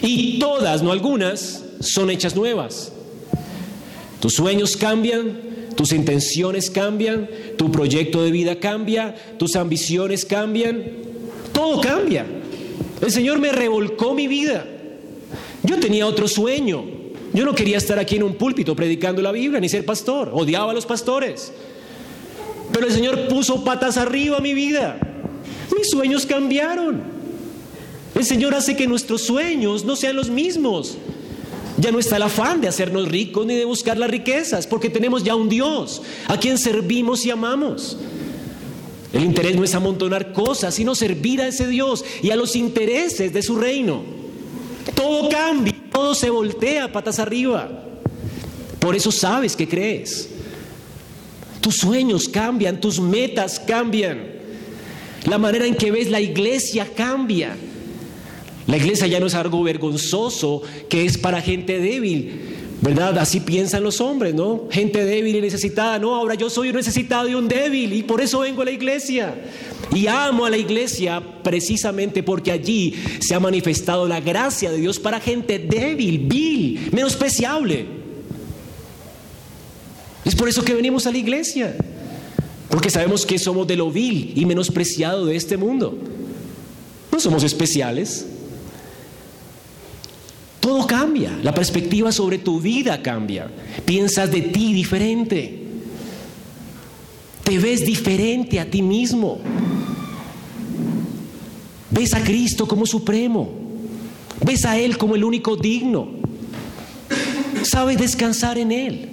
y 0.03 0.39
todas, 0.39 0.83
no 0.83 0.93
algunas, 0.93 1.63
son 1.81 2.11
hechas 2.11 2.37
nuevas. 2.37 2.93
Tus 4.21 4.35
sueños 4.35 4.77
cambian, 4.77 5.41
tus 5.77 5.93
intenciones 5.93 6.71
cambian, 6.71 7.29
tu 7.57 7.71
proyecto 7.71 8.23
de 8.23 8.31
vida 8.31 8.59
cambia, 8.61 9.15
tus 9.39 9.57
ambiciones 9.57 10.25
cambian, 10.25 10.83
todo 11.53 11.81
cambia. 11.81 12.27
El 13.01 13.11
Señor 13.11 13.39
me 13.39 13.53
revolcó 13.53 14.15
mi 14.15 14.29
vida. 14.29 14.67
Yo 15.63 15.79
tenía 15.79 16.07
otro 16.07 16.29
sueño. 16.29 16.85
Yo 17.33 17.45
no 17.45 17.55
quería 17.55 17.79
estar 17.79 17.99
aquí 17.99 18.17
en 18.17 18.25
un 18.25 18.35
púlpito 18.35 18.75
predicando 18.75 19.23
la 19.23 19.33
Biblia 19.33 19.61
ni 19.61 19.69
ser 19.69 19.85
pastor. 19.85 20.31
Odiaba 20.33 20.73
a 20.73 20.75
los 20.75 20.87
pastores. 20.87 21.53
Pero 22.73 22.87
el 22.87 22.93
Señor 22.93 23.29
puso 23.29 23.65
patas 23.65 23.97
arriba 23.97 24.41
mi 24.41 24.55
vida. 24.55 24.99
Mis 25.77 25.91
sueños 25.91 26.27
cambiaron. 26.27 27.03
El 28.15 28.25
Señor 28.25 28.55
hace 28.55 28.77
que 28.77 28.87
nuestros 28.87 29.23
sueños 29.23 29.85
no 29.85 29.97
sean 29.97 30.17
los 30.17 30.29
mismos. 30.31 30.99
Ya 31.81 31.91
no 31.91 31.99
está 31.99 32.17
el 32.17 32.23
afán 32.23 32.61
de 32.61 32.69
hacernos 32.69 33.09
ricos 33.09 33.47
ni 33.47 33.55
de 33.55 33.65
buscar 33.65 33.97
las 33.97 34.11
riquezas, 34.11 34.67
porque 34.67 34.91
tenemos 34.91 35.25
ya 35.25 35.35
un 35.35 35.49
Dios 35.49 36.03
a 36.27 36.39
quien 36.39 36.59
servimos 36.59 37.25
y 37.25 37.31
amamos. 37.31 37.97
El 39.13 39.25
interés 39.25 39.57
no 39.57 39.65
es 39.65 39.75
amontonar 39.75 40.33
cosas, 40.33 40.75
sino 40.75 40.95
servir 40.95 41.41
a 41.41 41.49
ese 41.49 41.67
Dios 41.67 42.05
y 42.23 42.31
a 42.31 42.37
los 42.37 42.55
intereses 42.55 43.33
de 43.33 43.43
su 43.43 43.57
reino. 43.57 44.03
Todo 44.95 45.29
cambia, 45.31 45.75
todo 45.91 46.15
se 46.15 46.29
voltea 46.29 46.93
patas 46.93 47.19
arriba. 47.19 47.69
Por 48.79 48.95
eso 48.95 49.11
sabes 49.11 49.57
que 49.57 49.69
crees. 49.69 50.29
Tus 51.61 51.77
sueños 51.77 52.29
cambian, 52.29 52.81
tus 52.81 53.01
metas 53.01 53.59
cambian. 53.59 54.39
La 55.25 55.39
manera 55.39 55.67
en 55.67 55.75
que 55.75 55.91
ves 55.91 56.11
la 56.11 56.21
iglesia 56.21 56.87
cambia. 56.95 57.57
La 58.71 58.77
iglesia 58.77 59.09
ya 59.09 59.19
no 59.19 59.27
es 59.27 59.35
algo 59.35 59.65
vergonzoso 59.65 60.63
que 60.89 61.05
es 61.05 61.19
para 61.19 61.43
gente 61.43 61.81
débil, 61.81 62.41
¿verdad? 62.81 63.19
Así 63.19 63.41
piensan 63.41 63.83
los 63.83 64.01
hombres, 64.01 64.33
¿no? 64.33 64.69
Gente 64.71 65.05
débil 65.05 65.35
y 65.35 65.41
necesitada. 65.41 65.99
No, 65.99 66.15
ahora 66.15 66.37
yo 66.37 66.49
soy 66.49 66.69
un 66.69 66.77
necesitado 66.77 67.29
y 67.29 67.35
un 67.35 67.49
débil 67.49 67.93
y 67.93 68.05
por 68.05 68.21
eso 68.21 68.39
vengo 68.39 68.63
a 68.63 68.67
la 68.67 68.71
iglesia. 68.71 69.35
Y 69.93 70.07
amo 70.07 70.45
a 70.47 70.51
la 70.51 70.57
iglesia 70.57 71.21
precisamente 71.43 72.23
porque 72.23 72.53
allí 72.53 72.95
se 73.19 73.35
ha 73.35 73.41
manifestado 73.41 74.07
la 74.07 74.21
gracia 74.21 74.71
de 74.71 74.79
Dios 74.79 75.01
para 75.01 75.19
gente 75.19 75.59
débil, 75.59 76.29
vil, 76.29 76.91
menospreciable. 76.93 77.87
Es 80.25 80.37
por 80.37 80.49
eso 80.49 80.63
que 80.63 80.75
venimos 80.75 81.09
a 81.09 81.11
la 81.11 81.19
iglesia. 81.19 81.77
Porque 82.69 82.89
sabemos 82.89 83.27
que 83.27 83.37
somos 83.37 83.67
de 83.67 83.75
lo 83.75 83.91
vil 83.91 84.33
y 84.37 84.47
menospreciado 84.47 85.27
de 85.27 85.35
este 85.35 85.57
mundo. 85.57 85.99
No 87.11 87.19
somos 87.19 87.43
especiales. 87.43 88.27
Todo 90.61 90.87
cambia, 90.87 91.39
la 91.43 91.55
perspectiva 91.55 92.13
sobre 92.13 92.37
tu 92.37 92.61
vida 92.61 93.03
cambia, 93.03 93.51
piensas 93.87 94.31
de 94.31 94.43
ti 94.43 94.75
diferente, 94.75 95.59
te 97.43 97.59
ves 97.59 97.87
diferente 97.87 98.61
a 98.61 98.71
ti 98.71 98.83
mismo, 98.83 99.41
ves 101.91 102.13
a 102.13 102.23
Cristo 102.23 102.69
como 102.69 102.85
supremo, 102.85 103.51
ves 104.45 104.67
a 104.67 104.79
Él 104.79 104.99
como 104.99 105.17
el 105.17 105.25
único 105.25 105.57
digno, 105.57 106.09
sabes 107.63 107.97
descansar 107.97 108.59
en 108.59 108.73
Él. 108.73 109.07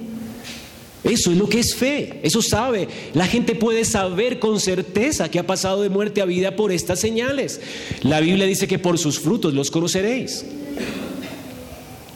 Eso 1.04 1.32
es 1.32 1.38
lo 1.38 1.48
que 1.48 1.60
es 1.60 1.74
fe, 1.74 2.20
eso 2.24 2.42
sabe. 2.42 2.90
La 3.14 3.28
gente 3.28 3.56
puede 3.56 3.86
saber 3.86 4.40
con 4.40 4.60
certeza 4.60 5.32
que 5.32 5.40
ha 5.40 5.48
pasado 5.48 5.82
de 5.82 5.90
muerte 5.90 6.22
a 6.22 6.26
vida 6.26 6.58
por 6.58 6.74
estas 6.74 7.00
señales. 7.00 7.62
La 8.02 8.20
Biblia 8.20 8.46
dice 8.46 8.68
que 8.68 8.78
por 8.78 8.98
sus 8.98 9.18
frutos 9.20 9.54
los 9.54 9.72
conoceréis. 9.72 10.44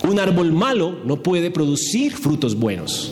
Un 0.04 0.20
árbol 0.20 0.52
malo 0.52 0.98
no 1.06 1.22
puede 1.22 1.52
producir 1.52 2.14
frutos 2.14 2.56
buenos. 2.56 3.12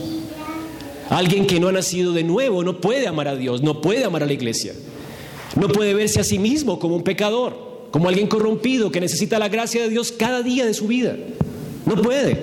Alguien 1.10 1.48
que 1.48 1.60
no 1.60 1.68
ha 1.68 1.72
nacido 1.72 2.14
de 2.14 2.24
nuevo 2.24 2.64
no 2.64 2.82
puede 2.82 3.08
amar 3.08 3.28
a 3.28 3.36
Dios, 3.36 3.62
no 3.62 3.82
puede 3.82 4.04
amar 4.04 4.24
a 4.24 4.26
la 4.26 4.34
iglesia. 4.34 4.74
No 5.56 5.68
puede 5.68 5.94
verse 5.94 6.20
a 6.20 6.24
sí 6.24 6.40
mismo 6.40 6.80
como 6.80 6.96
un 6.96 7.04
pecador, 7.04 7.88
como 7.92 8.08
alguien 8.08 8.28
corrompido 8.28 8.92
que 8.92 9.02
necesita 9.02 9.40
la 9.40 9.50
gracia 9.50 9.82
de 9.82 9.90
Dios 9.90 10.12
cada 10.12 10.44
día 10.44 10.66
de 10.66 10.74
su 10.74 10.88
vida. 10.88 11.16
No 11.86 11.96
puede. 11.96 12.40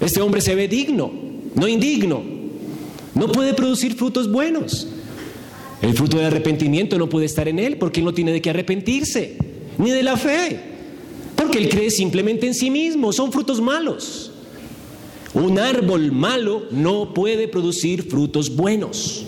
Este 0.00 0.20
hombre 0.20 0.40
se 0.40 0.54
ve 0.54 0.68
digno, 0.68 1.12
no 1.54 1.68
indigno. 1.68 2.22
No 3.14 3.28
puede 3.28 3.52
producir 3.52 3.94
frutos 3.94 4.30
buenos. 4.30 4.88
El 5.82 5.94
fruto 5.94 6.16
de 6.16 6.26
arrepentimiento 6.26 6.98
no 6.98 7.08
puede 7.08 7.26
estar 7.26 7.48
en 7.48 7.58
él 7.58 7.76
porque 7.76 8.00
él 8.00 8.06
no 8.06 8.14
tiene 8.14 8.32
de 8.32 8.40
qué 8.40 8.50
arrepentirse, 8.50 9.36
ni 9.78 9.90
de 9.90 10.02
la 10.02 10.16
fe. 10.16 10.71
Porque 11.42 11.58
él 11.58 11.68
cree 11.68 11.90
simplemente 11.90 12.46
en 12.46 12.54
sí 12.54 12.70
mismo, 12.70 13.12
son 13.12 13.32
frutos 13.32 13.60
malos. 13.60 14.30
Un 15.34 15.58
árbol 15.58 16.12
malo 16.12 16.66
no 16.70 17.12
puede 17.12 17.48
producir 17.48 18.04
frutos 18.04 18.54
buenos. 18.54 19.24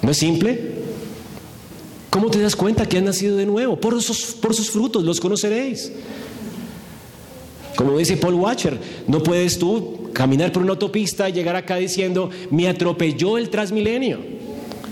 ¿No 0.00 0.12
es 0.12 0.16
simple? 0.16 0.70
¿Cómo 2.08 2.30
te 2.30 2.40
das 2.40 2.54
cuenta 2.54 2.88
que 2.88 2.98
has 2.98 3.02
nacido 3.02 3.36
de 3.36 3.46
nuevo? 3.46 3.80
Por 3.80 4.00
sus, 4.00 4.26
por 4.26 4.54
sus 4.54 4.70
frutos 4.70 5.02
los 5.02 5.18
conoceréis. 5.18 5.90
Como 7.74 7.98
dice 7.98 8.16
Paul 8.16 8.34
Watcher, 8.34 8.78
no 9.08 9.24
puedes 9.24 9.58
tú 9.58 10.10
caminar 10.12 10.52
por 10.52 10.62
una 10.62 10.72
autopista 10.72 11.28
y 11.28 11.32
llegar 11.32 11.56
acá 11.56 11.76
diciendo, 11.76 12.30
me 12.50 12.68
atropelló 12.68 13.38
el 13.38 13.48
transmilenio 13.48 14.20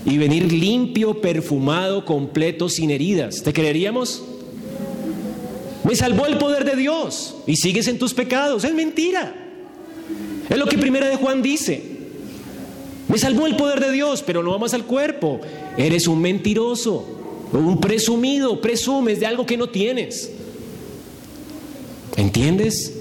y 0.05 0.17
venir 0.17 0.51
limpio, 0.51 1.21
perfumado, 1.21 2.03
completo, 2.03 2.67
sin 2.67 2.91
heridas. 2.91 3.43
¿Te 3.43 3.53
creeríamos? 3.53 4.23
Me 5.83 5.95
salvó 5.95 6.27
el 6.27 6.37
poder 6.37 6.63
de 6.63 6.75
Dios 6.75 7.35
y 7.47 7.55
sigues 7.55 7.87
en 7.87 7.97
tus 7.97 8.13
pecados. 8.13 8.63
Es 8.63 8.73
mentira. 8.73 9.33
Es 10.49 10.57
lo 10.57 10.65
que 10.65 10.77
primera 10.77 11.07
de 11.07 11.15
Juan 11.15 11.41
dice. 11.41 11.81
Me 13.07 13.17
salvó 13.17 13.47
el 13.47 13.55
poder 13.55 13.79
de 13.79 13.91
Dios, 13.91 14.23
pero 14.25 14.43
no 14.43 14.53
amas 14.53 14.73
al 14.73 14.85
cuerpo. 14.85 15.41
Eres 15.77 16.07
un 16.07 16.21
mentiroso, 16.21 17.05
un 17.51 17.81
presumido, 17.81 18.61
presumes 18.61 19.19
de 19.19 19.25
algo 19.25 19.45
que 19.45 19.57
no 19.57 19.69
tienes. 19.69 20.31
¿Entiendes? 22.15 22.93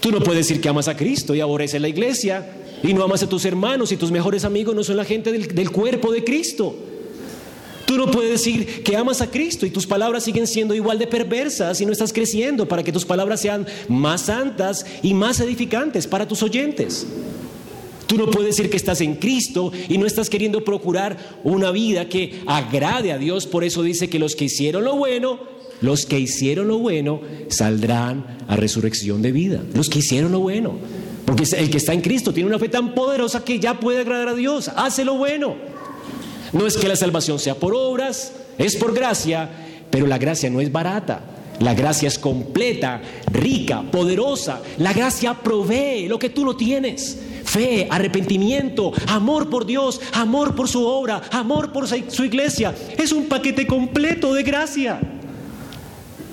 Tú 0.00 0.10
no 0.10 0.20
puedes 0.20 0.46
decir 0.46 0.60
que 0.60 0.68
amas 0.68 0.88
a 0.88 0.96
Cristo 0.96 1.34
y 1.34 1.40
aborreces 1.40 1.80
la 1.80 1.88
iglesia 1.88 2.54
y 2.82 2.94
no 2.94 3.02
amas 3.02 3.22
a 3.22 3.28
tus 3.28 3.44
hermanos 3.44 3.90
y 3.90 3.96
tus 3.96 4.12
mejores 4.12 4.44
amigos 4.44 4.74
no 4.74 4.84
son 4.84 4.96
la 4.96 5.04
gente 5.04 5.32
del, 5.32 5.48
del 5.48 5.70
cuerpo 5.70 6.12
de 6.12 6.22
Cristo. 6.22 6.76
Tú 7.88 7.96
no 7.96 8.10
puedes 8.10 8.30
decir 8.30 8.82
que 8.82 8.98
amas 8.98 9.22
a 9.22 9.30
Cristo 9.30 9.64
y 9.64 9.70
tus 9.70 9.86
palabras 9.86 10.22
siguen 10.22 10.46
siendo 10.46 10.74
igual 10.74 10.98
de 10.98 11.06
perversas 11.06 11.80
y 11.80 11.86
no 11.86 11.92
estás 11.92 12.12
creciendo 12.12 12.68
para 12.68 12.82
que 12.82 12.92
tus 12.92 13.06
palabras 13.06 13.40
sean 13.40 13.66
más 13.88 14.26
santas 14.26 14.84
y 15.02 15.14
más 15.14 15.40
edificantes 15.40 16.06
para 16.06 16.28
tus 16.28 16.42
oyentes. 16.42 17.06
Tú 18.06 18.18
no 18.18 18.26
puedes 18.26 18.54
decir 18.54 18.68
que 18.68 18.76
estás 18.76 19.00
en 19.00 19.14
Cristo 19.14 19.72
y 19.88 19.96
no 19.96 20.04
estás 20.04 20.28
queriendo 20.28 20.62
procurar 20.64 21.16
una 21.44 21.70
vida 21.70 22.10
que 22.10 22.42
agrade 22.44 23.10
a 23.10 23.16
Dios. 23.16 23.46
Por 23.46 23.64
eso 23.64 23.82
dice 23.82 24.10
que 24.10 24.18
los 24.18 24.36
que 24.36 24.44
hicieron 24.44 24.84
lo 24.84 24.94
bueno, 24.94 25.40
los 25.80 26.04
que 26.04 26.20
hicieron 26.20 26.68
lo 26.68 26.76
bueno, 26.76 27.22
saldrán 27.48 28.36
a 28.48 28.56
resurrección 28.56 29.22
de 29.22 29.32
vida. 29.32 29.62
Los 29.72 29.88
que 29.88 30.00
hicieron 30.00 30.30
lo 30.32 30.40
bueno. 30.40 30.76
Porque 31.24 31.44
el 31.56 31.70
que 31.70 31.78
está 31.78 31.94
en 31.94 32.02
Cristo 32.02 32.34
tiene 32.34 32.50
una 32.50 32.58
fe 32.58 32.68
tan 32.68 32.94
poderosa 32.94 33.42
que 33.42 33.58
ya 33.58 33.80
puede 33.80 34.00
agradar 34.00 34.28
a 34.28 34.34
Dios. 34.34 34.68
Hace 34.76 35.06
lo 35.06 35.14
bueno. 35.14 35.77
No 36.52 36.66
es 36.66 36.76
que 36.76 36.88
la 36.88 36.96
salvación 36.96 37.38
sea 37.38 37.54
por 37.54 37.74
obras, 37.74 38.32
es 38.56 38.76
por 38.76 38.94
gracia, 38.94 39.48
pero 39.90 40.06
la 40.06 40.18
gracia 40.18 40.50
no 40.50 40.60
es 40.60 40.70
barata. 40.70 41.22
La 41.60 41.74
gracia 41.74 42.06
es 42.06 42.18
completa, 42.18 43.02
rica, 43.32 43.82
poderosa. 43.90 44.62
La 44.78 44.92
gracia 44.92 45.34
provee 45.34 46.06
lo 46.08 46.18
que 46.18 46.30
tú 46.30 46.44
no 46.44 46.56
tienes. 46.56 47.18
Fe, 47.44 47.88
arrepentimiento, 47.90 48.92
amor 49.08 49.50
por 49.50 49.66
Dios, 49.66 50.00
amor 50.12 50.54
por 50.54 50.68
su 50.68 50.84
obra, 50.84 51.22
amor 51.32 51.72
por 51.72 51.88
su 51.88 52.24
iglesia. 52.24 52.74
Es 52.96 53.10
un 53.10 53.26
paquete 53.26 53.66
completo 53.66 54.34
de 54.34 54.42
gracia. 54.42 55.00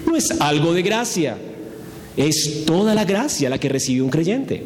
No 0.05 0.15
es 0.15 0.29
algo 0.39 0.73
de 0.73 0.83
gracia, 0.83 1.37
es 2.15 2.65
toda 2.65 2.93
la 2.93 3.05
gracia 3.05 3.49
la 3.49 3.57
que 3.57 3.69
recibe 3.69 4.03
un 4.03 4.09
creyente. 4.09 4.63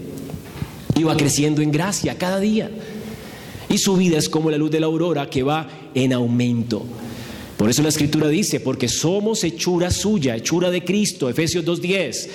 Y 0.96 1.04
va 1.04 1.16
creciendo 1.16 1.62
en 1.62 1.72
gracia 1.72 2.18
cada 2.18 2.42
día 2.42 2.70
y 3.70 3.78
su 3.78 3.96
vida 3.96 4.18
es 4.18 4.28
como 4.28 4.52
la 4.52 4.58
luz 4.58 4.72
de 4.72 4.80
la 4.80 4.88
aurora 4.88 5.30
que 5.30 5.44
va 5.44 5.68
en 5.94 6.14
aumento. 6.14 6.86
Por 7.60 7.70
eso 7.70 7.84
la 7.84 7.90
escritura 7.90 8.30
dice, 8.30 8.62
porque 8.62 8.88
somos 8.88 9.44
hechura 9.44 9.92
suya, 9.92 10.38
hechura 10.38 10.72
de 10.72 10.86
Cristo, 10.86 11.30
Efesios 11.30 11.66
2.10, 11.66 12.30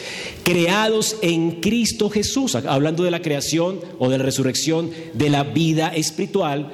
creados 0.45 1.17
en 1.23 1.63
Cristo 1.63 2.11
Jesús, 2.11 2.55
hablando 2.55 3.05
de 3.05 3.11
la 3.11 3.23
creación 3.23 3.81
o 3.99 4.11
de 4.11 4.19
la 4.19 4.25
resurrección 4.25 4.91
de 5.15 5.31
la 5.31 5.45
vida 5.45 5.89
espiritual, 5.89 6.71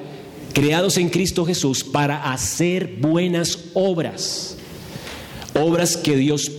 creados 0.53 0.97
en 0.97 1.09
Cristo 1.09 1.45
Jesús 1.45 1.85
para 1.85 2.29
hacer 2.33 2.97
buenas 2.99 3.69
obras, 3.73 4.57
obras 5.53 5.95
que 5.95 6.17
Dios 6.17 6.51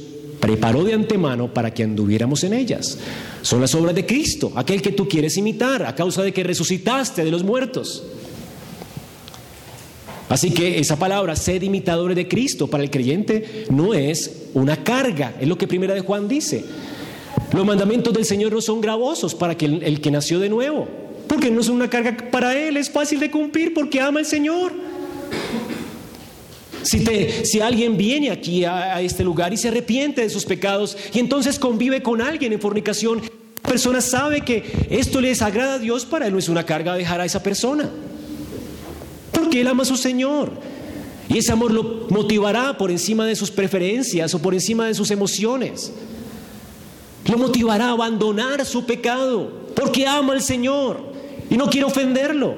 preparó 0.43 0.83
de 0.83 0.93
antemano 0.93 1.55
para 1.55 1.73
que 1.73 1.85
anduviéramos 1.85 2.43
en 2.43 2.53
ellas. 2.53 2.99
Son 3.43 3.61
las 3.61 3.77
obras 3.77 3.95
de 3.95 4.05
Cristo, 4.05 4.51
aquel 4.57 4.83
que 4.83 4.91
tú 4.91 5.09
quieres 5.09 5.37
imitar 5.37 5.87
a 5.87 5.95
causa 5.95 6.21
de 6.25 6.33
que 6.33 6.43
resucitaste 6.43 7.25
de 7.25 7.31
los 7.31 7.45
muertos. 7.45 8.03
Así 10.29 10.51
que 10.51 10.81
esa 10.81 10.99
palabra, 10.99 11.37
sed 11.37 11.63
imitadores 11.63 12.17
de 12.17 12.27
Cristo, 12.27 12.67
para 12.67 12.83
el 12.83 12.91
creyente 12.91 13.67
no 13.71 13.95
es 13.95 14.49
una 14.53 14.83
carga, 14.83 15.37
es 15.41 15.47
lo 15.47 15.57
que 15.57 15.69
primera 15.69 15.95
de 15.95 16.01
Juan 16.01 16.27
dice. 16.27 16.65
Los 17.53 17.65
mandamientos 17.65 18.13
del 18.13 18.25
Señor 18.25 18.53
no 18.53 18.61
son 18.61 18.81
gravosos 18.81 19.37
para 19.37 19.57
que 19.57 19.67
el, 19.67 20.01
que 20.01 20.11
nació 20.11 20.41
de 20.41 20.49
nuevo, 20.49 20.89
porque 21.29 21.53
no 21.53 21.61
es 21.61 21.69
una 21.69 21.89
carga 21.89 22.17
para 22.33 22.59
él, 22.59 22.77
es 22.77 22.91
fácil 22.91 23.21
de 23.21 23.31
cumplir 23.31 23.75
porque 23.75 24.01
ama 24.01 24.19
al 24.19 24.27
Señor. 24.27 24.73
Si, 26.83 27.05
te, 27.05 27.45
si, 27.45 27.61
alguien 27.61 27.97
viene 27.97 28.31
aquí 28.31 28.65
a, 28.65 28.97
a, 28.97 29.01
este 29.01 29.25
lugar 29.25 29.53
y 29.53 29.57
se 29.57 29.69
arrepiente 29.69 30.23
de 30.23 30.31
sus 30.31 30.45
pecados 30.45 30.97
y 31.13 31.19
entonces 31.19 31.59
convive 31.59 32.03
con 32.03 32.21
alguien 32.21 32.53
en 32.53 32.61
fornicación, 32.61 33.23
la 33.63 33.69
persona 33.69 34.01
sabe 34.01 34.41
que 34.41 34.65
esto 34.91 35.21
le 35.21 35.29
desagrada 35.29 35.75
a 35.75 35.79
Dios, 35.79 36.05
para 36.05 36.27
él 36.27 36.33
no 36.33 36.39
es 36.39 36.49
una 36.49 36.67
carga 36.67 36.95
dejar 36.95 37.21
a 37.21 37.25
esa 37.25 37.43
persona. 37.43 37.91
Porque 39.31 39.61
él 39.61 39.69
ama 39.69 39.83
a 39.83 39.87
su 39.87 39.97
Señor. 39.97 40.51
Y 41.29 41.39
ese 41.39 41.53
amor 41.53 41.73
lo 41.73 42.07
motivará 42.11 42.77
por 42.77 42.91
encima 42.91 43.25
de 43.25 43.37
sus 43.37 43.51
preferencias 43.51 44.35
o 44.35 44.39
por 44.41 44.53
encima 44.53 44.87
de 44.87 44.95
sus 44.95 45.11
emociones. 45.11 45.93
Lo 47.31 47.39
motivará 47.39 47.87
a 47.87 47.93
abandonar 47.93 48.65
su 48.67 48.85
pecado 48.85 49.51
porque 49.75 50.07
ama 50.07 50.35
al 50.35 50.43
Señor 50.43 51.01
y 51.49 51.57
no 51.57 51.71
quiere 51.71 51.87
ofenderlo. 51.87 52.57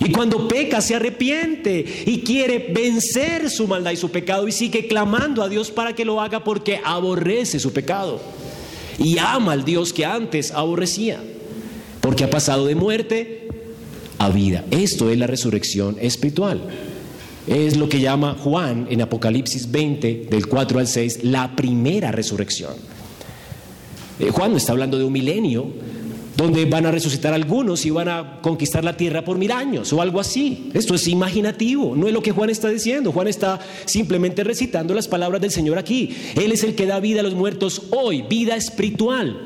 Y 0.00 0.12
cuando 0.12 0.46
peca 0.46 0.80
se 0.80 0.94
arrepiente 0.94 1.84
y 2.06 2.20
quiere 2.20 2.70
vencer 2.72 3.50
su 3.50 3.66
maldad 3.66 3.90
y 3.90 3.96
su 3.96 4.10
pecado 4.10 4.46
y 4.46 4.52
sigue 4.52 4.86
clamando 4.86 5.42
a 5.42 5.48
Dios 5.48 5.70
para 5.70 5.94
que 5.94 6.04
lo 6.04 6.20
haga 6.20 6.44
porque 6.44 6.80
aborrece 6.84 7.58
su 7.58 7.72
pecado 7.72 8.20
y 8.98 9.18
ama 9.18 9.52
al 9.52 9.64
Dios 9.64 9.92
que 9.92 10.04
antes 10.04 10.50
aborrecía, 10.52 11.20
porque 12.00 12.24
ha 12.24 12.30
pasado 12.30 12.66
de 12.66 12.74
muerte 12.74 13.48
a 14.18 14.28
vida. 14.28 14.64
Esto 14.70 15.10
es 15.10 15.18
la 15.18 15.26
resurrección 15.26 15.96
espiritual. 16.00 16.60
Es 17.46 17.76
lo 17.76 17.88
que 17.88 18.00
llama 18.00 18.36
Juan 18.38 18.86
en 18.90 19.00
Apocalipsis 19.00 19.70
20, 19.70 20.26
del 20.30 20.46
4 20.48 20.80
al 20.80 20.86
6, 20.86 21.24
la 21.24 21.56
primera 21.56 22.12
resurrección. 22.12 22.74
Eh, 24.18 24.30
Juan 24.30 24.54
está 24.54 24.72
hablando 24.72 24.98
de 24.98 25.04
un 25.04 25.12
milenio 25.12 25.66
donde 26.38 26.66
van 26.66 26.86
a 26.86 26.92
resucitar 26.92 27.34
algunos 27.34 27.84
y 27.84 27.90
van 27.90 28.08
a 28.08 28.38
conquistar 28.40 28.84
la 28.84 28.96
tierra 28.96 29.24
por 29.24 29.36
mil 29.36 29.50
años 29.50 29.92
o 29.92 30.00
algo 30.00 30.20
así. 30.20 30.70
Esto 30.72 30.94
es 30.94 31.08
imaginativo, 31.08 31.96
no 31.96 32.06
es 32.06 32.12
lo 32.12 32.22
que 32.22 32.30
Juan 32.30 32.48
está 32.48 32.68
diciendo. 32.68 33.10
Juan 33.10 33.26
está 33.26 33.58
simplemente 33.86 34.44
recitando 34.44 34.94
las 34.94 35.08
palabras 35.08 35.40
del 35.40 35.50
Señor 35.50 35.78
aquí. 35.78 36.14
Él 36.36 36.52
es 36.52 36.62
el 36.62 36.76
que 36.76 36.86
da 36.86 37.00
vida 37.00 37.20
a 37.20 37.22
los 37.24 37.34
muertos 37.34 37.82
hoy, 37.90 38.22
vida 38.22 38.54
espiritual. 38.54 39.36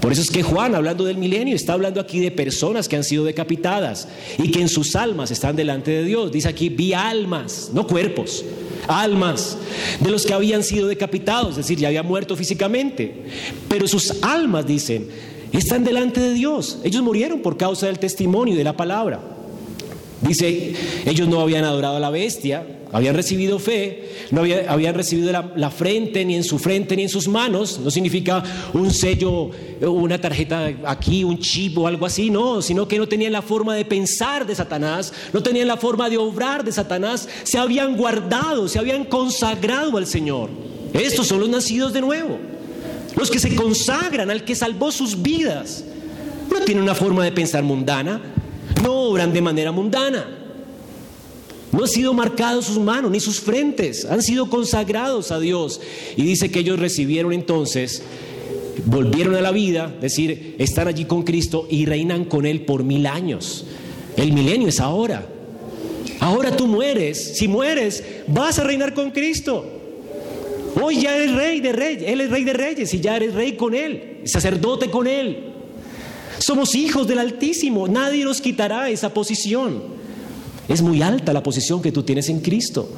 Por 0.00 0.12
eso 0.12 0.22
es 0.22 0.30
que 0.30 0.42
Juan, 0.42 0.74
hablando 0.74 1.04
del 1.04 1.18
milenio, 1.18 1.54
está 1.54 1.74
hablando 1.74 2.00
aquí 2.00 2.20
de 2.20 2.30
personas 2.30 2.88
que 2.88 2.96
han 2.96 3.04
sido 3.04 3.24
decapitadas 3.24 4.08
y 4.42 4.50
que 4.50 4.62
en 4.62 4.70
sus 4.70 4.96
almas 4.96 5.30
están 5.30 5.56
delante 5.56 5.90
de 5.90 6.04
Dios. 6.04 6.32
Dice 6.32 6.48
aquí, 6.48 6.70
vi 6.70 6.94
almas, 6.94 7.70
no 7.74 7.86
cuerpos 7.86 8.46
almas 8.86 9.56
de 10.00 10.10
los 10.10 10.26
que 10.26 10.34
habían 10.34 10.62
sido 10.62 10.88
decapitados, 10.88 11.52
es 11.52 11.56
decir, 11.56 11.78
ya 11.78 11.88
habían 11.88 12.06
muerto 12.06 12.36
físicamente. 12.36 13.24
Pero 13.68 13.88
sus 13.88 14.22
almas, 14.22 14.66
dicen, 14.66 15.08
están 15.58 15.84
delante 15.84 16.20
de 16.20 16.34
Dios. 16.34 16.78
Ellos 16.84 17.02
murieron 17.02 17.40
por 17.40 17.56
causa 17.56 17.86
del 17.86 17.98
testimonio 17.98 18.54
y 18.54 18.56
de 18.56 18.64
la 18.64 18.76
palabra. 18.76 19.20
Dice, 20.20 20.74
ellos 21.04 21.28
no 21.28 21.40
habían 21.40 21.64
adorado 21.64 21.96
a 21.96 22.00
la 22.00 22.08
bestia, 22.08 22.66
habían 22.92 23.14
recibido 23.14 23.58
fe, 23.58 24.08
no 24.30 24.40
habían 24.40 24.94
recibido 24.94 25.30
la, 25.32 25.52
la, 25.56 25.70
frente, 25.70 26.24
ni 26.24 26.36
en 26.36 26.44
su 26.44 26.58
frente, 26.58 26.96
ni 26.96 27.02
en 27.02 27.08
sus 27.08 27.28
manos. 27.28 27.78
No 27.80 27.90
significa 27.90 28.42
un 28.72 28.90
sello, 28.90 29.50
una 29.82 30.18
tarjeta 30.18 30.72
aquí, 30.86 31.24
un 31.24 31.38
chip 31.40 31.76
o 31.76 31.88
algo 31.88 32.06
así, 32.06 32.30
no, 32.30 32.62
sino 32.62 32.88
que 32.88 32.98
no 32.98 33.06
tenían 33.06 33.32
la 33.32 33.42
forma 33.42 33.74
de 33.74 33.84
pensar 33.84 34.46
de 34.46 34.54
Satanás, 34.54 35.12
no 35.32 35.42
tenían 35.42 35.68
la 35.68 35.76
forma 35.76 36.08
de 36.08 36.16
obrar 36.16 36.64
de 36.64 36.72
Satanás, 36.72 37.28
se 37.42 37.58
habían 37.58 37.96
guardado, 37.96 38.68
se 38.68 38.78
habían 38.78 39.04
consagrado 39.04 39.98
al 39.98 40.06
Señor. 40.06 40.48
Estos 40.94 41.26
son 41.26 41.40
los 41.40 41.48
nacidos 41.48 41.92
de 41.92 42.00
nuevo, 42.00 42.38
los 43.16 43.30
que 43.30 43.38
se 43.38 43.54
consagran 43.54 44.30
al 44.30 44.44
que 44.44 44.54
salvó 44.54 44.90
sus 44.90 45.22
vidas. 45.22 45.84
No 46.50 46.60
tienen 46.60 46.82
una 46.82 46.94
forma 46.94 47.24
de 47.24 47.32
pensar 47.32 47.62
mundana, 47.62 48.20
no 48.82 48.92
obran 48.92 49.32
de 49.32 49.42
manera 49.42 49.72
mundana. 49.72 50.40
No 51.72 51.82
han 51.82 51.88
sido 51.88 52.14
marcados 52.14 52.66
sus 52.66 52.78
manos 52.78 53.10
ni 53.10 53.18
sus 53.18 53.40
frentes, 53.40 54.04
han 54.04 54.22
sido 54.22 54.48
consagrados 54.48 55.32
a 55.32 55.40
Dios. 55.40 55.80
Y 56.16 56.22
dice 56.22 56.50
que 56.50 56.60
ellos 56.60 56.78
recibieron 56.78 57.32
entonces, 57.32 58.02
volvieron 58.86 59.34
a 59.34 59.40
la 59.40 59.50
vida, 59.50 59.92
es 59.96 60.02
decir, 60.02 60.54
están 60.58 60.86
allí 60.86 61.04
con 61.04 61.24
Cristo 61.24 61.66
y 61.68 61.86
reinan 61.86 62.26
con 62.26 62.46
Él 62.46 62.60
por 62.60 62.84
mil 62.84 63.06
años. 63.06 63.66
El 64.16 64.32
milenio 64.32 64.68
es 64.68 64.78
ahora. 64.78 65.26
Ahora 66.20 66.56
tú 66.56 66.68
mueres, 66.68 67.36
si 67.36 67.48
mueres, 67.48 68.04
vas 68.28 68.58
a 68.60 68.64
reinar 68.64 68.94
con 68.94 69.10
Cristo. 69.10 69.73
Hoy 70.80 71.02
ya 71.02 71.16
eres 71.16 71.34
rey 71.34 71.60
de 71.60 71.72
reyes, 71.72 72.04
Él 72.06 72.20
es 72.20 72.30
rey 72.30 72.44
de 72.44 72.52
reyes 72.52 72.92
y 72.94 73.00
ya 73.00 73.16
eres 73.16 73.34
rey 73.34 73.56
con 73.56 73.74
Él, 73.74 74.22
sacerdote 74.24 74.90
con 74.90 75.06
Él. 75.06 75.52
Somos 76.38 76.74
hijos 76.74 77.06
del 77.06 77.18
Altísimo, 77.18 77.86
nadie 77.88 78.24
nos 78.24 78.40
quitará 78.40 78.88
esa 78.90 79.14
posición. 79.14 79.82
Es 80.68 80.82
muy 80.82 81.02
alta 81.02 81.32
la 81.32 81.42
posición 81.42 81.80
que 81.80 81.92
tú 81.92 82.02
tienes 82.02 82.28
en 82.28 82.40
Cristo. 82.40 82.88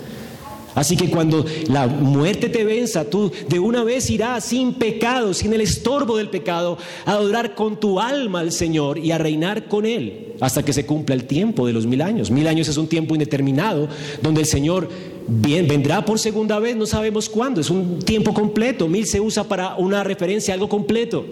Así 0.77 0.95
que 0.95 1.09
cuando 1.09 1.45
la 1.68 1.87
muerte 1.87 2.51
te 2.51 2.62
venza, 2.62 3.09
tú 3.09 3.33
de 3.49 3.59
una 3.59 3.83
vez 3.83 4.11
irás 4.11 4.45
sin 4.45 4.74
pecado, 4.74 5.33
sin 5.33 5.55
el 5.55 5.62
estorbo 5.62 6.18
del 6.18 6.29
pecado, 6.29 6.77
a 7.07 7.12
adorar 7.12 7.55
con 7.55 7.81
tu 7.81 7.99
alma 7.99 8.41
al 8.41 8.53
Señor 8.53 8.99
y 8.99 9.11
a 9.11 9.16
reinar 9.16 9.68
con 9.68 9.87
Él 9.87 10.35
hasta 10.39 10.62
que 10.62 10.74
se 10.74 10.85
cumpla 10.85 11.14
el 11.14 11.24
tiempo 11.24 11.66
de 11.66 11.72
los 11.72 11.87
mil 11.87 12.03
años. 12.03 12.31
Mil 12.31 12.47
años 12.47 12.68
es 12.68 12.77
un 12.77 12.89
tiempo 12.89 13.14
indeterminado 13.14 13.89
donde 14.20 14.43
el 14.43 14.47
Señor 14.47 14.91
bien, 15.27 15.66
vendrá 15.66 16.05
por 16.05 16.18
segunda 16.18 16.59
vez, 16.59 16.77
no 16.77 16.85
sabemos 16.85 17.31
cuándo, 17.31 17.62
es 17.62 17.70
un 17.70 18.01
tiempo 18.01 18.35
completo. 18.35 18.87
Mil 18.87 19.07
se 19.07 19.18
usa 19.18 19.45
para 19.45 19.77
una 19.77 20.05
referencia 20.05 20.53
algo 20.53 20.68
completo. 20.68 21.24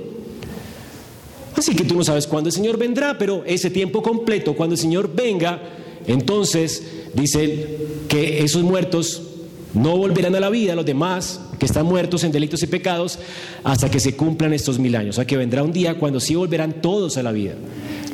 Así 1.54 1.76
que 1.76 1.84
tú 1.84 1.94
no 1.96 2.02
sabes 2.02 2.26
cuándo 2.26 2.48
el 2.48 2.54
Señor 2.54 2.78
vendrá, 2.78 3.18
pero 3.18 3.44
ese 3.44 3.68
tiempo 3.68 4.02
completo, 4.02 4.54
cuando 4.56 4.74
el 4.74 4.80
Señor 4.80 5.14
venga, 5.14 5.60
entonces 6.06 6.82
dice 7.12 7.76
que 8.08 8.42
esos 8.42 8.62
muertos 8.62 9.33
no 9.74 9.96
volverán 9.96 10.34
a 10.34 10.40
la 10.40 10.50
vida, 10.50 10.74
los 10.74 10.86
demás 10.86 11.40
que 11.58 11.66
están 11.66 11.86
muertos 11.86 12.24
en 12.24 12.32
delitos 12.32 12.62
y 12.62 12.66
pecados, 12.66 13.18
hasta 13.62 13.90
que 13.90 14.00
se 14.00 14.16
cumplan 14.16 14.52
estos 14.52 14.78
mil 14.78 14.94
años. 14.96 15.16
O 15.16 15.16
sea 15.16 15.26
que 15.26 15.36
vendrá 15.36 15.62
un 15.62 15.72
día 15.72 15.98
cuando 15.98 16.20
sí 16.20 16.34
volverán 16.34 16.80
todos 16.80 17.16
a 17.16 17.22
la 17.22 17.32
vida. 17.32 17.54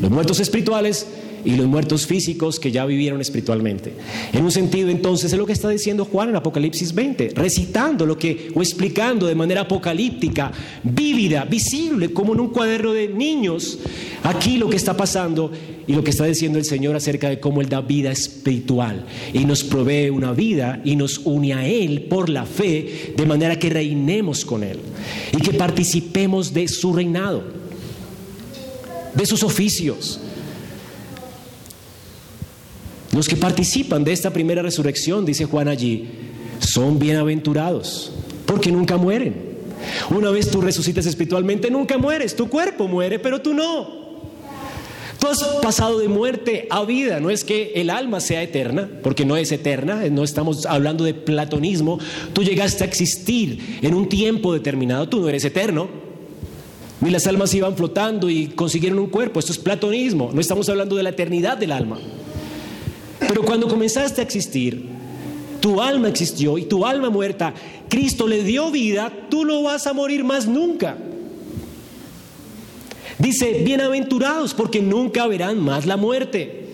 Los 0.01 0.11
muertos 0.11 0.41
espirituales 0.41 1.07
y 1.45 1.57
los 1.57 1.67
muertos 1.67 2.07
físicos 2.07 2.61
que 2.61 2.71
ya 2.71 2.85
vivieron 2.87 3.21
espiritualmente. 3.21 3.93
En 4.33 4.45
un 4.45 4.53
sentido, 4.53 4.89
entonces, 4.91 5.33
es 5.33 5.39
lo 5.39 5.47
que 5.47 5.53
está 5.53 5.69
diciendo 5.69 6.05
Juan 6.05 6.31
en 6.31 6.37
Apocalipsis 6.37 6.95
20, 6.95 7.33
recitando 7.35 8.07
lo 8.07 8.19
que, 8.19 8.51
o 8.55 8.61
explicando 8.61 9.27
de 9.27 9.35
manera 9.35 9.63
apocalíptica, 9.63 10.53
vívida, 10.83 11.45
visible, 11.45 12.13
como 12.13 12.35
en 12.35 12.41
un 12.41 12.49
cuaderno 12.49 12.93
de 12.93 13.09
niños, 13.09 13.79
aquí 14.23 14.59
lo 14.59 14.69
que 14.69 14.77
está 14.77 14.97
pasando 14.97 15.51
y 15.87 15.93
lo 15.93 16.05
que 16.05 16.11
está 16.11 16.25
diciendo 16.25 16.59
el 16.59 16.65
Señor 16.65 16.95
acerca 16.95 17.29
de 17.29 17.41
cómo 17.41 17.61
Él 17.61 17.69
da 17.69 17.81
vida 17.81 18.13
espiritual 18.13 19.05
y 19.33 19.45
nos 19.45 19.65
provee 19.65 20.11
una 20.11 20.33
vida 20.33 20.81
y 20.85 20.97
nos 20.97 21.19
une 21.19 21.55
a 21.55 21.67
Él 21.67 22.03
por 22.03 22.29
la 22.29 22.45
fe, 22.45 23.15
de 23.17 23.27
manera 23.27 23.59
que 23.59 23.71
reinemos 23.71 24.45
con 24.45 24.63
Él 24.63 24.79
y 25.33 25.39
que 25.39 25.53
participemos 25.55 26.53
de 26.55 26.69
su 26.69 26.93
reinado, 26.93 27.43
de 29.15 29.27
sus 29.27 29.43
oficios 29.43 30.21
los 33.13 33.29
que 33.29 33.37
participan 33.37 34.05
de 34.05 34.13
esta 34.13 34.33
primera 34.33 34.63
resurrección, 34.63 35.25
dice 35.25 35.45
Juan 35.45 35.69
allí, 35.69 36.09
son 36.61 36.99
bienaventurados, 36.99 38.13
porque 38.47 38.71
nunca 38.71 38.97
mueren. 38.97 39.51
Una 40.11 40.31
vez 40.31 40.51
tú 40.51 40.61
resucitas 40.61 41.07
espiritualmente, 41.07 41.71
nunca 41.71 41.99
mueres, 41.99 42.37
tu 42.37 42.49
cuerpo 42.49 42.87
muere, 42.87 43.19
pero 43.19 43.41
tú 43.41 43.55
no. 43.55 44.01
Tú 45.19 45.27
has 45.27 45.43
pasado 45.61 45.99
de 45.99 46.09
muerte 46.09 46.67
a 46.71 46.83
vida, 46.85 47.21
no 47.21 47.29
es 47.29 47.45
que 47.45 47.73
el 47.75 47.91
alma 47.91 48.21
sea 48.21 48.43
eterna, 48.43 48.89
porque 49.03 49.27
no 49.27 49.37
es 49.37 49.53
eterna, 49.53 50.03
no 50.11 50.25
estamos 50.25 50.65
hablando 50.65 51.05
de 51.05 51.13
platonismo, 51.13 51.99
tú 52.33 52.43
llegaste 52.43 52.85
a 52.85 52.87
existir 52.87 53.81
en 53.83 53.93
un 53.93 54.09
tiempo 54.09 54.55
determinado, 54.55 55.09
tú 55.11 55.21
no 55.21 55.29
eres 55.29 55.45
eterno, 55.45 55.89
ni 57.03 57.11
las 57.11 57.27
almas 57.27 57.53
iban 57.53 57.77
flotando 57.77 58.31
y 58.31 58.47
consiguieron 58.47 58.99
un 58.99 59.09
cuerpo, 59.09 59.41
esto 59.41 59.53
es 59.53 59.59
platonismo, 59.59 60.31
no 60.33 60.41
estamos 60.41 60.69
hablando 60.71 60.97
de 60.97 61.03
la 61.03 61.11
eternidad 61.11 61.59
del 61.59 61.73
alma. 61.73 61.99
Pero 63.31 63.45
cuando 63.45 63.69
comenzaste 63.69 64.21
a 64.21 64.25
existir, 64.25 64.87
tu 65.61 65.81
alma 65.81 66.09
existió 66.09 66.59
y 66.59 66.65
tu 66.65 66.85
alma 66.85 67.11
muerta, 67.11 67.55
Cristo 67.89 68.27
le 68.27 68.43
dio 68.43 68.73
vida, 68.73 69.13
tú 69.31 69.45
no 69.45 69.63
vas 69.63 69.87
a 69.87 69.93
morir 69.93 70.25
más 70.25 70.49
nunca. 70.49 70.99
Dice, 73.21 73.63
bienaventurados 73.65 74.53
porque 74.53 74.83
nunca 74.83 75.29
verán 75.29 75.61
más 75.61 75.87
la 75.87 75.97
muerte. 75.97 76.71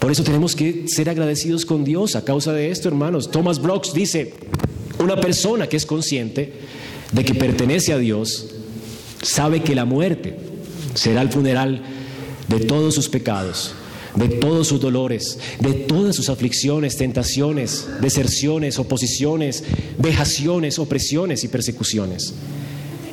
Por 0.00 0.10
eso 0.10 0.24
tenemos 0.24 0.56
que 0.56 0.88
ser 0.88 1.08
agradecidos 1.08 1.64
con 1.64 1.84
Dios 1.84 2.16
a 2.16 2.24
causa 2.24 2.52
de 2.52 2.72
esto, 2.72 2.88
hermanos. 2.88 3.30
Thomas 3.30 3.62
Brooks 3.62 3.94
dice, 3.94 4.34
Una 4.98 5.20
persona 5.20 5.68
que 5.68 5.76
es 5.76 5.86
consciente 5.86 6.52
de 7.12 7.24
que 7.24 7.36
pertenece 7.36 7.92
a 7.92 7.98
Dios 7.98 8.56
sabe 9.22 9.62
que 9.62 9.76
la 9.76 9.84
muerte 9.84 10.36
será 10.94 11.22
el 11.22 11.30
funeral 11.30 11.80
de 12.48 12.58
todos 12.58 12.96
sus 12.96 13.08
pecados, 13.08 13.76
de 14.18 14.28
todos 14.28 14.68
sus 14.68 14.80
dolores, 14.80 15.38
de 15.60 15.72
todas 15.74 16.16
sus 16.16 16.28
aflicciones, 16.28 16.96
tentaciones, 16.96 17.86
deserciones, 18.00 18.78
oposiciones, 18.78 19.64
vejaciones, 19.98 20.78
opresiones 20.78 21.44
y 21.44 21.48
persecuciones. 21.48 22.34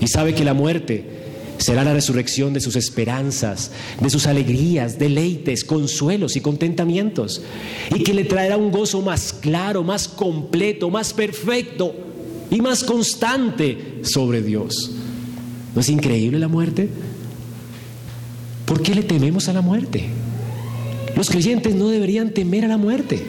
Y 0.01 0.07
sabe 0.07 0.33
que 0.33 0.43
la 0.43 0.53
muerte 0.53 1.05
será 1.57 1.83
la 1.83 1.93
resurrección 1.93 2.53
de 2.53 2.59
sus 2.59 2.75
esperanzas, 2.75 3.71
de 4.01 4.09
sus 4.09 4.25
alegrías, 4.25 4.97
deleites, 4.99 5.63
consuelos 5.63 6.35
y 6.35 6.41
contentamientos, 6.41 7.41
y 7.93 8.03
que 8.03 8.13
le 8.13 8.25
traerá 8.25 8.57
un 8.57 8.71
gozo 8.71 9.01
más 9.01 9.31
claro, 9.31 9.83
más 9.83 10.07
completo, 10.07 10.89
más 10.89 11.13
perfecto 11.13 11.93
y 12.49 12.61
más 12.61 12.83
constante 12.83 13.99
sobre 14.01 14.41
Dios. 14.41 14.91
¿No 15.75 15.81
es 15.81 15.89
increíble 15.89 16.39
la 16.39 16.47
muerte? 16.47 16.89
¿Por 18.65 18.81
qué 18.81 18.95
le 18.95 19.03
tememos 19.03 19.47
a 19.47 19.53
la 19.53 19.61
muerte? 19.61 20.09
Los 21.16 21.30
creyentes 21.30 21.76
no 21.76 21.89
deberían 21.89 22.32
temer 22.32 22.66
a 22.66 22.68
la 22.68 22.78
muerte, 22.78 23.22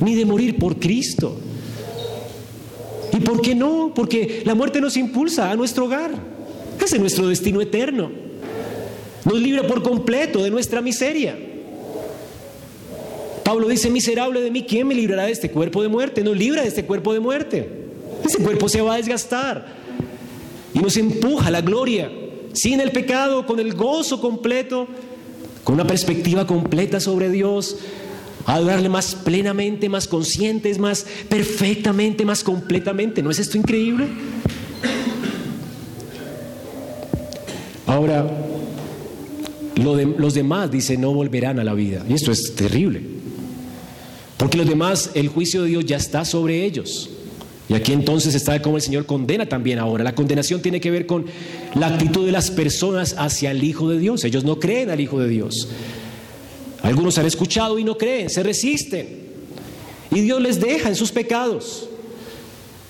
ni 0.00 0.14
de 0.14 0.24
morir 0.24 0.58
por 0.58 0.78
Cristo. 0.78 1.36
¿Y 3.12 3.20
por 3.20 3.40
qué 3.40 3.54
no? 3.54 3.92
Porque 3.94 4.42
la 4.44 4.54
muerte 4.54 4.80
nos 4.80 4.96
impulsa 4.96 5.50
a 5.50 5.56
nuestro 5.56 5.86
hogar. 5.86 6.12
Ese 6.82 6.96
es 6.96 7.00
nuestro 7.00 7.28
destino 7.28 7.60
eterno. 7.60 8.10
Nos 9.24 9.38
libra 9.40 9.66
por 9.66 9.82
completo 9.82 10.42
de 10.42 10.50
nuestra 10.50 10.80
miseria. 10.80 11.36
Pablo 13.44 13.68
dice, 13.68 13.90
miserable 13.90 14.40
de 14.40 14.50
mí, 14.50 14.64
¿quién 14.64 14.86
me 14.86 14.94
librará 14.94 15.24
de 15.24 15.32
este 15.32 15.50
cuerpo 15.50 15.82
de 15.82 15.88
muerte? 15.88 16.22
Nos 16.22 16.36
libra 16.36 16.62
de 16.62 16.68
este 16.68 16.84
cuerpo 16.84 17.12
de 17.12 17.20
muerte. 17.20 17.68
Ese 18.24 18.38
cuerpo 18.42 18.68
se 18.68 18.80
va 18.80 18.94
a 18.94 18.96
desgastar 18.96 19.66
y 20.72 20.78
nos 20.78 20.96
empuja 20.96 21.48
a 21.48 21.50
la 21.50 21.60
gloria, 21.60 22.10
sin 22.52 22.80
el 22.80 22.92
pecado, 22.92 23.46
con 23.46 23.58
el 23.58 23.74
gozo 23.74 24.20
completo, 24.20 24.86
una 25.72 25.86
perspectiva 25.86 26.46
completa 26.46 27.00
sobre 27.00 27.30
Dios, 27.30 27.76
a 28.46 28.54
adorarle 28.54 28.88
más 28.88 29.14
plenamente, 29.14 29.88
más 29.88 30.08
conscientes, 30.08 30.78
más 30.78 31.06
perfectamente, 31.28 32.24
más 32.24 32.42
completamente. 32.42 33.22
¿No 33.22 33.30
es 33.30 33.38
esto 33.38 33.58
increíble? 33.58 34.08
Ahora, 37.86 38.30
los 39.76 40.34
demás, 40.34 40.70
dice, 40.70 40.96
no 40.96 41.12
volverán 41.12 41.58
a 41.58 41.64
la 41.64 41.74
vida. 41.74 42.04
Y 42.08 42.14
esto 42.14 42.32
es 42.32 42.54
terrible. 42.54 43.02
Porque 44.36 44.56
los 44.56 44.68
demás, 44.68 45.10
el 45.14 45.28
juicio 45.28 45.62
de 45.62 45.68
Dios 45.68 45.84
ya 45.84 45.96
está 45.96 46.24
sobre 46.24 46.64
ellos. 46.64 47.10
Y 47.70 47.74
aquí 47.74 47.92
entonces 47.92 48.34
está 48.34 48.60
cómo 48.60 48.76
el 48.76 48.82
Señor 48.82 49.06
condena 49.06 49.46
también 49.46 49.78
ahora. 49.78 50.02
La 50.02 50.12
condenación 50.12 50.60
tiene 50.60 50.80
que 50.80 50.90
ver 50.90 51.06
con 51.06 51.26
la 51.76 51.86
actitud 51.86 52.26
de 52.26 52.32
las 52.32 52.50
personas 52.50 53.14
hacia 53.16 53.52
el 53.52 53.62
Hijo 53.62 53.88
de 53.88 54.00
Dios. 54.00 54.24
Ellos 54.24 54.42
no 54.42 54.58
creen 54.58 54.90
al 54.90 54.98
Hijo 54.98 55.20
de 55.20 55.28
Dios. 55.28 55.68
Algunos 56.82 57.16
han 57.18 57.26
escuchado 57.26 57.78
y 57.78 57.84
no 57.84 57.96
creen, 57.96 58.28
se 58.28 58.42
resisten. 58.42 59.20
Y 60.10 60.20
Dios 60.20 60.42
les 60.42 60.60
deja 60.60 60.88
en 60.88 60.96
sus 60.96 61.12
pecados. 61.12 61.88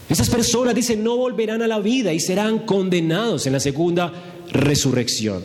Esas 0.09 0.31
personas 0.31 0.75
dicen 0.75 1.05
no 1.05 1.15
volverán 1.15 1.61
a 1.61 1.67
la 1.67 1.79
vida 1.79 2.15
y 2.15 2.19
serán 2.19 2.61
condenados 2.61 3.47
en 3.47 3.53
la 3.53 3.61
segunda 3.61 4.15
resurrección. 4.51 5.45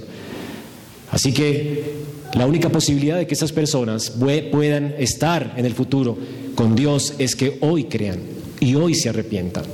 Así 1.11 1.33
que 1.33 1.95
la 2.36 2.45
única 2.45 2.69
posibilidad 2.69 3.17
de 3.17 3.27
que 3.27 3.33
esas 3.33 3.51
personas 3.51 4.11
puedan 4.11 4.95
estar 4.97 5.55
en 5.57 5.65
el 5.65 5.73
futuro 5.73 6.17
con 6.55 6.73
Dios 6.73 7.15
es 7.17 7.36
que 7.36 7.57
hoy 7.59 7.83
crean 7.83 8.44
y 8.60 8.76
hoy 8.76 8.95
se 8.95 9.10
arrepientan. 9.10 9.66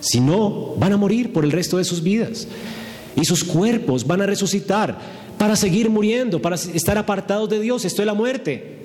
Si 0.00 0.20
no, 0.20 0.74
van 0.76 0.92
a 0.92 0.96
morir 0.96 1.32
por 1.32 1.44
el 1.44 1.52
resto 1.52 1.78
de 1.78 1.84
sus 1.84 2.02
vidas. 2.02 2.46
Y 3.16 3.24
sus 3.24 3.44
cuerpos 3.44 4.06
van 4.06 4.22
a 4.22 4.26
resucitar 4.26 4.98
para 5.38 5.56
seguir 5.56 5.90
muriendo, 5.90 6.40
para 6.40 6.56
estar 6.56 6.98
apartados 6.98 7.48
de 7.48 7.60
Dios. 7.60 7.84
Esto 7.84 8.02
es 8.02 8.06
la 8.06 8.14
muerte. 8.14 8.76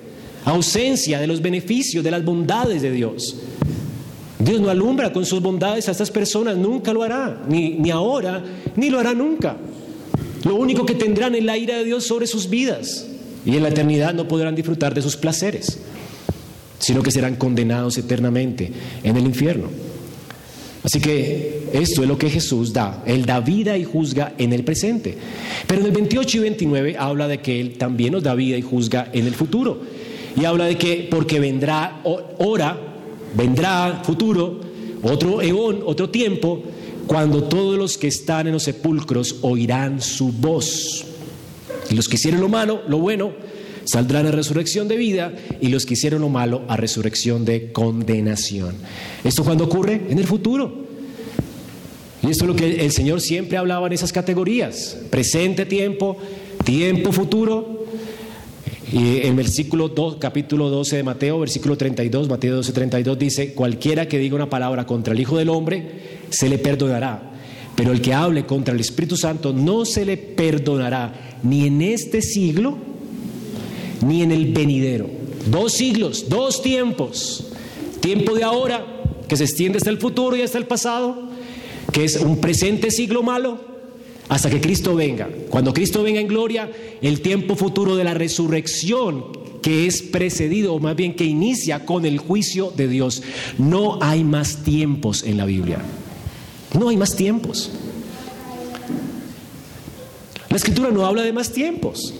Ausencia 0.44 1.20
de 1.20 1.26
los 1.26 1.40
beneficios, 1.40 2.02
de 2.02 2.10
las 2.10 2.24
bondades 2.24 2.82
de 2.82 2.90
Dios. 2.90 3.36
Dios 4.38 4.60
no 4.60 4.70
alumbra 4.70 5.12
con 5.12 5.24
sus 5.24 5.40
bondades 5.40 5.88
a 5.88 5.92
estas 5.92 6.10
personas, 6.10 6.56
nunca 6.56 6.92
lo 6.92 7.04
hará, 7.04 7.42
ni, 7.48 7.74
ni 7.74 7.92
ahora, 7.92 8.42
ni 8.74 8.90
lo 8.90 8.98
hará 8.98 9.14
nunca. 9.14 9.56
Lo 10.44 10.56
único 10.56 10.84
que 10.84 10.94
tendrán 10.94 11.36
es 11.36 11.44
la 11.44 11.56
ira 11.56 11.76
de 11.76 11.84
Dios 11.84 12.04
sobre 12.04 12.26
sus 12.26 12.50
vidas 12.50 13.06
y 13.44 13.56
en 13.56 13.62
la 13.62 13.68
eternidad 13.68 14.14
no 14.14 14.26
podrán 14.26 14.56
disfrutar 14.56 14.94
de 14.94 15.02
sus 15.02 15.16
placeres 15.16 15.78
sino 16.82 17.00
que 17.00 17.12
serán 17.12 17.36
condenados 17.36 17.96
eternamente 17.96 18.72
en 19.04 19.16
el 19.16 19.24
infierno. 19.24 19.68
Así 20.82 21.00
que 21.00 21.68
esto 21.72 22.02
es 22.02 22.08
lo 22.08 22.18
que 22.18 22.28
Jesús 22.28 22.72
da. 22.72 23.04
Él 23.06 23.24
da 23.24 23.38
vida 23.38 23.78
y 23.78 23.84
juzga 23.84 24.34
en 24.36 24.52
el 24.52 24.64
presente. 24.64 25.16
Pero 25.68 25.80
en 25.80 25.86
el 25.86 25.92
28 25.92 26.38
y 26.38 26.40
29 26.40 26.96
habla 26.98 27.28
de 27.28 27.38
que 27.38 27.60
Él 27.60 27.78
también 27.78 28.14
nos 28.14 28.24
da 28.24 28.34
vida 28.34 28.58
y 28.58 28.62
juzga 28.62 29.08
en 29.12 29.28
el 29.28 29.34
futuro. 29.34 29.80
Y 30.34 30.44
habla 30.44 30.64
de 30.64 30.76
que 30.76 31.06
porque 31.08 31.38
vendrá 31.38 32.00
hora, 32.38 32.76
vendrá 33.36 34.02
futuro, 34.04 34.60
otro 35.04 35.40
eón, 35.40 35.82
otro 35.86 36.10
tiempo, 36.10 36.64
cuando 37.06 37.44
todos 37.44 37.78
los 37.78 37.96
que 37.96 38.08
están 38.08 38.48
en 38.48 38.54
los 38.54 38.64
sepulcros 38.64 39.36
oirán 39.42 40.02
su 40.02 40.32
voz. 40.32 41.04
Y 41.90 41.94
los 41.94 42.08
que 42.08 42.16
hicieron 42.16 42.40
lo 42.40 42.48
malo, 42.48 42.82
lo 42.88 42.98
bueno, 42.98 43.30
saldrán 43.84 44.26
a 44.26 44.30
resurrección 44.30 44.88
de 44.88 44.96
vida 44.96 45.32
y 45.60 45.68
los 45.68 45.86
que 45.86 45.94
hicieron 45.94 46.22
lo 46.22 46.28
malo 46.28 46.62
a 46.68 46.76
resurrección 46.76 47.44
de 47.44 47.72
condenación. 47.72 48.74
¿Esto 49.24 49.44
cuando 49.44 49.64
ocurre? 49.64 50.02
En 50.08 50.18
el 50.18 50.24
futuro. 50.24 50.82
Y 52.22 52.30
esto 52.30 52.44
es 52.44 52.48
lo 52.48 52.56
que 52.56 52.84
el 52.84 52.92
Señor 52.92 53.20
siempre 53.20 53.58
hablaba 53.58 53.88
en 53.88 53.94
esas 53.94 54.12
categorías. 54.12 54.96
Presente 55.10 55.66
tiempo, 55.66 56.16
tiempo 56.64 57.10
futuro. 57.12 57.84
Y 58.92 59.18
en 59.18 59.28
el 59.28 59.34
versículo 59.34 59.88
2, 59.88 60.16
capítulo 60.20 60.68
12 60.68 60.96
de 60.96 61.02
Mateo, 61.02 61.40
versículo 61.40 61.76
32, 61.76 62.28
Mateo 62.28 62.56
12, 62.56 62.72
32 62.72 63.18
dice, 63.18 63.54
cualquiera 63.54 64.06
que 64.06 64.18
diga 64.18 64.36
una 64.36 64.50
palabra 64.50 64.86
contra 64.86 65.14
el 65.14 65.20
Hijo 65.20 65.38
del 65.38 65.48
Hombre, 65.48 65.92
se 66.28 66.48
le 66.48 66.58
perdonará. 66.58 67.32
Pero 67.74 67.90
el 67.90 68.02
que 68.02 68.12
hable 68.12 68.44
contra 68.44 68.74
el 68.74 68.80
Espíritu 68.80 69.16
Santo 69.16 69.52
no 69.52 69.86
se 69.86 70.04
le 70.04 70.18
perdonará 70.18 71.38
ni 71.42 71.66
en 71.66 71.80
este 71.80 72.20
siglo, 72.20 72.76
ni 74.02 74.22
en 74.22 74.32
el 74.32 74.52
venidero. 74.52 75.08
Dos 75.46 75.72
siglos, 75.72 76.28
dos 76.28 76.62
tiempos. 76.62 77.46
Tiempo 78.00 78.34
de 78.34 78.44
ahora, 78.44 78.84
que 79.28 79.36
se 79.36 79.44
extiende 79.44 79.78
hasta 79.78 79.90
el 79.90 79.98
futuro 79.98 80.36
y 80.36 80.42
hasta 80.42 80.58
el 80.58 80.66
pasado, 80.66 81.28
que 81.92 82.04
es 82.04 82.16
un 82.16 82.38
presente 82.38 82.90
siglo 82.90 83.22
malo, 83.22 83.58
hasta 84.28 84.50
que 84.50 84.60
Cristo 84.60 84.94
venga. 84.94 85.28
Cuando 85.50 85.72
Cristo 85.72 86.02
venga 86.02 86.20
en 86.20 86.28
gloria, 86.28 86.70
el 87.00 87.20
tiempo 87.20 87.56
futuro 87.56 87.96
de 87.96 88.04
la 88.04 88.14
resurrección, 88.14 89.42
que 89.62 89.86
es 89.86 90.02
precedido, 90.02 90.74
o 90.74 90.80
más 90.80 90.96
bien 90.96 91.14
que 91.14 91.24
inicia 91.24 91.86
con 91.86 92.04
el 92.04 92.18
juicio 92.18 92.72
de 92.76 92.88
Dios. 92.88 93.22
No 93.58 93.98
hay 94.02 94.24
más 94.24 94.64
tiempos 94.64 95.22
en 95.22 95.36
la 95.36 95.44
Biblia. 95.44 95.78
No 96.78 96.88
hay 96.88 96.96
más 96.96 97.14
tiempos. 97.14 97.70
La 100.48 100.56
escritura 100.56 100.90
no 100.90 101.06
habla 101.06 101.22
de 101.22 101.32
más 101.32 101.52
tiempos. 101.52 102.14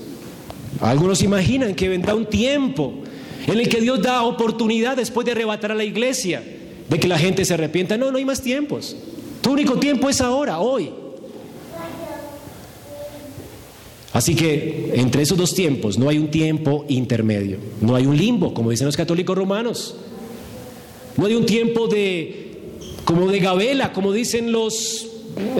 Algunos 0.82 1.22
imaginan 1.22 1.74
que 1.74 1.88
vendrá 1.88 2.14
un 2.14 2.26
tiempo 2.26 2.92
en 3.46 3.58
el 3.58 3.68
que 3.68 3.80
Dios 3.80 4.02
da 4.02 4.22
oportunidad 4.24 4.96
después 4.96 5.24
de 5.24 5.32
arrebatar 5.32 5.70
a 5.70 5.74
la 5.76 5.84
iglesia, 5.84 6.42
de 6.88 7.00
que 7.00 7.06
la 7.06 7.18
gente 7.18 7.44
se 7.44 7.54
arrepienta. 7.54 7.96
No, 7.96 8.10
no 8.10 8.18
hay 8.18 8.24
más 8.24 8.42
tiempos. 8.42 8.96
Tu 9.40 9.52
único 9.52 9.78
tiempo 9.78 10.08
es 10.10 10.20
ahora, 10.20 10.58
hoy. 10.58 10.90
Así 14.12 14.34
que 14.34 14.92
entre 14.96 15.22
esos 15.22 15.38
dos 15.38 15.54
tiempos 15.54 15.98
no 15.98 16.08
hay 16.08 16.18
un 16.18 16.30
tiempo 16.30 16.84
intermedio, 16.88 17.56
no 17.80 17.94
hay 17.94 18.04
un 18.04 18.16
limbo, 18.16 18.52
como 18.52 18.70
dicen 18.70 18.86
los 18.86 18.96
católicos 18.96 19.38
romanos. 19.38 19.94
No 21.16 21.26
hay 21.26 21.34
un 21.34 21.46
tiempo 21.46 21.86
de 21.86 22.50
como 23.04 23.30
de 23.30 23.38
gabela, 23.38 23.92
como 23.92 24.12
dicen 24.12 24.52
los 24.52 25.06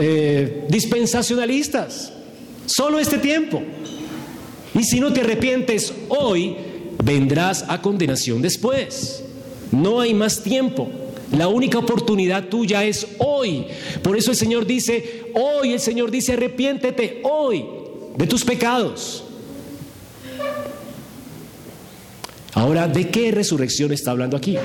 eh, 0.01 0.67
dispensacionalistas. 0.69 2.13
Solo 2.67 2.99
este 2.99 3.19
tiempo. 3.19 3.63
Y 4.75 4.85
si 4.85 5.01
no 5.01 5.13
te 5.13 5.21
arrepientes 5.21 5.93
hoy, 6.09 6.57
vendrás 7.03 7.65
a 7.69 7.83
condenación 7.83 8.41
después. 8.43 9.25
No 9.71 10.01
hay 10.01 10.15
más 10.15 10.43
tiempo. 10.43 10.89
La 11.37 11.49
única 11.49 11.79
oportunidad 11.79 12.49
tuya 12.49 12.85
es 12.85 13.07
hoy. 13.19 13.67
Por 14.03 14.17
eso 14.17 14.31
el 14.31 14.37
Señor 14.37 14.67
dice, 14.67 15.25
hoy 15.35 15.73
el 15.73 15.81
Señor 15.81 16.11
dice, 16.11 16.35
arrepiéntete 16.35 17.23
hoy 17.25 17.65
de 18.17 18.27
tus 18.27 18.45
pecados. 18.45 19.25
Ahora, 22.55 22.87
¿de 22.87 23.09
qué 23.09 23.31
resurrección 23.31 23.93
está 23.93 24.11
hablando 24.11 24.37
aquí? 24.37 24.59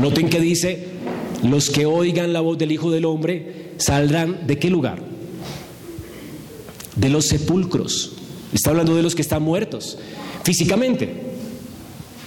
Noten 0.00 0.30
que 0.30 0.40
dice, 0.40 0.86
los 1.42 1.68
que 1.68 1.84
oigan 1.84 2.32
la 2.32 2.40
voz 2.40 2.56
del 2.56 2.72
Hijo 2.72 2.90
del 2.90 3.04
Hombre 3.04 3.72
saldrán 3.76 4.46
de 4.46 4.58
qué 4.58 4.70
lugar? 4.70 5.00
De 6.96 7.10
los 7.10 7.26
sepulcros. 7.26 8.17
Está 8.52 8.70
hablando 8.70 8.94
de 8.94 9.02
los 9.02 9.14
que 9.14 9.22
están 9.22 9.42
muertos 9.42 9.98
físicamente. 10.44 11.28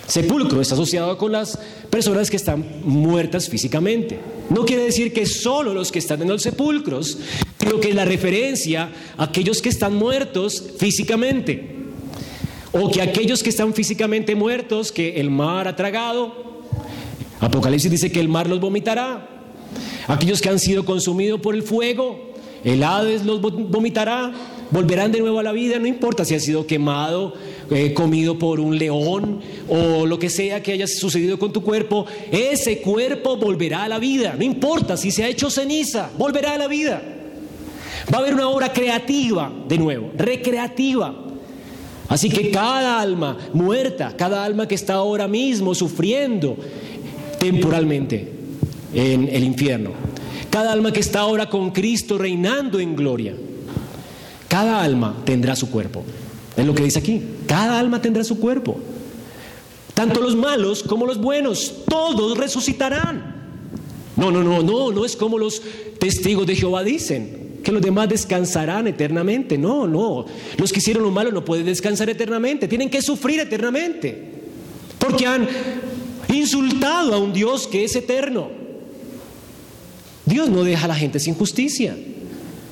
Sepulcro 0.08 0.60
está 0.60 0.74
asociado 0.74 1.18
con 1.18 1.32
las 1.32 1.58
personas 1.90 2.30
que 2.30 2.36
están 2.36 2.82
muertas 2.84 3.48
físicamente. 3.48 4.20
No 4.50 4.66
quiere 4.66 4.84
decir 4.84 5.14
que 5.14 5.26
solo 5.26 5.74
los 5.74 5.92
que 5.92 6.00
están 6.00 6.22
en 6.22 6.28
los 6.28 6.42
sepulcros, 6.42 7.18
sino 7.58 7.80
que 7.80 7.90
es 7.90 7.96
la 7.96 8.04
referencia 8.04 8.92
a 9.18 9.24
aquellos 9.24 9.62
que 9.62 9.70
están 9.70 9.96
muertos 9.96 10.72
físicamente. 10.78 11.78
O 12.74 12.92
que 12.92 13.02
aquellos 13.02 13.42
que 13.42 13.50
están 13.50 13.74
físicamente 13.74 14.36
muertos, 14.36 14.92
que 14.92 15.20
el 15.20 15.30
mar 15.30 15.68
ha 15.70 15.76
tragado. 15.78 16.62
Apocalipsis 17.40 17.90
dice 17.90 18.12
que 18.12 18.20
el 18.20 18.28
mar 18.28 18.50
los 18.50 18.60
vomitará. 18.60 19.30
Aquellos 20.08 20.42
que 20.42 20.50
han 20.50 20.60
sido 20.60 20.84
consumidos 20.84 21.40
por 21.40 21.56
el 21.56 21.64
fuego, 21.64 22.34
el 22.66 22.84
Hades 22.84 23.24
los 23.24 23.42
vomitará. 23.42 24.34
Volverán 24.72 25.12
de 25.12 25.20
nuevo 25.20 25.40
a 25.40 25.44
la 25.44 25.52
vida, 25.52 25.80
no 25.80 25.86
importa 25.86 26.24
si 26.24 26.34
ha 26.34 26.40
sido 26.40 26.66
quemado 26.66 27.34
eh, 27.70 27.94
comido 27.94 28.40
por 28.40 28.62
un 28.62 28.78
león 28.78 29.42
o 29.68 30.06
lo 30.06 30.18
que 30.18 30.30
sea 30.30 30.64
que 30.64 30.72
haya 30.72 30.88
sucedido 30.88 31.38
con 31.38 31.52
tu 31.52 31.62
cuerpo, 31.62 32.06
ese 32.32 32.80
cuerpo 32.80 33.36
volverá 33.36 33.84
a 33.84 33.90
la 33.90 34.00
vida. 34.00 34.34
No 34.38 34.46
importa 34.46 34.96
si 34.96 35.12
se 35.12 35.26
ha 35.26 35.28
hecho 35.28 35.50
ceniza, 35.50 36.10
volverá 36.18 36.54
a 36.54 36.58
la 36.58 36.68
vida. 36.68 37.02
Va 38.14 38.18
a 38.18 38.22
haber 38.22 38.34
una 38.34 38.48
obra 38.48 38.72
creativa 38.72 39.52
de 39.68 39.78
nuevo, 39.78 40.12
recreativa. 40.18 41.16
Así 42.08 42.30
que 42.30 42.50
cada 42.50 43.00
alma 43.00 43.38
muerta, 43.54 44.16
cada 44.18 44.44
alma 44.44 44.68
que 44.68 44.76
está 44.76 44.96
ahora 44.96 45.28
mismo 45.28 45.76
sufriendo 45.76 46.58
temporalmente 47.40 48.28
en 48.94 49.30
el 49.30 49.44
infierno, 49.44 49.92
cada 50.50 50.72
alma 50.72 50.92
que 50.92 51.00
está 51.00 51.22
ahora 51.22 51.50
con 51.50 51.72
Cristo 51.72 52.18
reinando 52.18 52.80
en 52.80 52.96
gloria, 52.96 53.34
cada 54.52 54.84
alma 54.84 55.16
tendrá 55.24 55.56
su 55.56 55.72
cuerpo. 55.72 56.04
Es 56.58 56.66
lo 56.66 56.76
que 56.76 56.84
dice 56.84 57.00
aquí. 57.00 57.22
Cada 57.48 57.80
alma 57.80 58.02
tendrá 58.02 58.22
su 58.26 58.38
cuerpo. 58.38 58.78
Tanto 59.94 60.20
los 60.20 60.36
malos 60.36 60.84
como 60.84 61.06
los 61.06 61.22
buenos, 61.22 61.74
todos 61.88 62.38
resucitarán. 62.38 63.34
No, 64.18 64.30
no, 64.30 64.44
no, 64.44 64.62
no, 64.62 64.92
no 64.92 65.06
es 65.06 65.16
como 65.16 65.38
los 65.38 65.62
testigos 66.02 66.46
de 66.46 66.58
Jehová 66.58 66.84
dicen, 66.84 67.62
que 67.64 67.72
los 67.72 67.82
demás 67.82 68.10
descansarán 68.10 68.88
eternamente. 68.88 69.58
No, 69.58 69.88
no. 69.88 70.26
Los 70.58 70.74
que 70.74 70.80
hicieron 70.80 71.04
lo 71.04 71.12
malo 71.12 71.32
no 71.32 71.46
pueden 71.46 71.66
descansar 71.66 72.10
eternamente, 72.10 72.68
tienen 72.68 72.90
que 72.90 73.02
sufrir 73.02 73.40
eternamente. 73.40 74.34
Porque 75.00 75.28
han 75.28 75.48
insultado 76.28 77.14
a 77.14 77.20
un 77.20 77.32
Dios 77.32 77.68
que 77.68 77.86
es 77.86 77.96
eterno. 77.96 78.50
Dios 80.26 80.50
no 80.50 80.66
deja 80.66 80.84
a 80.84 80.90
la 80.90 80.96
gente 80.96 81.22
sin 81.22 81.36
justicia. 81.36 81.96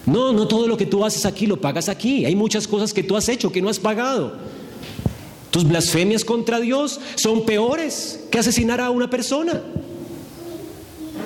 No, 0.05 0.33
no 0.33 0.47
todo 0.47 0.67
lo 0.67 0.77
que 0.77 0.85
tú 0.85 1.05
haces 1.05 1.25
aquí 1.25 1.45
lo 1.45 1.59
pagas 1.59 1.89
aquí. 1.89 2.25
Hay 2.25 2.35
muchas 2.35 2.67
cosas 2.67 2.93
que 2.93 3.03
tú 3.03 3.15
has 3.15 3.29
hecho 3.29 3.51
que 3.51 3.61
no 3.61 3.69
has 3.69 3.79
pagado. 3.79 4.37
Tus 5.51 5.67
blasfemias 5.67 6.23
contra 6.23 6.59
Dios 6.59 6.99
son 7.15 7.45
peores 7.45 8.27
que 8.31 8.39
asesinar 8.39 8.81
a 8.81 8.91
una 8.91 9.09
persona. 9.09 9.61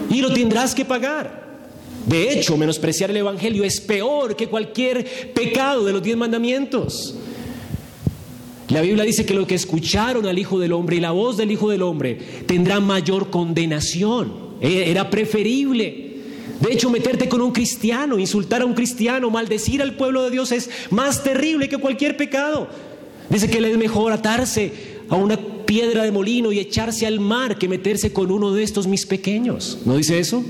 Y 0.09 0.21
lo 0.21 0.33
tendrás 0.33 0.73
que 0.73 0.85
pagar. 0.85 1.43
De 2.05 2.33
hecho, 2.33 2.57
menospreciar 2.57 3.09
el 3.11 3.17
Evangelio 3.17 3.63
es 3.63 3.79
peor 3.79 4.35
que 4.35 4.47
cualquier 4.47 5.33
pecado 5.33 5.85
de 5.85 5.93
los 5.93 6.03
diez 6.03 6.17
mandamientos. 6.17 7.15
La 8.69 8.81
Biblia 8.81 9.03
dice 9.03 9.25
que 9.25 9.33
lo 9.33 9.45
que 9.45 9.55
escucharon 9.55 10.25
al 10.25 10.39
Hijo 10.39 10.59
del 10.59 10.73
Hombre 10.73 10.97
y 10.97 10.99
la 10.99 11.11
voz 11.11 11.37
del 11.37 11.51
Hijo 11.51 11.69
del 11.69 11.81
Hombre 11.81 12.17
tendrá 12.45 12.79
mayor 12.79 13.29
condenación. 13.29 14.33
E-, 14.61 14.89
era 14.89 15.09
preferible 15.09 16.02
de 16.63 16.71
hecho, 16.71 16.89
meterte 16.89 17.27
con 17.27 17.41
un 17.41 17.51
cristiano, 17.51 18.17
insultar 18.17 18.61
a 18.61 18.65
un 18.65 18.73
cristiano, 18.73 19.29
maldecir 19.29 19.81
al 19.81 19.95
pueblo 19.95 20.23
de 20.23 20.31
Dios 20.31 20.51
es 20.51 20.69
más 20.91 21.23
terrible 21.23 21.67
que 21.67 21.77
cualquier 21.77 22.15
pecado. 22.15 22.69
Dice 23.29 23.49
que 23.49 23.59
le 23.59 23.71
es 23.71 23.77
mejor 23.77 24.13
atarse 24.13 24.71
a 25.09 25.15
una 25.15 25.37
piedra 25.65 26.03
de 26.03 26.11
molino 26.11 26.51
y 26.51 26.59
echarse 26.59 27.05
al 27.05 27.19
mar 27.19 27.57
que 27.57 27.67
meterse 27.67 28.13
con 28.13 28.31
uno 28.31 28.53
de 28.53 28.63
estos 28.63 28.87
mis 28.87 29.05
pequeños. 29.05 29.79
¿No 29.85 29.97
dice 29.97 30.19
eso? 30.19 30.43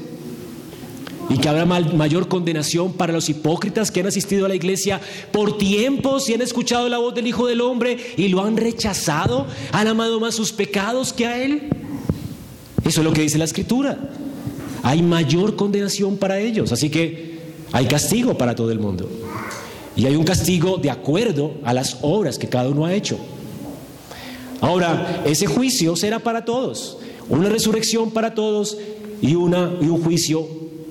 Y 1.29 1.37
que 1.37 1.49
habrá 1.49 1.65
mayor 1.65 2.27
condenación 2.27 2.93
para 2.93 3.13
los 3.13 3.29
hipócritas 3.29 3.89
que 3.89 4.01
han 4.01 4.07
asistido 4.07 4.45
a 4.45 4.49
la 4.49 4.55
iglesia 4.55 4.99
por 5.31 5.57
tiempos 5.57 6.29
y 6.29 6.33
han 6.33 6.41
escuchado 6.41 6.89
la 6.89 6.97
voz 6.97 7.15
del 7.15 7.25
Hijo 7.27 7.47
del 7.47 7.61
Hombre 7.61 7.97
y 8.17 8.27
lo 8.27 8.43
han 8.43 8.57
rechazado, 8.57 9.47
han 9.71 9.87
amado 9.87 10.19
más 10.19 10.35
sus 10.35 10.51
pecados 10.51 11.13
que 11.13 11.25
a 11.25 11.41
Él. 11.41 11.69
Eso 12.83 13.01
es 13.01 13.05
lo 13.05 13.13
que 13.13 13.21
dice 13.21 13.37
la 13.37 13.45
Escritura 13.45 13.97
hay 14.83 15.01
mayor 15.01 15.55
condenación 15.55 16.17
para 16.17 16.39
ellos. 16.39 16.71
Así 16.71 16.89
que 16.89 17.39
hay 17.71 17.87
castigo 17.87 18.37
para 18.37 18.53
todo 18.53 18.71
el 18.71 18.79
mundo. 18.79 19.09
Y 19.95 20.05
hay 20.05 20.15
un 20.15 20.25
castigo 20.25 20.77
de 20.77 20.91
acuerdo 20.91 21.53
a 21.63 21.73
las 21.73 21.97
obras 22.01 22.37
que 22.37 22.49
cada 22.49 22.69
uno 22.69 22.85
ha 22.85 22.93
hecho. 22.93 23.17
Ahora, 24.61 25.23
ese 25.25 25.47
juicio 25.47 25.95
será 25.95 26.19
para 26.19 26.45
todos. 26.45 26.97
Una 27.29 27.49
resurrección 27.49 28.11
para 28.11 28.35
todos 28.35 28.77
y, 29.21 29.35
una, 29.35 29.71
y 29.81 29.85
un 29.85 30.03
juicio 30.03 30.47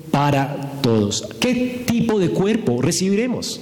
para 0.09 0.79
todos. 0.81 1.27
¿Qué 1.39 1.83
tipo 1.85 2.19
de 2.19 2.29
cuerpo 2.29 2.81
recibiremos? 2.81 3.59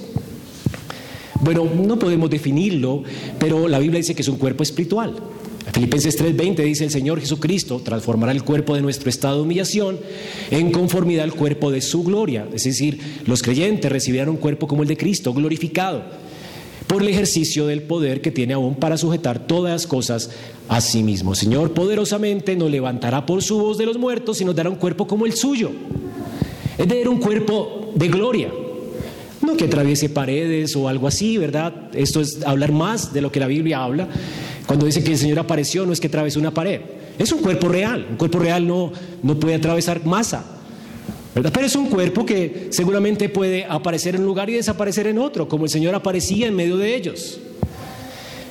Bueno, 1.40 1.64
no 1.64 1.98
podemos 1.98 2.30
definirlo, 2.30 3.02
pero 3.38 3.68
la 3.68 3.78
Biblia 3.78 3.98
dice 3.98 4.14
que 4.14 4.22
es 4.22 4.28
un 4.28 4.36
cuerpo 4.36 4.62
espiritual. 4.62 5.14
Filipenses 5.72 6.18
3:20 6.18 6.64
dice 6.64 6.84
el 6.84 6.90
Señor 6.90 7.18
Jesucristo 7.18 7.80
transformará 7.82 8.32
el 8.32 8.44
cuerpo 8.44 8.74
de 8.74 8.82
nuestro 8.82 9.08
estado 9.08 9.36
de 9.36 9.42
humillación 9.42 9.98
en 10.50 10.70
conformidad 10.70 11.24
al 11.24 11.32
cuerpo 11.32 11.70
de 11.70 11.80
su 11.80 12.02
gloria. 12.02 12.46
Es 12.52 12.64
decir, 12.64 13.00
los 13.24 13.42
creyentes 13.42 13.90
recibirán 13.90 14.28
un 14.28 14.36
cuerpo 14.36 14.68
como 14.68 14.82
el 14.82 14.88
de 14.88 14.98
Cristo, 14.98 15.32
glorificado, 15.32 16.02
por 16.86 17.00
el 17.00 17.08
ejercicio 17.08 17.66
del 17.66 17.82
poder 17.82 18.20
que 18.20 18.30
tiene 18.30 18.52
aún 18.52 18.74
para 18.74 18.98
sujetar 18.98 19.46
todas 19.46 19.72
las 19.72 19.86
cosas 19.86 20.30
a 20.68 20.82
sí 20.82 21.02
mismo. 21.02 21.34
Señor 21.34 21.72
poderosamente 21.72 22.54
nos 22.54 22.70
levantará 22.70 23.24
por 23.24 23.42
su 23.42 23.58
voz 23.58 23.78
de 23.78 23.86
los 23.86 23.96
muertos 23.96 24.42
y 24.42 24.44
nos 24.44 24.54
dará 24.54 24.68
un 24.68 24.76
cuerpo 24.76 25.06
como 25.06 25.24
el 25.24 25.32
suyo. 25.32 25.70
Es 26.76 26.86
de 26.86 27.08
un 27.08 27.18
cuerpo 27.18 27.92
de 27.94 28.08
gloria. 28.08 28.52
No 29.40 29.56
que 29.56 29.64
atraviese 29.64 30.08
paredes 30.08 30.76
o 30.76 30.86
algo 30.86 31.08
así, 31.08 31.38
¿verdad? 31.38 31.72
Esto 31.94 32.20
es 32.20 32.42
hablar 32.44 32.72
más 32.72 33.12
de 33.12 33.22
lo 33.22 33.32
que 33.32 33.40
la 33.40 33.46
Biblia 33.46 33.82
habla. 33.82 34.08
Cuando 34.66 34.86
dice 34.86 35.02
que 35.02 35.12
el 35.12 35.18
Señor 35.18 35.38
apareció, 35.38 35.84
no 35.84 35.92
es 35.92 36.00
que 36.00 36.06
atravesó 36.06 36.38
una 36.38 36.52
pared. 36.52 36.80
Es 37.18 37.32
un 37.32 37.40
cuerpo 37.40 37.68
real. 37.68 38.06
Un 38.10 38.16
cuerpo 38.16 38.38
real 38.38 38.66
no, 38.66 38.92
no 39.22 39.38
puede 39.38 39.56
atravesar 39.56 40.04
masa. 40.04 40.44
¿verdad? 41.34 41.50
Pero 41.52 41.66
es 41.66 41.74
un 41.76 41.86
cuerpo 41.86 42.26
que 42.26 42.68
seguramente 42.70 43.28
puede 43.28 43.64
aparecer 43.64 44.14
en 44.14 44.22
un 44.22 44.26
lugar 44.26 44.50
y 44.50 44.54
desaparecer 44.54 45.06
en 45.06 45.18
otro, 45.18 45.48
como 45.48 45.64
el 45.64 45.70
Señor 45.70 45.94
aparecía 45.94 46.46
en 46.46 46.54
medio 46.54 46.76
de 46.76 46.94
ellos. 46.94 47.40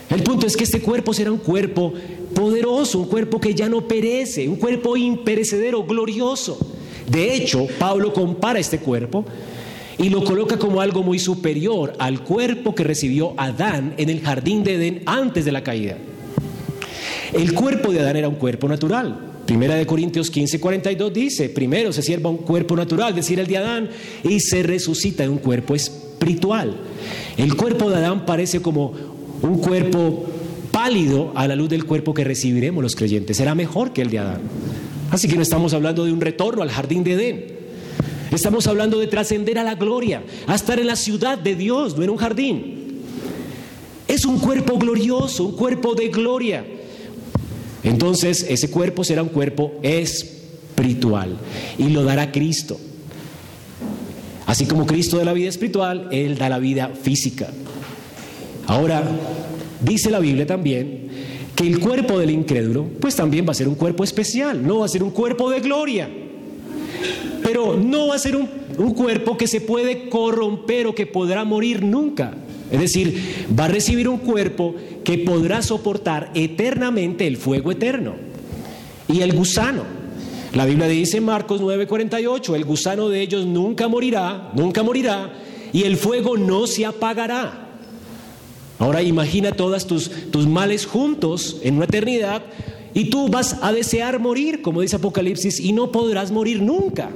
El 0.10 0.24
punto 0.24 0.46
es 0.46 0.58
que 0.58 0.64
este 0.64 0.82
cuerpo 0.82 1.14
será 1.14 1.32
un 1.32 1.38
cuerpo 1.38 1.94
poderoso, 2.34 3.00
un 3.00 3.08
cuerpo 3.08 3.40
que 3.40 3.54
ya 3.54 3.70
no 3.70 3.88
perece, 3.88 4.48
un 4.48 4.58
cuerpo 4.58 4.98
imperecedero, 4.98 5.84
glorioso. 5.86 6.58
De 7.08 7.34
hecho, 7.36 7.68
Pablo 7.80 8.12
compara 8.14 8.60
este 8.60 8.80
cuerpo 8.80 9.24
y 10.02 10.10
lo 10.10 10.24
coloca 10.24 10.58
como 10.58 10.82
algo 10.82 11.04
muy 11.04 11.20
superior 11.20 11.94
al 12.00 12.24
cuerpo 12.24 12.74
que 12.74 12.84
recibió 12.84 13.36
Adán 13.38 13.94
en 13.98 14.10
el 14.10 14.22
jardín 14.22 14.64
de 14.64 14.76
Edén 14.76 15.04
antes 15.06 15.46
de 15.46 15.52
la 15.52 15.64
caída. 15.64 15.98
El 17.34 17.54
cuerpo 17.54 17.92
de 17.92 18.00
Adán 18.00 18.18
era 18.18 18.28
un 18.28 18.36
cuerpo 18.36 18.68
natural. 18.68 19.28
Primera 19.46 19.76
de 19.76 19.86
Corintios 19.86 20.32
15, 20.32 20.60
42 20.60 21.14
dice, 21.14 21.50
primero 21.50 21.94
se 21.94 22.02
sierva 22.02 22.30
un 22.30 22.38
cuerpo 22.38 22.76
natural, 22.76 23.14
decir 23.14 23.40
el 23.40 23.48
de 23.48 23.58
Adán, 23.58 23.90
y 24.24 24.40
se 24.40 24.64
resucita 24.64 25.24
en 25.24 25.32
un 25.32 25.38
cuerpo 25.38 25.76
espiritual. 25.76 26.78
El 27.38 27.56
cuerpo 27.56 27.90
de 27.90 27.98
Adán 27.98 28.26
parece 28.26 28.62
como 28.62 28.94
un 29.44 29.60
cuerpo 29.60 30.26
pálido 30.72 31.32
a 31.36 31.48
la 31.48 31.56
luz 31.56 31.70
del 31.70 31.86
cuerpo 31.86 32.14
que 32.14 32.24
recibiremos 32.24 32.82
los 32.82 32.96
creyentes. 32.96 33.38
Será 33.38 33.54
mejor 33.54 33.94
que 33.94 34.02
el 34.02 34.10
de 34.10 34.20
Adán. 34.20 34.42
Así 35.12 35.28
que 35.28 35.36
no 35.36 35.42
estamos 35.42 35.74
hablando 35.74 36.06
de 36.06 36.14
un 36.14 36.22
retorno 36.22 36.64
al 36.64 36.70
jardín 36.70 37.04
de 37.04 37.14
Edén. 37.14 37.61
Estamos 38.32 38.66
hablando 38.68 38.98
de 38.98 39.08
trascender 39.08 39.60
a 39.60 39.64
la 39.64 39.76
gloria, 39.76 40.24
a 40.48 40.56
estar 40.56 40.80
en 40.80 40.88
la 40.88 40.96
ciudad 40.96 41.38
de 41.38 41.56
Dios, 41.56 41.98
no 41.98 42.04
en 42.04 42.10
un 42.10 42.18
jardín. 42.18 43.02
Es 44.08 44.26
un 44.26 44.40
cuerpo 44.40 44.78
glorioso, 44.78 45.46
un 45.46 45.56
cuerpo 45.56 45.96
de 45.96 46.08
gloria. 46.08 46.66
Entonces 47.84 48.46
ese 48.48 48.70
cuerpo 48.70 49.04
será 49.04 49.22
un 49.22 49.30
cuerpo 49.30 49.74
espiritual 49.82 51.38
y 51.78 51.90
lo 51.90 52.04
dará 52.04 52.32
Cristo. 52.32 52.80
Así 54.46 54.66
como 54.66 54.86
Cristo 54.86 55.18
da 55.18 55.26
la 55.26 55.34
vida 55.34 55.50
espiritual, 55.50 56.08
Él 56.12 56.38
da 56.38 56.48
la 56.48 56.60
vida 56.60 56.90
física. 56.90 57.50
Ahora, 58.68 59.04
dice 59.82 60.10
la 60.10 60.20
Biblia 60.20 60.46
también 60.46 61.10
que 61.56 61.68
el 61.68 61.80
cuerpo 61.80 62.18
del 62.18 62.32
incrédulo, 62.32 62.86
pues 63.00 63.16
también 63.16 63.46
va 63.46 63.52
a 63.52 63.56
ser 63.56 63.68
un 63.68 63.76
cuerpo 63.76 64.04
especial, 64.04 64.66
no 64.66 64.80
va 64.80 64.86
a 64.86 64.90
ser 64.90 65.04
un 65.04 65.12
cuerpo 65.12 65.50
de 65.50 65.60
gloria. 65.60 66.10
Pero 67.44 67.78
no 67.78 68.08
va 68.08 68.16
a 68.16 68.20
ser 68.20 68.36
un, 68.36 68.48
cuerpo 68.94 69.38
que 69.38 69.48
se 69.48 69.62
puede 69.62 70.10
corromper 70.10 70.88
o 70.88 70.96
que 70.96 71.06
podrá 71.06 71.44
morir 71.44 71.84
nunca. 71.84 72.34
Es 72.72 72.80
decir, 72.80 73.48
va 73.58 73.66
a 73.66 73.68
recibir 73.68 74.08
un 74.08 74.20
cuerpo 74.20 74.76
que 75.04 75.18
podrá 75.20 75.62
soportar 75.62 76.32
eternamente 76.34 77.28
el 77.28 77.38
fuego 77.38 77.72
eterno. 77.72 78.16
Y 79.08 79.22
el 79.22 79.34
gusano. 79.34 79.84
La 80.54 80.66
Biblia 80.66 80.88
dice 80.88 81.18
en 81.18 81.26
Marcos 81.26 81.62
9:48, 81.62 82.56
el 82.56 82.66
gusano 82.66 83.10
de 83.10 83.22
ellos 83.22 83.46
nunca 83.46 83.88
morirá, 83.88 84.52
nunca 84.56 84.84
morirá, 84.84 85.32
y 85.72 85.84
el 85.84 85.98
fuego 85.98 86.38
no 86.38 86.68
se 86.68 86.86
apagará. 86.86 87.70
Ahora 88.80 89.02
imagina 89.02 89.52
todas 89.52 89.86
tus, 89.86 90.10
tus 90.32 90.48
males 90.48 90.86
juntos 90.86 91.58
en 91.62 91.76
una 91.76 91.86
eternidad 91.86 92.42
y 92.94 93.06
tú 93.06 93.30
vas 93.30 93.58
a 93.62 93.72
desear 93.72 94.20
morir, 94.20 94.62
como 94.62 94.82
dice 94.82 94.98
Apocalipsis, 94.98 95.60
y 95.60 95.72
no 95.72 95.92
podrás 95.92 96.32
morir 96.32 96.62
nunca. 96.62 97.10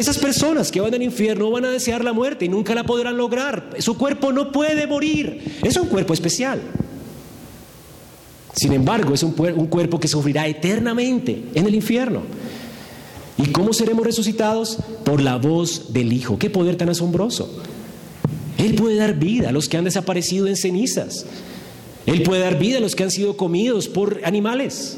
Esas 0.00 0.16
personas 0.16 0.72
que 0.72 0.80
van 0.80 0.94
al 0.94 1.02
infierno 1.02 1.50
van 1.50 1.66
a 1.66 1.70
desear 1.70 2.02
la 2.02 2.14
muerte 2.14 2.46
y 2.46 2.48
nunca 2.48 2.74
la 2.74 2.84
podrán 2.84 3.18
lograr. 3.18 3.68
Su 3.80 3.98
cuerpo 3.98 4.32
no 4.32 4.50
puede 4.50 4.86
morir. 4.86 5.58
Es 5.62 5.76
un 5.76 5.88
cuerpo 5.88 6.14
especial. 6.14 6.58
Sin 8.54 8.72
embargo, 8.72 9.12
es 9.12 9.22
un, 9.22 9.32
cuerpo 9.32 10.00
que 10.00 10.08
sufrirá 10.08 10.48
eternamente 10.48 11.44
en 11.52 11.66
el 11.66 11.74
infierno. 11.74 12.22
¿Y 13.36 13.48
cómo 13.48 13.74
seremos 13.74 14.06
resucitados? 14.06 14.78
Por 15.04 15.20
la 15.20 15.36
voz 15.36 15.92
del 15.92 16.14
Hijo. 16.14 16.38
Qué 16.38 16.48
poder 16.48 16.76
tan 16.76 16.88
asombroso. 16.88 17.62
Él 18.56 18.76
puede 18.76 18.96
dar 18.96 19.18
vida 19.18 19.50
a 19.50 19.52
los 19.52 19.68
que 19.68 19.76
han 19.76 19.84
desaparecido 19.84 20.46
en 20.46 20.56
cenizas. 20.56 21.26
Él 22.06 22.22
puede 22.22 22.40
dar 22.40 22.58
vida 22.58 22.78
a 22.78 22.80
los 22.80 22.96
que 22.96 23.02
han 23.02 23.10
sido 23.10 23.36
comidos 23.36 23.86
por 23.86 24.22
animales. 24.24 24.96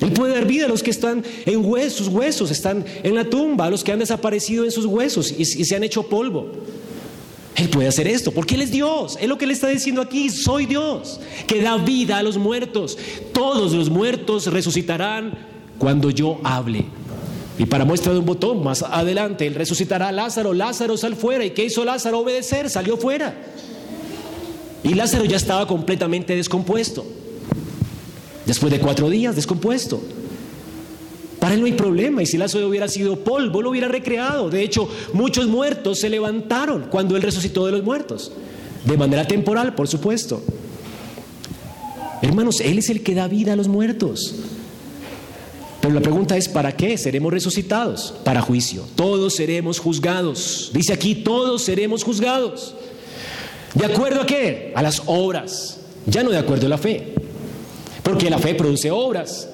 Él 0.00 0.12
puede 0.12 0.34
dar 0.34 0.46
vida 0.46 0.66
a 0.66 0.68
los 0.68 0.82
que 0.82 0.90
están 0.90 1.24
en 1.46 1.64
huesos, 1.64 1.98
sus 1.98 2.08
huesos 2.08 2.50
están 2.50 2.84
en 3.02 3.14
la 3.14 3.24
tumba, 3.24 3.66
a 3.66 3.70
los 3.70 3.82
que 3.82 3.92
han 3.92 3.98
desaparecido 3.98 4.64
en 4.64 4.70
sus 4.70 4.84
huesos 4.84 5.32
y, 5.32 5.42
y, 5.42 5.64
se 5.64 5.74
han 5.74 5.84
hecho 5.84 6.02
polvo. 6.02 6.52
Él 7.54 7.70
puede 7.70 7.88
hacer 7.88 8.06
esto, 8.06 8.32
porque 8.32 8.56
Él 8.56 8.62
es 8.62 8.70
Dios. 8.70 9.16
Es 9.18 9.28
lo 9.28 9.38
que 9.38 9.46
le 9.46 9.54
está 9.54 9.68
diciendo 9.68 10.02
aquí, 10.02 10.28
soy 10.28 10.66
Dios, 10.66 11.20
que 11.46 11.62
da 11.62 11.78
vida 11.78 12.18
a 12.18 12.22
los 12.22 12.36
muertos. 12.36 12.98
Todos 13.32 13.72
los 13.72 13.88
muertos 13.88 14.46
resucitarán 14.48 15.38
cuando 15.78 16.10
yo 16.10 16.38
hable. 16.44 16.84
Y 17.58 17.64
para 17.64 17.86
muestra 17.86 18.12
de 18.12 18.18
un 18.18 18.26
botón, 18.26 18.62
más 18.62 18.82
adelante, 18.82 19.46
Él 19.46 19.54
resucitará 19.54 20.08
a 20.08 20.12
Lázaro. 20.12 20.52
Lázaro 20.52 20.98
sal 20.98 21.16
fuera. 21.16 21.44
¿Y 21.46 21.50
qué 21.50 21.64
hizo 21.64 21.84
Lázaro? 21.84 22.18
Obedecer, 22.18 22.68
salió 22.68 22.98
fuera. 22.98 23.34
Y 24.82 24.92
Lázaro 24.92 25.24
ya 25.24 25.38
estaba 25.38 25.66
completamente 25.66 26.36
descompuesto. 26.36 27.06
Después 28.46 28.72
de 28.72 28.78
cuatro 28.78 29.10
días, 29.10 29.36
descompuesto. 29.36 30.00
Para 31.40 31.54
él 31.54 31.60
no 31.60 31.66
hay 31.66 31.72
problema. 31.72 32.22
Y 32.22 32.26
si 32.26 32.38
Lázaro 32.38 32.68
hubiera 32.68 32.88
sido 32.88 33.16
polvo, 33.22 33.60
lo 33.60 33.70
hubiera 33.70 33.88
recreado. 33.88 34.48
De 34.50 34.62
hecho, 34.62 34.88
muchos 35.12 35.46
muertos 35.46 35.98
se 35.98 36.08
levantaron 36.08 36.86
cuando 36.90 37.16
él 37.16 37.22
resucitó 37.22 37.66
de 37.66 37.72
los 37.72 37.82
muertos. 37.82 38.32
De 38.84 38.96
manera 38.96 39.26
temporal, 39.26 39.74
por 39.74 39.88
supuesto. 39.88 40.42
Hermanos, 42.22 42.60
Él 42.60 42.78
es 42.78 42.88
el 42.88 43.02
que 43.02 43.14
da 43.14 43.28
vida 43.28 43.52
a 43.52 43.56
los 43.56 43.68
muertos. 43.68 44.34
Pero 45.80 45.94
la 45.94 46.00
pregunta 46.00 46.36
es, 46.36 46.48
¿para 46.48 46.76
qué 46.76 46.96
seremos 46.96 47.32
resucitados? 47.32 48.14
Para 48.24 48.40
juicio. 48.40 48.84
Todos 48.96 49.34
seremos 49.34 49.78
juzgados. 49.78 50.70
Dice 50.72 50.92
aquí, 50.92 51.14
todos 51.16 51.62
seremos 51.62 52.02
juzgados. 52.02 52.74
¿De 53.74 53.84
acuerdo 53.84 54.22
a 54.22 54.26
qué? 54.26 54.72
A 54.74 54.82
las 54.82 55.02
obras. 55.06 55.78
Ya 56.06 56.22
no 56.22 56.30
de 56.30 56.38
acuerdo 56.38 56.66
a 56.66 56.70
la 56.70 56.78
fe. 56.78 57.12
Porque 58.06 58.30
la 58.30 58.38
fe 58.38 58.54
produce 58.54 58.88
obras. 58.88 59.48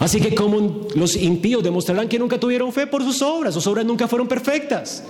Así 0.00 0.20
que 0.20 0.34
como 0.34 0.88
los 0.96 1.14
impíos 1.14 1.62
demostrarán 1.62 2.08
que 2.08 2.18
nunca 2.18 2.40
tuvieron 2.40 2.72
fe 2.72 2.88
por 2.88 3.04
sus 3.04 3.22
obras, 3.22 3.54
sus 3.54 3.66
obras 3.68 3.86
nunca 3.86 4.08
fueron 4.08 4.26
perfectas, 4.26 5.04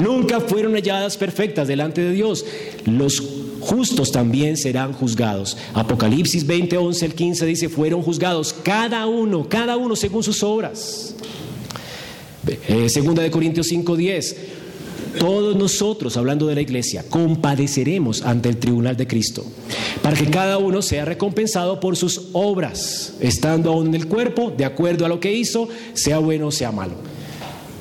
nunca 0.00 0.40
fueron 0.40 0.72
halladas 0.72 1.18
perfectas 1.18 1.68
delante 1.68 2.00
de 2.00 2.12
Dios. 2.12 2.46
Los 2.86 3.22
justos 3.60 4.10
también 4.10 4.56
serán 4.56 4.94
juzgados. 4.94 5.58
Apocalipsis 5.74 6.46
20, 6.46 6.78
11, 6.78 7.06
el 7.06 7.14
15 7.14 7.46
dice, 7.46 7.68
fueron 7.68 8.02
juzgados 8.02 8.54
cada 8.62 9.06
uno, 9.06 9.46
cada 9.48 9.76
uno 9.76 9.94
según 9.94 10.22
sus 10.22 10.42
obras. 10.42 11.14
Eh, 12.46 12.88
segunda 12.88 13.22
de 13.22 13.30
Corintios 13.30 13.68
5, 13.68 13.96
10. 13.96 14.36
Todos 15.18 15.56
nosotros, 15.56 16.16
hablando 16.16 16.46
de 16.46 16.54
la 16.54 16.60
iglesia, 16.62 17.04
compadeceremos 17.08 18.22
ante 18.22 18.48
el 18.48 18.56
tribunal 18.56 18.96
de 18.96 19.06
Cristo, 19.06 19.44
para 20.02 20.16
que 20.16 20.26
cada 20.26 20.58
uno 20.58 20.82
sea 20.82 21.04
recompensado 21.04 21.80
por 21.80 21.96
sus 21.96 22.28
obras, 22.32 23.14
estando 23.20 23.72
aún 23.72 23.88
en 23.88 23.94
el 23.94 24.08
cuerpo, 24.08 24.52
de 24.56 24.64
acuerdo 24.64 25.04
a 25.04 25.08
lo 25.08 25.20
que 25.20 25.32
hizo, 25.32 25.68
sea 25.92 26.18
bueno 26.18 26.48
o 26.48 26.52
sea 26.52 26.72
malo. 26.72 26.94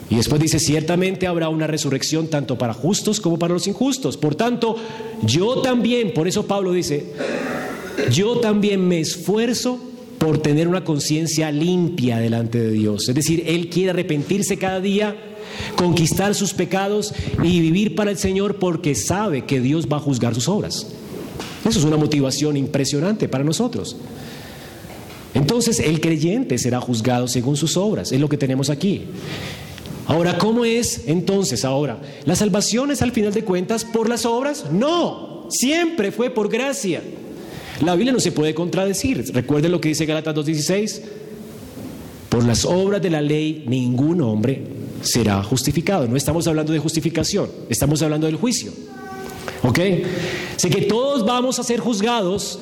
Y 0.09 0.15
después 0.15 0.41
dice, 0.41 0.59
ciertamente 0.59 1.25
habrá 1.25 1.47
una 1.47 1.67
resurrección 1.67 2.27
tanto 2.27 2.57
para 2.57 2.73
justos 2.73 3.21
como 3.21 3.39
para 3.39 3.53
los 3.53 3.65
injustos. 3.67 4.17
Por 4.17 4.36
tanto, 4.36 4.75
yo 5.23 5.61
también, 5.61 6.13
por 6.13 6.27
eso 6.27 6.45
Pablo 6.45 6.73
dice, 6.73 7.13
yo 8.11 8.39
también 8.39 8.86
me 8.86 8.99
esfuerzo 8.99 9.79
por 10.17 10.39
tener 10.39 10.67
una 10.67 10.84
conciencia 10.84 11.49
limpia 11.49 12.17
delante 12.17 12.59
de 12.59 12.71
Dios. 12.71 13.07
Es 13.07 13.15
decir, 13.15 13.43
Él 13.47 13.69
quiere 13.69 13.91
arrepentirse 13.91 14.57
cada 14.57 14.82
día 14.82 15.15
conquistar 15.75 16.35
sus 16.35 16.53
pecados 16.53 17.13
y 17.43 17.59
vivir 17.61 17.95
para 17.95 18.11
el 18.11 18.17
Señor 18.17 18.55
porque 18.55 18.95
sabe 18.95 19.45
que 19.45 19.61
Dios 19.61 19.87
va 19.91 19.97
a 19.97 20.01
juzgar 20.01 20.35
sus 20.35 20.47
obras. 20.47 20.87
Eso 21.67 21.79
es 21.79 21.85
una 21.85 21.97
motivación 21.97 22.57
impresionante 22.57 23.29
para 23.29 23.43
nosotros. 23.43 23.95
Entonces 25.33 25.79
el 25.79 26.01
creyente 26.01 26.57
será 26.57 26.81
juzgado 26.81 27.27
según 27.27 27.55
sus 27.55 27.77
obras, 27.77 28.11
es 28.11 28.19
lo 28.19 28.27
que 28.27 28.37
tenemos 28.37 28.69
aquí. 28.69 29.03
Ahora, 30.07 30.37
¿cómo 30.37 30.65
es 30.65 31.03
entonces 31.07 31.63
ahora? 31.63 31.99
¿La 32.25 32.35
salvación 32.35 32.91
es 32.91 33.01
al 33.01 33.11
final 33.11 33.33
de 33.33 33.43
cuentas 33.43 33.85
por 33.85 34.09
las 34.09 34.25
obras? 34.25 34.65
No, 34.71 35.47
siempre 35.49 36.11
fue 36.11 36.31
por 36.31 36.49
gracia. 36.49 37.01
La 37.81 37.95
Biblia 37.95 38.11
no 38.11 38.19
se 38.19 38.31
puede 38.31 38.53
contradecir. 38.53 39.31
Recuerden 39.33 39.71
lo 39.71 39.79
que 39.79 39.89
dice 39.89 40.05
Galatas 40.05 40.35
2.16. 40.35 41.01
Por 42.29 42.43
las 42.45 42.65
obras 42.65 43.01
de 43.01 43.09
la 43.09 43.21
ley 43.21 43.63
ningún 43.67 44.21
hombre 44.21 44.80
será 45.01 45.43
justificado. 45.43 46.07
No 46.07 46.15
estamos 46.15 46.47
hablando 46.47 46.73
de 46.73 46.79
justificación, 46.79 47.49
estamos 47.69 48.01
hablando 48.01 48.27
del 48.27 48.35
juicio. 48.35 48.71
¿Ok? 49.63 49.79
Sé 50.57 50.69
que 50.69 50.83
todos 50.83 51.25
vamos 51.25 51.59
a 51.59 51.63
ser 51.63 51.79
juzgados, 51.79 52.59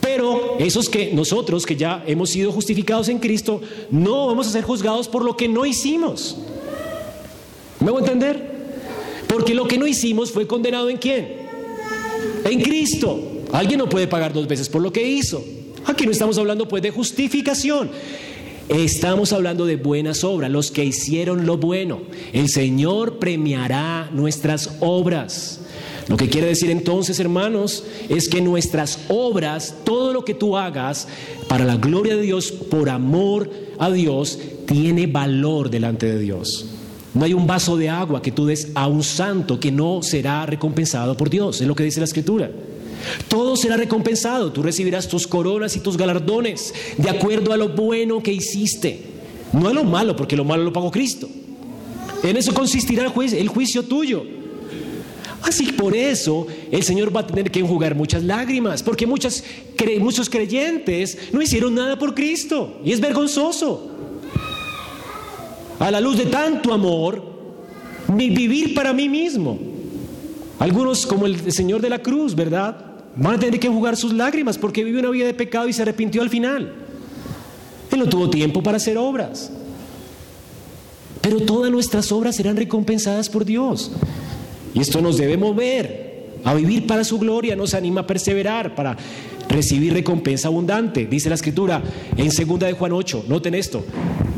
pero 0.00 0.58
esos 0.58 0.88
que 0.88 1.12
nosotros 1.12 1.64
que 1.64 1.76
ya 1.76 2.04
hemos 2.06 2.30
sido 2.30 2.52
justificados 2.52 3.08
en 3.08 3.18
Cristo, 3.18 3.60
no 3.90 4.26
vamos 4.26 4.46
a 4.46 4.50
ser 4.50 4.64
juzgados 4.64 5.08
por 5.08 5.24
lo 5.24 5.36
que 5.36 5.48
no 5.48 5.64
hicimos. 5.64 6.36
¿Me 7.80 7.88
hago 7.88 7.98
entender? 7.98 8.54
Porque 9.26 9.54
lo 9.54 9.66
que 9.66 9.78
no 9.78 9.86
hicimos 9.86 10.30
fue 10.30 10.46
condenado 10.46 10.90
en 10.90 10.96
quién? 10.96 11.44
En 12.44 12.60
Cristo. 12.60 13.20
Alguien 13.52 13.78
no 13.78 13.88
puede 13.88 14.06
pagar 14.06 14.32
dos 14.32 14.46
veces 14.46 14.68
por 14.68 14.82
lo 14.82 14.92
que 14.92 15.06
hizo. 15.06 15.42
Aquí 15.86 16.06
no 16.06 16.12
estamos 16.12 16.38
hablando 16.38 16.66
pues 16.66 16.82
de 16.82 16.90
justificación. 16.90 17.90
Estamos 18.68 19.34
hablando 19.34 19.66
de 19.66 19.76
buenas 19.76 20.24
obras, 20.24 20.50
los 20.50 20.70
que 20.70 20.84
hicieron 20.84 21.44
lo 21.44 21.58
bueno. 21.58 22.00
El 22.32 22.48
Señor 22.48 23.18
premiará 23.18 24.08
nuestras 24.10 24.76
obras. 24.80 25.60
Lo 26.08 26.16
que 26.16 26.30
quiere 26.30 26.46
decir 26.46 26.70
entonces, 26.70 27.20
hermanos, 27.20 27.84
es 28.08 28.28
que 28.28 28.40
nuestras 28.40 29.00
obras, 29.08 29.74
todo 29.84 30.14
lo 30.14 30.24
que 30.24 30.32
tú 30.32 30.56
hagas 30.56 31.08
para 31.46 31.64
la 31.64 31.76
gloria 31.76 32.16
de 32.16 32.22
Dios, 32.22 32.52
por 32.52 32.88
amor 32.88 33.50
a 33.78 33.90
Dios, 33.90 34.38
tiene 34.66 35.06
valor 35.06 35.68
delante 35.68 36.06
de 36.06 36.18
Dios. 36.18 36.66
No 37.12 37.24
hay 37.24 37.34
un 37.34 37.46
vaso 37.46 37.76
de 37.76 37.90
agua 37.90 38.22
que 38.22 38.32
tú 38.32 38.46
des 38.46 38.70
a 38.74 38.88
un 38.88 39.02
santo 39.02 39.60
que 39.60 39.70
no 39.70 40.02
será 40.02 40.46
recompensado 40.46 41.16
por 41.16 41.28
Dios, 41.28 41.60
es 41.60 41.66
lo 41.66 41.74
que 41.74 41.84
dice 41.84 42.00
la 42.00 42.06
Escritura. 42.06 42.50
Todo 43.28 43.56
será 43.56 43.76
recompensado. 43.76 44.52
Tú 44.52 44.62
recibirás 44.62 45.08
tus 45.08 45.26
coronas 45.26 45.76
y 45.76 45.80
tus 45.80 45.96
galardones 45.96 46.74
de 46.96 47.10
acuerdo 47.10 47.52
a 47.52 47.56
lo 47.56 47.70
bueno 47.70 48.22
que 48.22 48.32
hiciste. 48.32 49.00
No 49.52 49.68
a 49.68 49.72
lo 49.72 49.84
malo, 49.84 50.16
porque 50.16 50.36
lo 50.36 50.44
malo 50.44 50.64
lo 50.64 50.72
pagó 50.72 50.90
Cristo. 50.90 51.28
En 52.22 52.36
eso 52.36 52.54
consistirá 52.54 53.04
el 53.04 53.10
juicio, 53.10 53.38
el 53.38 53.48
juicio 53.48 53.82
tuyo. 53.82 54.24
Así 55.42 55.72
por 55.72 55.94
eso 55.94 56.46
el 56.70 56.82
Señor 56.82 57.14
va 57.14 57.20
a 57.20 57.26
tener 57.26 57.50
que 57.50 57.60
enjugar 57.60 57.94
muchas 57.94 58.24
lágrimas, 58.24 58.82
porque 58.82 59.06
muchas, 59.06 59.44
muchos 60.00 60.30
creyentes 60.30 61.18
no 61.32 61.42
hicieron 61.42 61.74
nada 61.74 61.98
por 61.98 62.14
Cristo. 62.14 62.80
Y 62.82 62.92
es 62.92 63.00
vergonzoso. 63.00 63.90
A 65.78 65.90
la 65.90 66.00
luz 66.00 66.16
de 66.16 66.26
tanto 66.26 66.72
amor, 66.72 67.22
vivir 68.08 68.74
para 68.74 68.92
mí 68.94 69.08
mismo. 69.08 69.58
Algunos 70.58 71.04
como 71.04 71.26
el 71.26 71.52
Señor 71.52 71.82
de 71.82 71.90
la 71.90 72.02
Cruz, 72.02 72.34
¿verdad? 72.34 72.93
Van 73.16 73.36
a 73.36 73.38
tener 73.38 73.60
que 73.60 73.68
jugar 73.68 73.96
sus 73.96 74.12
lágrimas 74.12 74.58
porque 74.58 74.82
vive 74.82 74.98
una 74.98 75.10
vida 75.10 75.26
de 75.26 75.34
pecado 75.34 75.68
y 75.68 75.72
se 75.72 75.82
arrepintió 75.82 76.22
al 76.22 76.30
final. 76.30 76.72
Él 77.90 77.98
no 77.98 78.08
tuvo 78.08 78.28
tiempo 78.28 78.62
para 78.62 78.78
hacer 78.78 78.98
obras. 78.98 79.52
Pero 81.20 81.40
todas 81.40 81.70
nuestras 81.70 82.10
obras 82.12 82.36
serán 82.36 82.56
recompensadas 82.56 83.28
por 83.28 83.44
Dios. 83.44 83.92
Y 84.74 84.80
esto 84.80 85.00
nos 85.00 85.16
debe 85.16 85.36
mover 85.36 86.14
a 86.44 86.54
vivir 86.54 86.86
para 86.86 87.04
su 87.04 87.18
gloria, 87.18 87.56
nos 87.56 87.72
anima 87.72 88.02
a 88.02 88.06
perseverar 88.06 88.74
para 88.74 88.96
recibir 89.48 89.92
recompensa 89.92 90.48
abundante. 90.48 91.06
Dice 91.06 91.28
la 91.28 91.36
escritura 91.36 91.82
en 92.16 92.28
2 92.28 92.58
de 92.58 92.72
Juan 92.72 92.92
8, 92.92 93.24
noten 93.28 93.54
esto, 93.54 93.84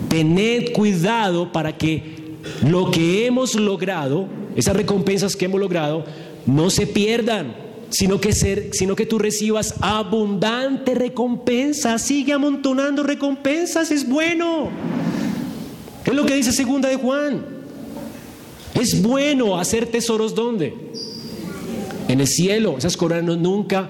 tened 0.08 0.72
cuidado 0.72 1.50
para 1.50 1.76
que 1.76 2.36
lo 2.64 2.90
que 2.90 3.26
hemos 3.26 3.54
logrado, 3.54 4.28
esas 4.54 4.76
recompensas 4.76 5.34
que 5.34 5.46
hemos 5.46 5.60
logrado, 5.60 6.04
no 6.46 6.70
se 6.70 6.86
pierdan 6.86 7.65
sino 7.90 8.20
que, 8.20 8.32
ser, 8.32 8.70
sino 8.72 8.96
que 8.96 9.06
tú 9.06 9.18
recibas 9.18 9.74
abundante 9.80 10.94
recompensa. 10.94 11.98
Sigue 11.98 12.32
amontonando 12.32 13.02
recompensas, 13.02 13.90
es 13.90 14.08
bueno. 14.08 14.70
Es 16.04 16.14
lo 16.14 16.24
que 16.26 16.34
dice 16.34 16.52
segunda 16.52 16.88
de 16.88 16.96
Juan. 16.96 17.44
Es 18.74 19.02
bueno 19.02 19.58
hacer 19.58 19.86
tesoros 19.86 20.34
¿dónde? 20.34 20.74
en 22.08 22.20
el 22.20 22.26
cielo. 22.26 22.76
Esas 22.78 22.96
coronas 22.96 23.36
nunca, 23.38 23.88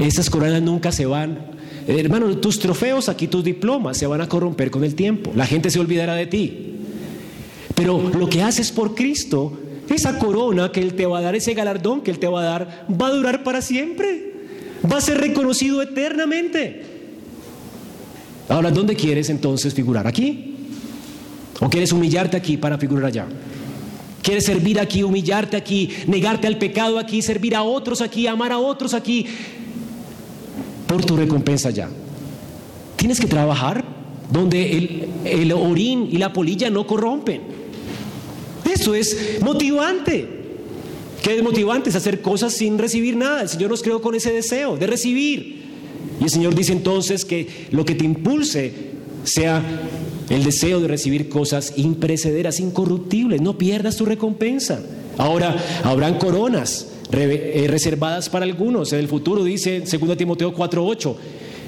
esas 0.00 0.30
coronas 0.30 0.62
nunca 0.62 0.92
se 0.92 1.06
van. 1.06 1.38
Hermano, 1.86 2.36
tus 2.36 2.58
trofeos 2.58 3.08
aquí, 3.08 3.28
tus 3.28 3.42
diplomas 3.42 3.96
se 3.96 4.06
van 4.06 4.20
a 4.20 4.28
corromper 4.28 4.70
con 4.70 4.84
el 4.84 4.94
tiempo. 4.94 5.32
La 5.34 5.46
gente 5.46 5.70
se 5.70 5.80
olvidará 5.80 6.14
de 6.14 6.26
ti. 6.26 6.74
Pero 7.74 8.10
lo 8.10 8.28
que 8.28 8.42
haces 8.42 8.70
por 8.72 8.94
Cristo, 8.94 9.52
esa 9.88 10.18
corona 10.18 10.70
que 10.70 10.80
Él 10.80 10.94
te 10.94 11.06
va 11.06 11.18
a 11.18 11.22
dar, 11.22 11.34
ese 11.34 11.54
galardón 11.54 12.02
que 12.02 12.10
Él 12.10 12.18
te 12.18 12.26
va 12.26 12.40
a 12.40 12.44
dar, 12.44 12.86
va 12.90 13.08
a 13.08 13.12
durar 13.12 13.42
para 13.42 13.62
siempre. 13.62 14.32
Va 14.90 14.98
a 14.98 15.00
ser 15.00 15.18
reconocido 15.18 15.82
eternamente. 15.82 16.84
Ahora, 18.48 18.70
¿dónde 18.70 18.94
quieres 18.94 19.28
entonces 19.28 19.74
figurar? 19.74 20.06
¿Aquí? 20.06 20.56
¿O 21.60 21.68
quieres 21.68 21.92
humillarte 21.92 22.36
aquí 22.36 22.56
para 22.56 22.78
figurar 22.78 23.06
allá? 23.06 23.26
¿Quieres 24.22 24.44
servir 24.44 24.78
aquí, 24.78 25.02
humillarte 25.02 25.56
aquí, 25.56 25.90
negarte 26.06 26.46
al 26.46 26.58
pecado 26.58 26.98
aquí, 26.98 27.22
servir 27.22 27.54
a 27.54 27.62
otros 27.62 28.00
aquí, 28.00 28.26
amar 28.26 28.52
a 28.52 28.58
otros 28.58 28.94
aquí? 28.94 29.26
Por 30.86 31.04
tu 31.04 31.16
recompensa 31.16 31.68
allá. 31.68 31.88
Tienes 32.96 33.20
que 33.20 33.26
trabajar 33.26 33.84
donde 34.30 34.76
el, 34.76 35.08
el 35.24 35.52
orín 35.52 36.08
y 36.10 36.18
la 36.18 36.32
polilla 36.32 36.70
no 36.70 36.86
corrompen. 36.86 37.57
Eso 38.78 38.94
es 38.94 39.40
motivante. 39.42 40.26
¿Qué 41.22 41.36
es 41.36 41.42
motivante? 41.42 41.90
Es 41.90 41.96
hacer 41.96 42.20
cosas 42.20 42.52
sin 42.52 42.78
recibir 42.78 43.16
nada. 43.16 43.42
El 43.42 43.48
Señor 43.48 43.70
nos 43.70 43.82
creó 43.82 44.00
con 44.00 44.14
ese 44.14 44.32
deseo 44.32 44.76
de 44.76 44.86
recibir. 44.86 45.62
Y 46.20 46.24
el 46.24 46.30
Señor 46.30 46.54
dice 46.54 46.72
entonces 46.72 47.24
que 47.24 47.48
lo 47.70 47.84
que 47.84 47.94
te 47.94 48.04
impulse 48.04 48.72
sea 49.24 49.62
el 50.30 50.44
deseo 50.44 50.80
de 50.80 50.88
recibir 50.88 51.28
cosas 51.28 51.72
imprecederas, 51.76 52.60
incorruptibles. 52.60 53.40
No 53.40 53.58
pierdas 53.58 53.96
tu 53.96 54.04
recompensa. 54.04 54.80
Ahora, 55.16 55.56
habrán 55.82 56.18
coronas 56.18 56.86
eh, 57.12 57.66
reservadas 57.68 58.28
para 58.28 58.44
algunos. 58.44 58.92
En 58.92 59.00
el 59.00 59.08
futuro 59.08 59.42
dice 59.42 59.80
2 59.80 60.16
Timoteo 60.16 60.54
4:8. 60.54 61.16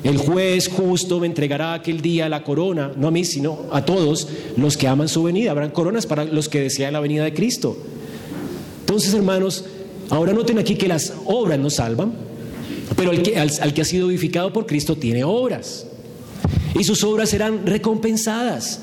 El 0.03 0.16
juez 0.16 0.68
justo 0.68 1.20
me 1.20 1.26
entregará 1.26 1.74
aquel 1.74 2.01
día 2.01 2.28
la 2.28 2.42
corona, 2.42 2.92
no 2.96 3.09
a 3.09 3.11
mí, 3.11 3.24
sino 3.24 3.66
a 3.70 3.84
todos 3.84 4.28
los 4.57 4.76
que 4.76 4.88
aman 4.88 5.09
su 5.09 5.22
venida. 5.22 5.51
Habrán 5.51 5.70
coronas 5.70 6.07
para 6.07 6.24
los 6.24 6.48
que 6.48 6.61
desean 6.61 6.94
la 6.94 7.01
venida 7.01 7.24
de 7.24 7.34
Cristo. 7.34 7.76
Entonces, 8.80 9.12
hermanos, 9.12 9.64
ahora 10.09 10.32
noten 10.32 10.59
aquí 10.59 10.76
que 10.76 10.88
las 10.88 11.12
obras 11.26 11.59
no 11.59 11.68
salvan, 11.68 12.12
pero 12.96 13.11
el 13.11 13.22
que, 13.22 13.38
al, 13.38 13.74
que 13.74 13.82
ha 13.82 13.84
sido 13.84 14.11
edificado 14.11 14.53
por 14.53 14.66
Cristo 14.66 14.96
tiene 14.96 15.22
obras. 15.22 15.86
Y 16.78 16.84
sus 16.84 17.05
obras 17.05 17.28
serán 17.28 17.66
recompensadas. 17.66 18.80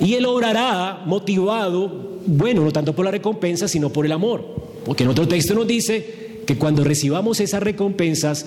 Y 0.00 0.14
él 0.14 0.24
obrará 0.24 1.02
motivado, 1.04 2.20
bueno, 2.26 2.64
no 2.64 2.72
tanto 2.72 2.94
por 2.94 3.04
la 3.04 3.10
recompensa, 3.10 3.68
sino 3.68 3.90
por 3.90 4.06
el 4.06 4.12
amor. 4.12 4.44
Porque 4.84 5.02
en 5.02 5.10
otro 5.10 5.28
texto 5.28 5.54
nos 5.54 5.66
dice 5.66 6.40
que 6.46 6.56
cuando 6.56 6.84
recibamos 6.84 7.40
esas 7.40 7.62
recompensas, 7.62 8.46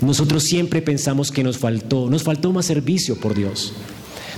nosotros 0.00 0.42
siempre 0.42 0.82
pensamos 0.82 1.30
que 1.30 1.42
nos 1.42 1.58
faltó, 1.58 2.10
nos 2.10 2.22
faltó 2.22 2.52
más 2.52 2.66
servicio 2.66 3.16
por 3.16 3.34
Dios. 3.34 3.72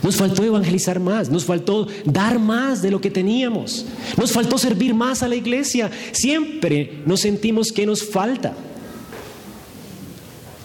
Nos 0.03 0.17
faltó 0.17 0.45
evangelizar 0.45 1.01
más, 1.01 1.29
nos 1.29 1.45
faltó 1.45 1.89
dar 2.05 2.39
más 2.39 2.83
de 2.83 2.91
lo 2.91 3.01
que 3.01 3.11
teníamos, 3.11 3.85
nos 4.17 4.31
faltó 4.31 4.57
servir 4.57 4.95
más 4.95 5.23
a 5.23 5.29
la 5.29 5.35
iglesia. 5.35 5.91
Siempre 6.13 7.03
nos 7.05 7.21
sentimos 7.21 7.73
que 7.73 7.85
nos 7.85 8.05
falta. 8.05 8.55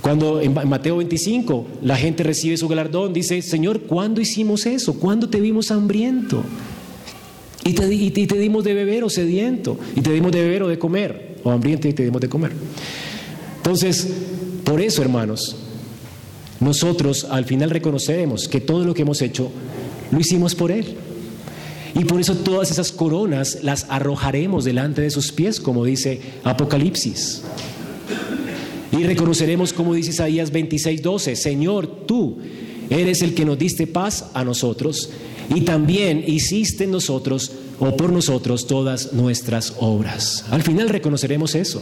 Cuando 0.02 0.41
en 0.41 0.54
Mateo 0.54 0.98
25 0.98 1.66
la 1.82 1.96
gente 1.96 2.24
recibe 2.24 2.58
su 2.58 2.68
galardón, 2.68 3.14
dice, 3.14 3.41
Señor, 3.41 3.84
¿cuándo 3.84 4.20
hicimos 4.22 4.66
eso? 4.66 5.00
¿Cuándo 5.00 5.30
te 5.30 5.39
vimos 5.39 5.72
hambriento? 5.72 6.44
Y 7.64 7.74
te, 7.74 7.91
y 7.94 8.12
te 8.12 8.38
dimos 8.38 8.66
de 8.66 8.74
beber 8.74 9.06
o 9.06 9.10
sediento, 9.10 9.80
y 9.96 10.02
te 10.02 10.12
dimos 10.12 10.34
de 10.34 10.41
beber 10.41 10.64
o 10.64 10.68
de 10.68 10.78
comer, 10.78 11.38
o 11.44 11.52
hambriento 11.52 11.88
y 11.88 11.94
te 11.94 12.04
dimos 12.04 12.20
de 12.20 12.28
comer. 12.28 12.52
Entonces, 13.56 14.33
por 14.64 14.82
eso, 14.82 15.01
hermanos, 15.01 15.55
nosotros 16.59 17.28
al 17.30 17.45
final 17.45 17.70
reconoceremos 17.70 18.47
que 18.47 18.61
todo 18.61 18.86
lo 18.86 18.93
que 18.93 19.01
hemos 19.01 19.22
hecho 19.22 19.51
lo 20.11 20.20
hicimos 20.20 20.55
por 20.55 20.72
Él. 20.72 20.95
Y 21.95 22.05
por 22.05 22.20
eso 22.20 22.36
todas 22.36 22.72
esas 22.72 22.91
coronas 22.91 23.59
las 23.61 23.86
arrojaremos 23.89 24.64
delante 24.64 25.01
de 25.01 25.11
sus 25.11 25.32
pies, 25.32 25.59
como 25.59 25.86
dice 25.86 26.22
Apocalipsis. 26.43 27.43
Y 28.91 29.03
reconoceremos, 29.03 29.74
como 29.74 29.93
dice 29.93 30.11
Isaías 30.11 30.51
26, 30.51 31.01
12, 31.01 31.36
Señor, 31.36 31.88
tú 32.05 32.38
eres 32.89 33.22
el 33.22 33.34
que 33.34 33.45
nos 33.45 33.57
diste 33.57 33.88
paz 33.88 34.26
a 34.34 34.43
nosotros 34.43 35.09
y 35.53 35.61
también 35.61 36.24
hiciste 36.26 36.86
en 36.86 36.91
nosotros 36.91 37.51
o 37.80 37.95
por 37.95 38.11
nosotros 38.11 38.68
todas 38.68 39.14
nuestras 39.14 39.74
obras. 39.80 40.45
Al 40.51 40.61
final 40.61 40.89
reconoceremos 40.89 41.55
eso. 41.55 41.82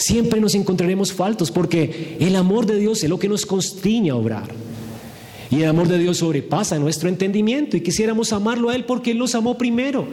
Siempre 0.00 0.40
nos 0.40 0.54
encontraremos 0.54 1.12
faltos 1.12 1.50
porque 1.50 2.16
el 2.20 2.34
amor 2.34 2.64
de 2.64 2.78
Dios 2.78 3.02
es 3.02 3.10
lo 3.10 3.18
que 3.18 3.28
nos 3.28 3.44
constriña 3.44 4.14
a 4.14 4.16
obrar. 4.16 4.48
Y 5.50 5.56
el 5.56 5.68
amor 5.68 5.88
de 5.88 5.98
Dios 5.98 6.16
sobrepasa 6.16 6.78
nuestro 6.78 7.10
entendimiento 7.10 7.76
y 7.76 7.82
quisiéramos 7.82 8.32
amarlo 8.32 8.70
a 8.70 8.74
Él 8.74 8.86
porque 8.86 9.10
Él 9.10 9.18
nos 9.18 9.34
amó 9.34 9.58
primero. 9.58 10.06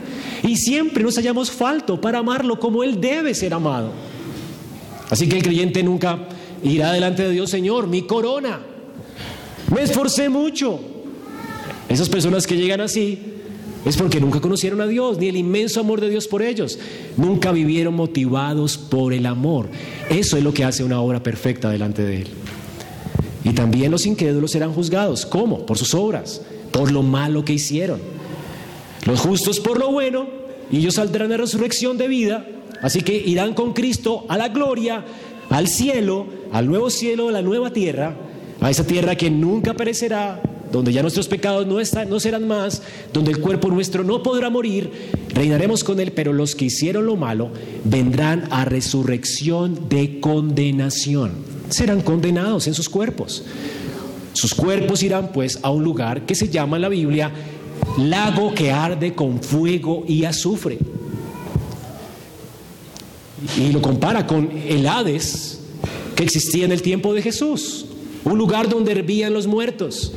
Y 0.43 0.57
siempre 0.57 1.01
nos 1.03 1.15
hallamos 1.15 1.51
falto 1.51 2.01
para 2.01 2.19
amarlo 2.19 2.59
como 2.59 2.83
Él 2.83 2.99
debe 2.99 3.33
ser 3.33 3.53
amado. 3.53 3.93
Así 5.09 5.29
que 5.29 5.38
el 5.38 5.43
creyente 5.43 5.81
nunca 5.83 6.27
irá 6.63 6.91
delante 6.91 7.23
de 7.23 7.31
Dios, 7.31 7.49
Señor, 7.49 7.88
mi 7.88 8.01
corona. 8.01 8.59
Me 9.73 9.83
esforcé 9.83 10.27
mucho. 10.27 10.81
Esas 11.88 12.09
personas 12.09 12.45
que 12.45 12.57
llegan 12.57 12.81
así 12.81 13.36
es 13.88 13.97
porque 13.97 14.19
nunca 14.19 14.41
conocieron 14.41 14.81
a 14.81 14.88
Dios, 14.88 15.17
ni 15.17 15.27
el 15.27 15.38
inmenso 15.38 15.79
amor 15.79 16.01
de 16.01 16.09
Dios 16.09 16.27
por 16.27 16.41
ellos. 16.41 16.79
Nunca 17.15 17.51
vivieron 17.51 17.93
motivados 17.93 18.77
por 18.77 19.13
el 19.13 19.25
amor. 19.25 19.69
Eso 20.09 20.38
es 20.38 20.43
lo 20.43 20.53
que 20.53 20.63
hace 20.63 20.83
una 20.83 20.99
obra 20.99 21.21
perfecta 21.21 21.69
delante 21.69 22.03
de 22.03 22.21
Él. 22.21 22.27
Y 23.43 23.51
también 23.51 23.91
los 23.91 24.05
incrédulos 24.05 24.51
serán 24.51 24.73
juzgados. 24.73 25.25
¿Cómo? 25.25 25.65
Por 25.65 25.77
sus 25.77 25.93
obras, 25.93 26.41
por 26.71 26.91
lo 26.91 27.03
malo 27.03 27.45
que 27.45 27.53
hicieron. 27.53 28.01
Los 29.05 29.21
justos 29.21 29.59
por 29.59 29.79
lo 29.79 29.91
bueno, 29.91 30.27
y 30.69 30.77
ellos 30.77 30.95
saldrán 30.95 31.31
a 31.31 31.38
resurrección 31.38 31.97
de 31.97 32.07
vida. 32.07 32.45
Así 32.81 33.01
que 33.01 33.15
irán 33.15 33.53
con 33.53 33.73
Cristo 33.73 34.25
a 34.27 34.38
la 34.38 34.49
gloria, 34.49 35.05
al 35.49 35.67
cielo, 35.67 36.27
al 36.51 36.67
nuevo 36.67 36.89
cielo, 36.89 37.29
a 37.29 37.31
la 37.31 37.41
nueva 37.41 37.71
tierra, 37.71 38.15
a 38.59 38.69
esa 38.69 38.85
tierra 38.85 39.15
que 39.15 39.29
nunca 39.29 39.73
perecerá, 39.73 40.41
donde 40.72 40.93
ya 40.93 41.01
nuestros 41.01 41.28
pecados 41.28 41.65
no, 41.68 41.80
están, 41.80 42.09
no 42.09 42.20
serán 42.20 42.47
más, 42.47 42.82
donde 43.13 43.32
el 43.32 43.39
cuerpo 43.39 43.70
nuestro 43.70 44.03
no 44.03 44.24
podrá 44.24 44.49
morir, 44.49 44.91
reinaremos 45.30 45.84
con 45.84 45.99
Él, 45.99 46.11
pero 46.11 46.34
los 46.34 46.55
que 46.55 46.65
hicieron 46.65 47.05
lo 47.05 47.15
malo 47.15 47.49
vendrán 47.84 48.47
a 48.51 48.65
resurrección 48.65 49.89
de 49.89 50.20
condenación. 50.20 51.32
Serán 51.70 52.01
condenados 52.01 52.68
en 52.68 52.74
sus 52.74 52.89
cuerpos. 52.89 53.43
Sus 54.34 54.53
cuerpos 54.53 55.01
irán 55.03 55.32
pues 55.34 55.59
a 55.63 55.72
un 55.72 55.84
lugar 55.84 56.26
que 56.26 56.36
se 56.36 56.49
llama 56.49 56.78
en 56.78 56.84
la 56.84 56.89
Biblia 56.89 57.32
lago 57.97 58.53
que 58.53 58.72
arde 58.72 59.13
con 59.13 59.41
fuego 59.41 60.03
y 60.07 60.26
azufre. 60.26 60.78
Y 63.57 63.72
lo 63.72 63.82
compara 63.82 64.26
con 64.26 64.49
el 64.68 64.88
Hades 64.88 65.59
que 66.15 66.24
existía 66.24 66.65
en 66.65 66.72
el 66.72 66.82
tiempo 66.82 67.13
de 67.13 67.22
Jesús, 67.22 67.86
un 68.24 68.38
lugar 68.38 68.70
donde 68.70 68.91
hervían 68.91 69.34
los 69.34 69.45
muertos, 69.45 70.13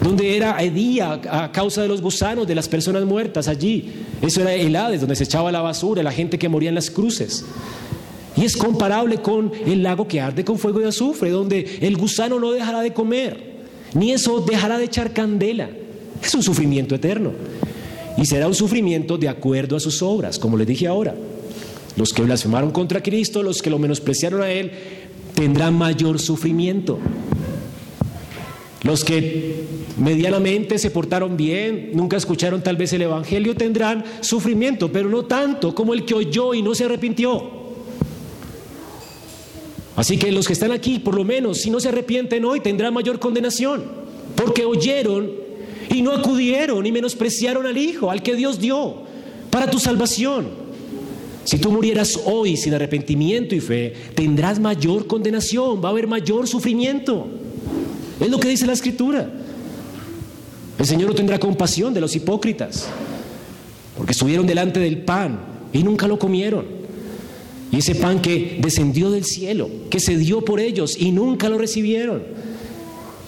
donde 0.00 0.36
era 0.36 0.56
día 0.58 1.20
a 1.30 1.50
causa 1.52 1.82
de 1.82 1.88
los 1.88 2.00
gusanos 2.00 2.46
de 2.46 2.54
las 2.54 2.68
personas 2.68 3.04
muertas 3.04 3.48
allí. 3.48 3.92
Eso 4.22 4.40
era 4.42 4.54
el 4.54 4.74
Hades, 4.76 5.00
donde 5.00 5.16
se 5.16 5.24
echaba 5.24 5.50
la 5.50 5.60
basura, 5.60 6.02
la 6.02 6.12
gente 6.12 6.38
que 6.38 6.48
moría 6.48 6.68
en 6.68 6.74
las 6.74 6.90
cruces. 6.90 7.44
Y 8.36 8.44
es 8.44 8.56
comparable 8.56 9.18
con 9.18 9.50
el 9.66 9.82
lago 9.82 10.06
que 10.06 10.20
arde 10.20 10.44
con 10.44 10.58
fuego 10.58 10.80
y 10.80 10.84
azufre, 10.84 11.30
donde 11.30 11.78
el 11.80 11.96
gusano 11.96 12.38
no 12.38 12.52
dejará 12.52 12.80
de 12.80 12.92
comer, 12.92 13.58
ni 13.94 14.12
eso 14.12 14.40
dejará 14.40 14.78
de 14.78 14.84
echar 14.84 15.12
candela. 15.12 15.68
Es 16.22 16.34
un 16.34 16.42
sufrimiento 16.42 16.94
eterno. 16.94 17.32
Y 18.16 18.26
será 18.26 18.46
un 18.48 18.54
sufrimiento 18.54 19.16
de 19.16 19.28
acuerdo 19.28 19.76
a 19.76 19.80
sus 19.80 20.02
obras, 20.02 20.38
como 20.38 20.56
les 20.56 20.66
dije 20.66 20.86
ahora. 20.86 21.14
Los 21.96 22.12
que 22.12 22.22
blasfemaron 22.22 22.70
contra 22.70 23.02
Cristo, 23.02 23.42
los 23.42 23.60
que 23.60 23.70
lo 23.70 23.78
menospreciaron 23.78 24.42
a 24.42 24.50
Él, 24.50 24.70
tendrán 25.34 25.74
mayor 25.74 26.20
sufrimiento. 26.20 26.98
Los 28.82 29.04
que 29.04 29.64
medianamente 29.96 30.78
se 30.78 30.90
portaron 30.90 31.36
bien, 31.36 31.90
nunca 31.94 32.16
escucharon 32.16 32.62
tal 32.62 32.76
vez 32.76 32.92
el 32.92 33.02
Evangelio, 33.02 33.56
tendrán 33.56 34.04
sufrimiento, 34.20 34.92
pero 34.92 35.08
no 35.08 35.24
tanto 35.24 35.74
como 35.74 35.94
el 35.94 36.04
que 36.04 36.14
oyó 36.14 36.54
y 36.54 36.62
no 36.62 36.74
se 36.74 36.84
arrepintió. 36.84 37.58
Así 39.96 40.16
que 40.16 40.30
los 40.30 40.46
que 40.46 40.52
están 40.52 40.70
aquí, 40.70 41.00
por 41.00 41.16
lo 41.16 41.24
menos, 41.24 41.58
si 41.58 41.70
no 41.70 41.80
se 41.80 41.88
arrepienten 41.88 42.44
hoy, 42.44 42.60
tendrán 42.60 42.94
mayor 42.94 43.18
condenación, 43.18 43.84
porque 44.36 44.64
oyeron 44.64 45.28
y 45.90 46.02
no 46.02 46.12
acudieron 46.12 46.86
y 46.86 46.92
menospreciaron 46.92 47.66
al 47.66 47.76
Hijo, 47.76 48.12
al 48.12 48.22
que 48.22 48.36
Dios 48.36 48.60
dio, 48.60 49.02
para 49.50 49.68
tu 49.68 49.80
salvación. 49.80 50.68
Si 51.42 51.58
tú 51.58 51.72
murieras 51.72 52.20
hoy 52.26 52.56
sin 52.56 52.74
arrepentimiento 52.74 53.56
y 53.56 53.60
fe, 53.60 53.92
tendrás 54.14 54.60
mayor 54.60 55.08
condenación, 55.08 55.82
va 55.82 55.88
a 55.88 55.90
haber 55.90 56.06
mayor 56.06 56.46
sufrimiento. 56.46 57.26
Es 58.20 58.28
lo 58.28 58.40
que 58.40 58.48
dice 58.48 58.66
la 58.66 58.72
escritura. 58.72 59.30
El 60.78 60.86
Señor 60.86 61.08
no 61.08 61.14
tendrá 61.14 61.38
compasión 61.38 61.92
de 61.92 62.00
los 62.00 62.14
hipócritas, 62.14 62.86
porque 63.96 64.12
estuvieron 64.12 64.46
delante 64.46 64.78
del 64.78 64.98
pan 64.98 65.40
y 65.72 65.82
nunca 65.82 66.06
lo 66.06 66.18
comieron. 66.18 66.66
Y 67.70 67.78
ese 67.78 67.94
pan 67.94 68.22
que 68.22 68.58
descendió 68.60 69.10
del 69.10 69.24
cielo, 69.24 69.68
que 69.90 70.00
se 70.00 70.16
dio 70.16 70.44
por 70.44 70.60
ellos 70.60 70.96
y 70.98 71.10
nunca 71.10 71.48
lo 71.48 71.58
recibieron. 71.58 72.22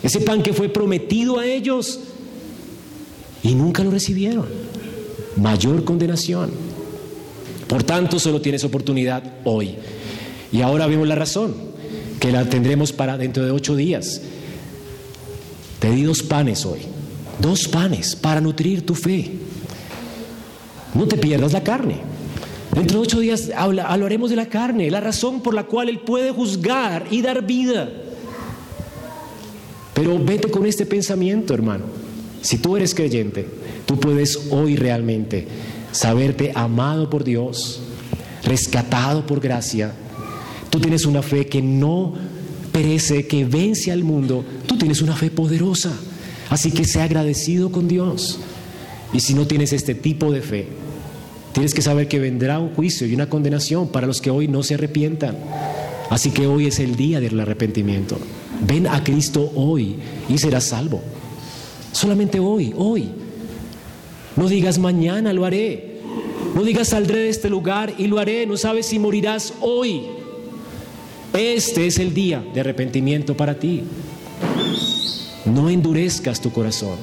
Ese 0.02 0.20
pan 0.20 0.42
que 0.42 0.52
fue 0.52 0.68
prometido 0.68 1.38
a 1.38 1.46
ellos 1.46 2.00
y 3.42 3.54
nunca 3.54 3.84
lo 3.84 3.90
recibieron. 3.90 4.46
Mayor 5.36 5.84
condenación. 5.84 6.50
Por 7.68 7.82
tanto, 7.82 8.18
solo 8.18 8.40
tienes 8.40 8.64
oportunidad 8.64 9.22
hoy. 9.44 9.74
Y 10.52 10.62
ahora 10.62 10.86
vemos 10.86 11.06
la 11.06 11.14
razón, 11.14 11.54
que 12.18 12.32
la 12.32 12.48
tendremos 12.48 12.92
para 12.92 13.18
dentro 13.18 13.44
de 13.44 13.50
ocho 13.50 13.76
días. 13.76 14.22
Te 15.80 15.90
di 15.90 16.02
dos 16.02 16.22
panes 16.22 16.66
hoy, 16.66 16.80
dos 17.40 17.66
panes 17.66 18.14
para 18.14 18.40
nutrir 18.40 18.84
tu 18.84 18.94
fe. 18.94 19.32
No 20.94 21.06
te 21.06 21.16
pierdas 21.16 21.52
la 21.52 21.62
carne. 21.62 21.96
Dentro 22.74 22.98
de 22.98 23.02
ocho 23.02 23.18
días 23.18 23.50
hablaremos 23.56 24.30
de 24.30 24.36
la 24.36 24.46
carne, 24.46 24.90
la 24.90 25.00
razón 25.00 25.42
por 25.42 25.54
la 25.54 25.64
cual 25.64 25.88
Él 25.88 26.00
puede 26.00 26.30
juzgar 26.30 27.06
y 27.10 27.22
dar 27.22 27.44
vida. 27.44 27.88
Pero 29.94 30.22
vete 30.22 30.50
con 30.50 30.66
este 30.66 30.86
pensamiento, 30.86 31.54
hermano. 31.54 31.84
Si 32.42 32.58
tú 32.58 32.76
eres 32.76 32.94
creyente, 32.94 33.46
tú 33.86 33.98
puedes 33.98 34.48
hoy 34.50 34.76
realmente 34.76 35.48
saberte 35.92 36.52
amado 36.54 37.10
por 37.10 37.24
Dios, 37.24 37.80
rescatado 38.44 39.26
por 39.26 39.40
gracia. 39.40 39.92
Tú 40.68 40.78
tienes 40.78 41.06
una 41.06 41.22
fe 41.22 41.46
que 41.46 41.60
no 41.60 42.14
perece, 42.72 43.26
que 43.26 43.44
vence 43.44 43.92
al 43.92 44.04
mundo. 44.04 44.44
Tú 44.66 44.78
tienes 44.78 45.02
una 45.02 45.14
fe 45.14 45.30
poderosa. 45.30 45.92
Así 46.48 46.72
que 46.72 46.84
sea 46.84 47.04
agradecido 47.04 47.70
con 47.70 47.86
Dios. 47.86 48.38
Y 49.12 49.20
si 49.20 49.34
no 49.34 49.46
tienes 49.46 49.72
este 49.72 49.94
tipo 49.94 50.32
de 50.32 50.42
fe, 50.42 50.66
tienes 51.52 51.74
que 51.74 51.82
saber 51.82 52.08
que 52.08 52.18
vendrá 52.18 52.58
un 52.58 52.74
juicio 52.74 53.06
y 53.06 53.14
una 53.14 53.28
condenación 53.28 53.88
para 53.88 54.06
los 54.06 54.20
que 54.20 54.30
hoy 54.30 54.48
no 54.48 54.62
se 54.62 54.74
arrepientan. 54.74 55.36
Así 56.10 56.30
que 56.30 56.46
hoy 56.46 56.66
es 56.66 56.80
el 56.80 56.96
día 56.96 57.20
del 57.20 57.38
arrepentimiento. 57.38 58.18
Ven 58.66 58.86
a 58.88 59.02
Cristo 59.04 59.52
hoy 59.54 59.96
y 60.28 60.38
serás 60.38 60.64
salvo. 60.64 61.00
Solamente 61.92 62.40
hoy, 62.40 62.74
hoy. 62.76 63.10
No 64.36 64.48
digas 64.48 64.78
mañana 64.78 65.32
lo 65.32 65.44
haré. 65.44 66.00
No 66.54 66.64
digas 66.64 66.88
saldré 66.88 67.20
de 67.20 67.28
este 67.28 67.48
lugar 67.48 67.94
y 67.96 68.08
lo 68.08 68.18
haré. 68.18 68.44
No 68.46 68.56
sabes 68.56 68.86
si 68.86 68.98
morirás 68.98 69.54
hoy. 69.60 70.19
Este 71.32 71.86
es 71.86 71.98
el 71.98 72.12
día 72.12 72.44
de 72.52 72.60
arrepentimiento 72.60 73.36
para 73.36 73.54
ti. 73.54 73.84
No 75.44 75.70
endurezcas 75.70 76.40
tu 76.40 76.50
corazón. 76.50 76.96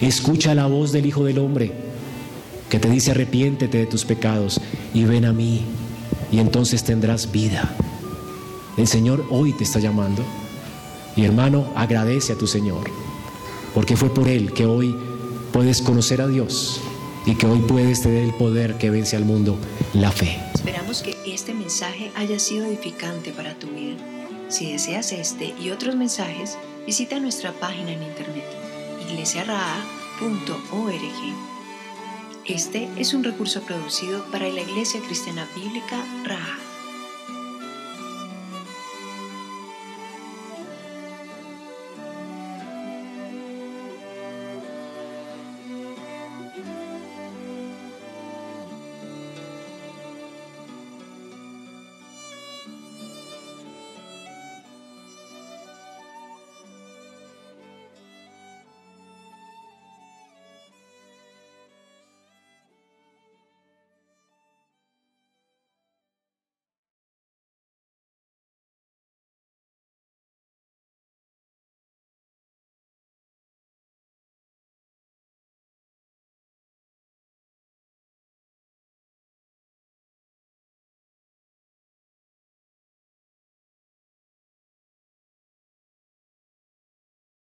Escucha 0.00 0.54
la 0.54 0.66
voz 0.66 0.92
del 0.92 1.06
Hijo 1.06 1.24
del 1.24 1.38
Hombre 1.38 1.72
que 2.70 2.78
te 2.78 2.90
dice 2.90 3.12
arrepiéntete 3.12 3.78
de 3.78 3.86
tus 3.86 4.04
pecados 4.04 4.60
y 4.92 5.04
ven 5.04 5.24
a 5.24 5.32
mí 5.32 5.60
y 6.32 6.38
entonces 6.38 6.84
tendrás 6.84 7.30
vida. 7.30 7.76
El 8.76 8.86
Señor 8.86 9.24
hoy 9.30 9.52
te 9.52 9.64
está 9.64 9.78
llamando. 9.78 10.22
Y 11.14 11.24
hermano, 11.24 11.66
agradece 11.74 12.34
a 12.34 12.38
tu 12.38 12.46
Señor, 12.46 12.90
porque 13.74 13.96
fue 13.96 14.12
por 14.12 14.28
Él 14.28 14.52
que 14.52 14.66
hoy 14.66 14.94
puedes 15.50 15.80
conocer 15.80 16.20
a 16.20 16.28
Dios 16.28 16.80
y 17.26 17.34
que 17.34 17.46
hoy 17.46 17.58
puedes 17.60 18.02
tener 18.02 18.22
el 18.22 18.32
poder 18.32 18.78
que 18.78 18.90
vence 18.90 19.16
al 19.16 19.24
mundo, 19.24 19.58
la 19.92 20.10
fe. 20.12 20.40
Esperamos 20.54 21.02
que 21.02 21.16
este 21.26 21.52
mensaje 21.52 22.10
haya 22.14 22.38
sido 22.38 22.64
edificante 22.64 23.32
para 23.32 23.54
tu 23.54 23.66
vida. 23.66 23.96
Si 24.48 24.72
deseas 24.72 25.12
este 25.12 25.52
y 25.60 25.70
otros 25.70 25.96
mensajes, 25.96 26.56
visita 26.86 27.18
nuestra 27.18 27.52
página 27.52 27.92
en 27.92 28.02
internet 28.02 28.44
iglesiaraa.org. 29.10 30.96
Este 32.44 32.88
es 32.96 33.12
un 33.12 33.24
recurso 33.24 33.62
producido 33.62 34.24
para 34.30 34.48
la 34.48 34.60
Iglesia 34.60 35.00
Cristiana 35.00 35.48
Bíblica 35.56 36.04
Raha. 36.24 36.65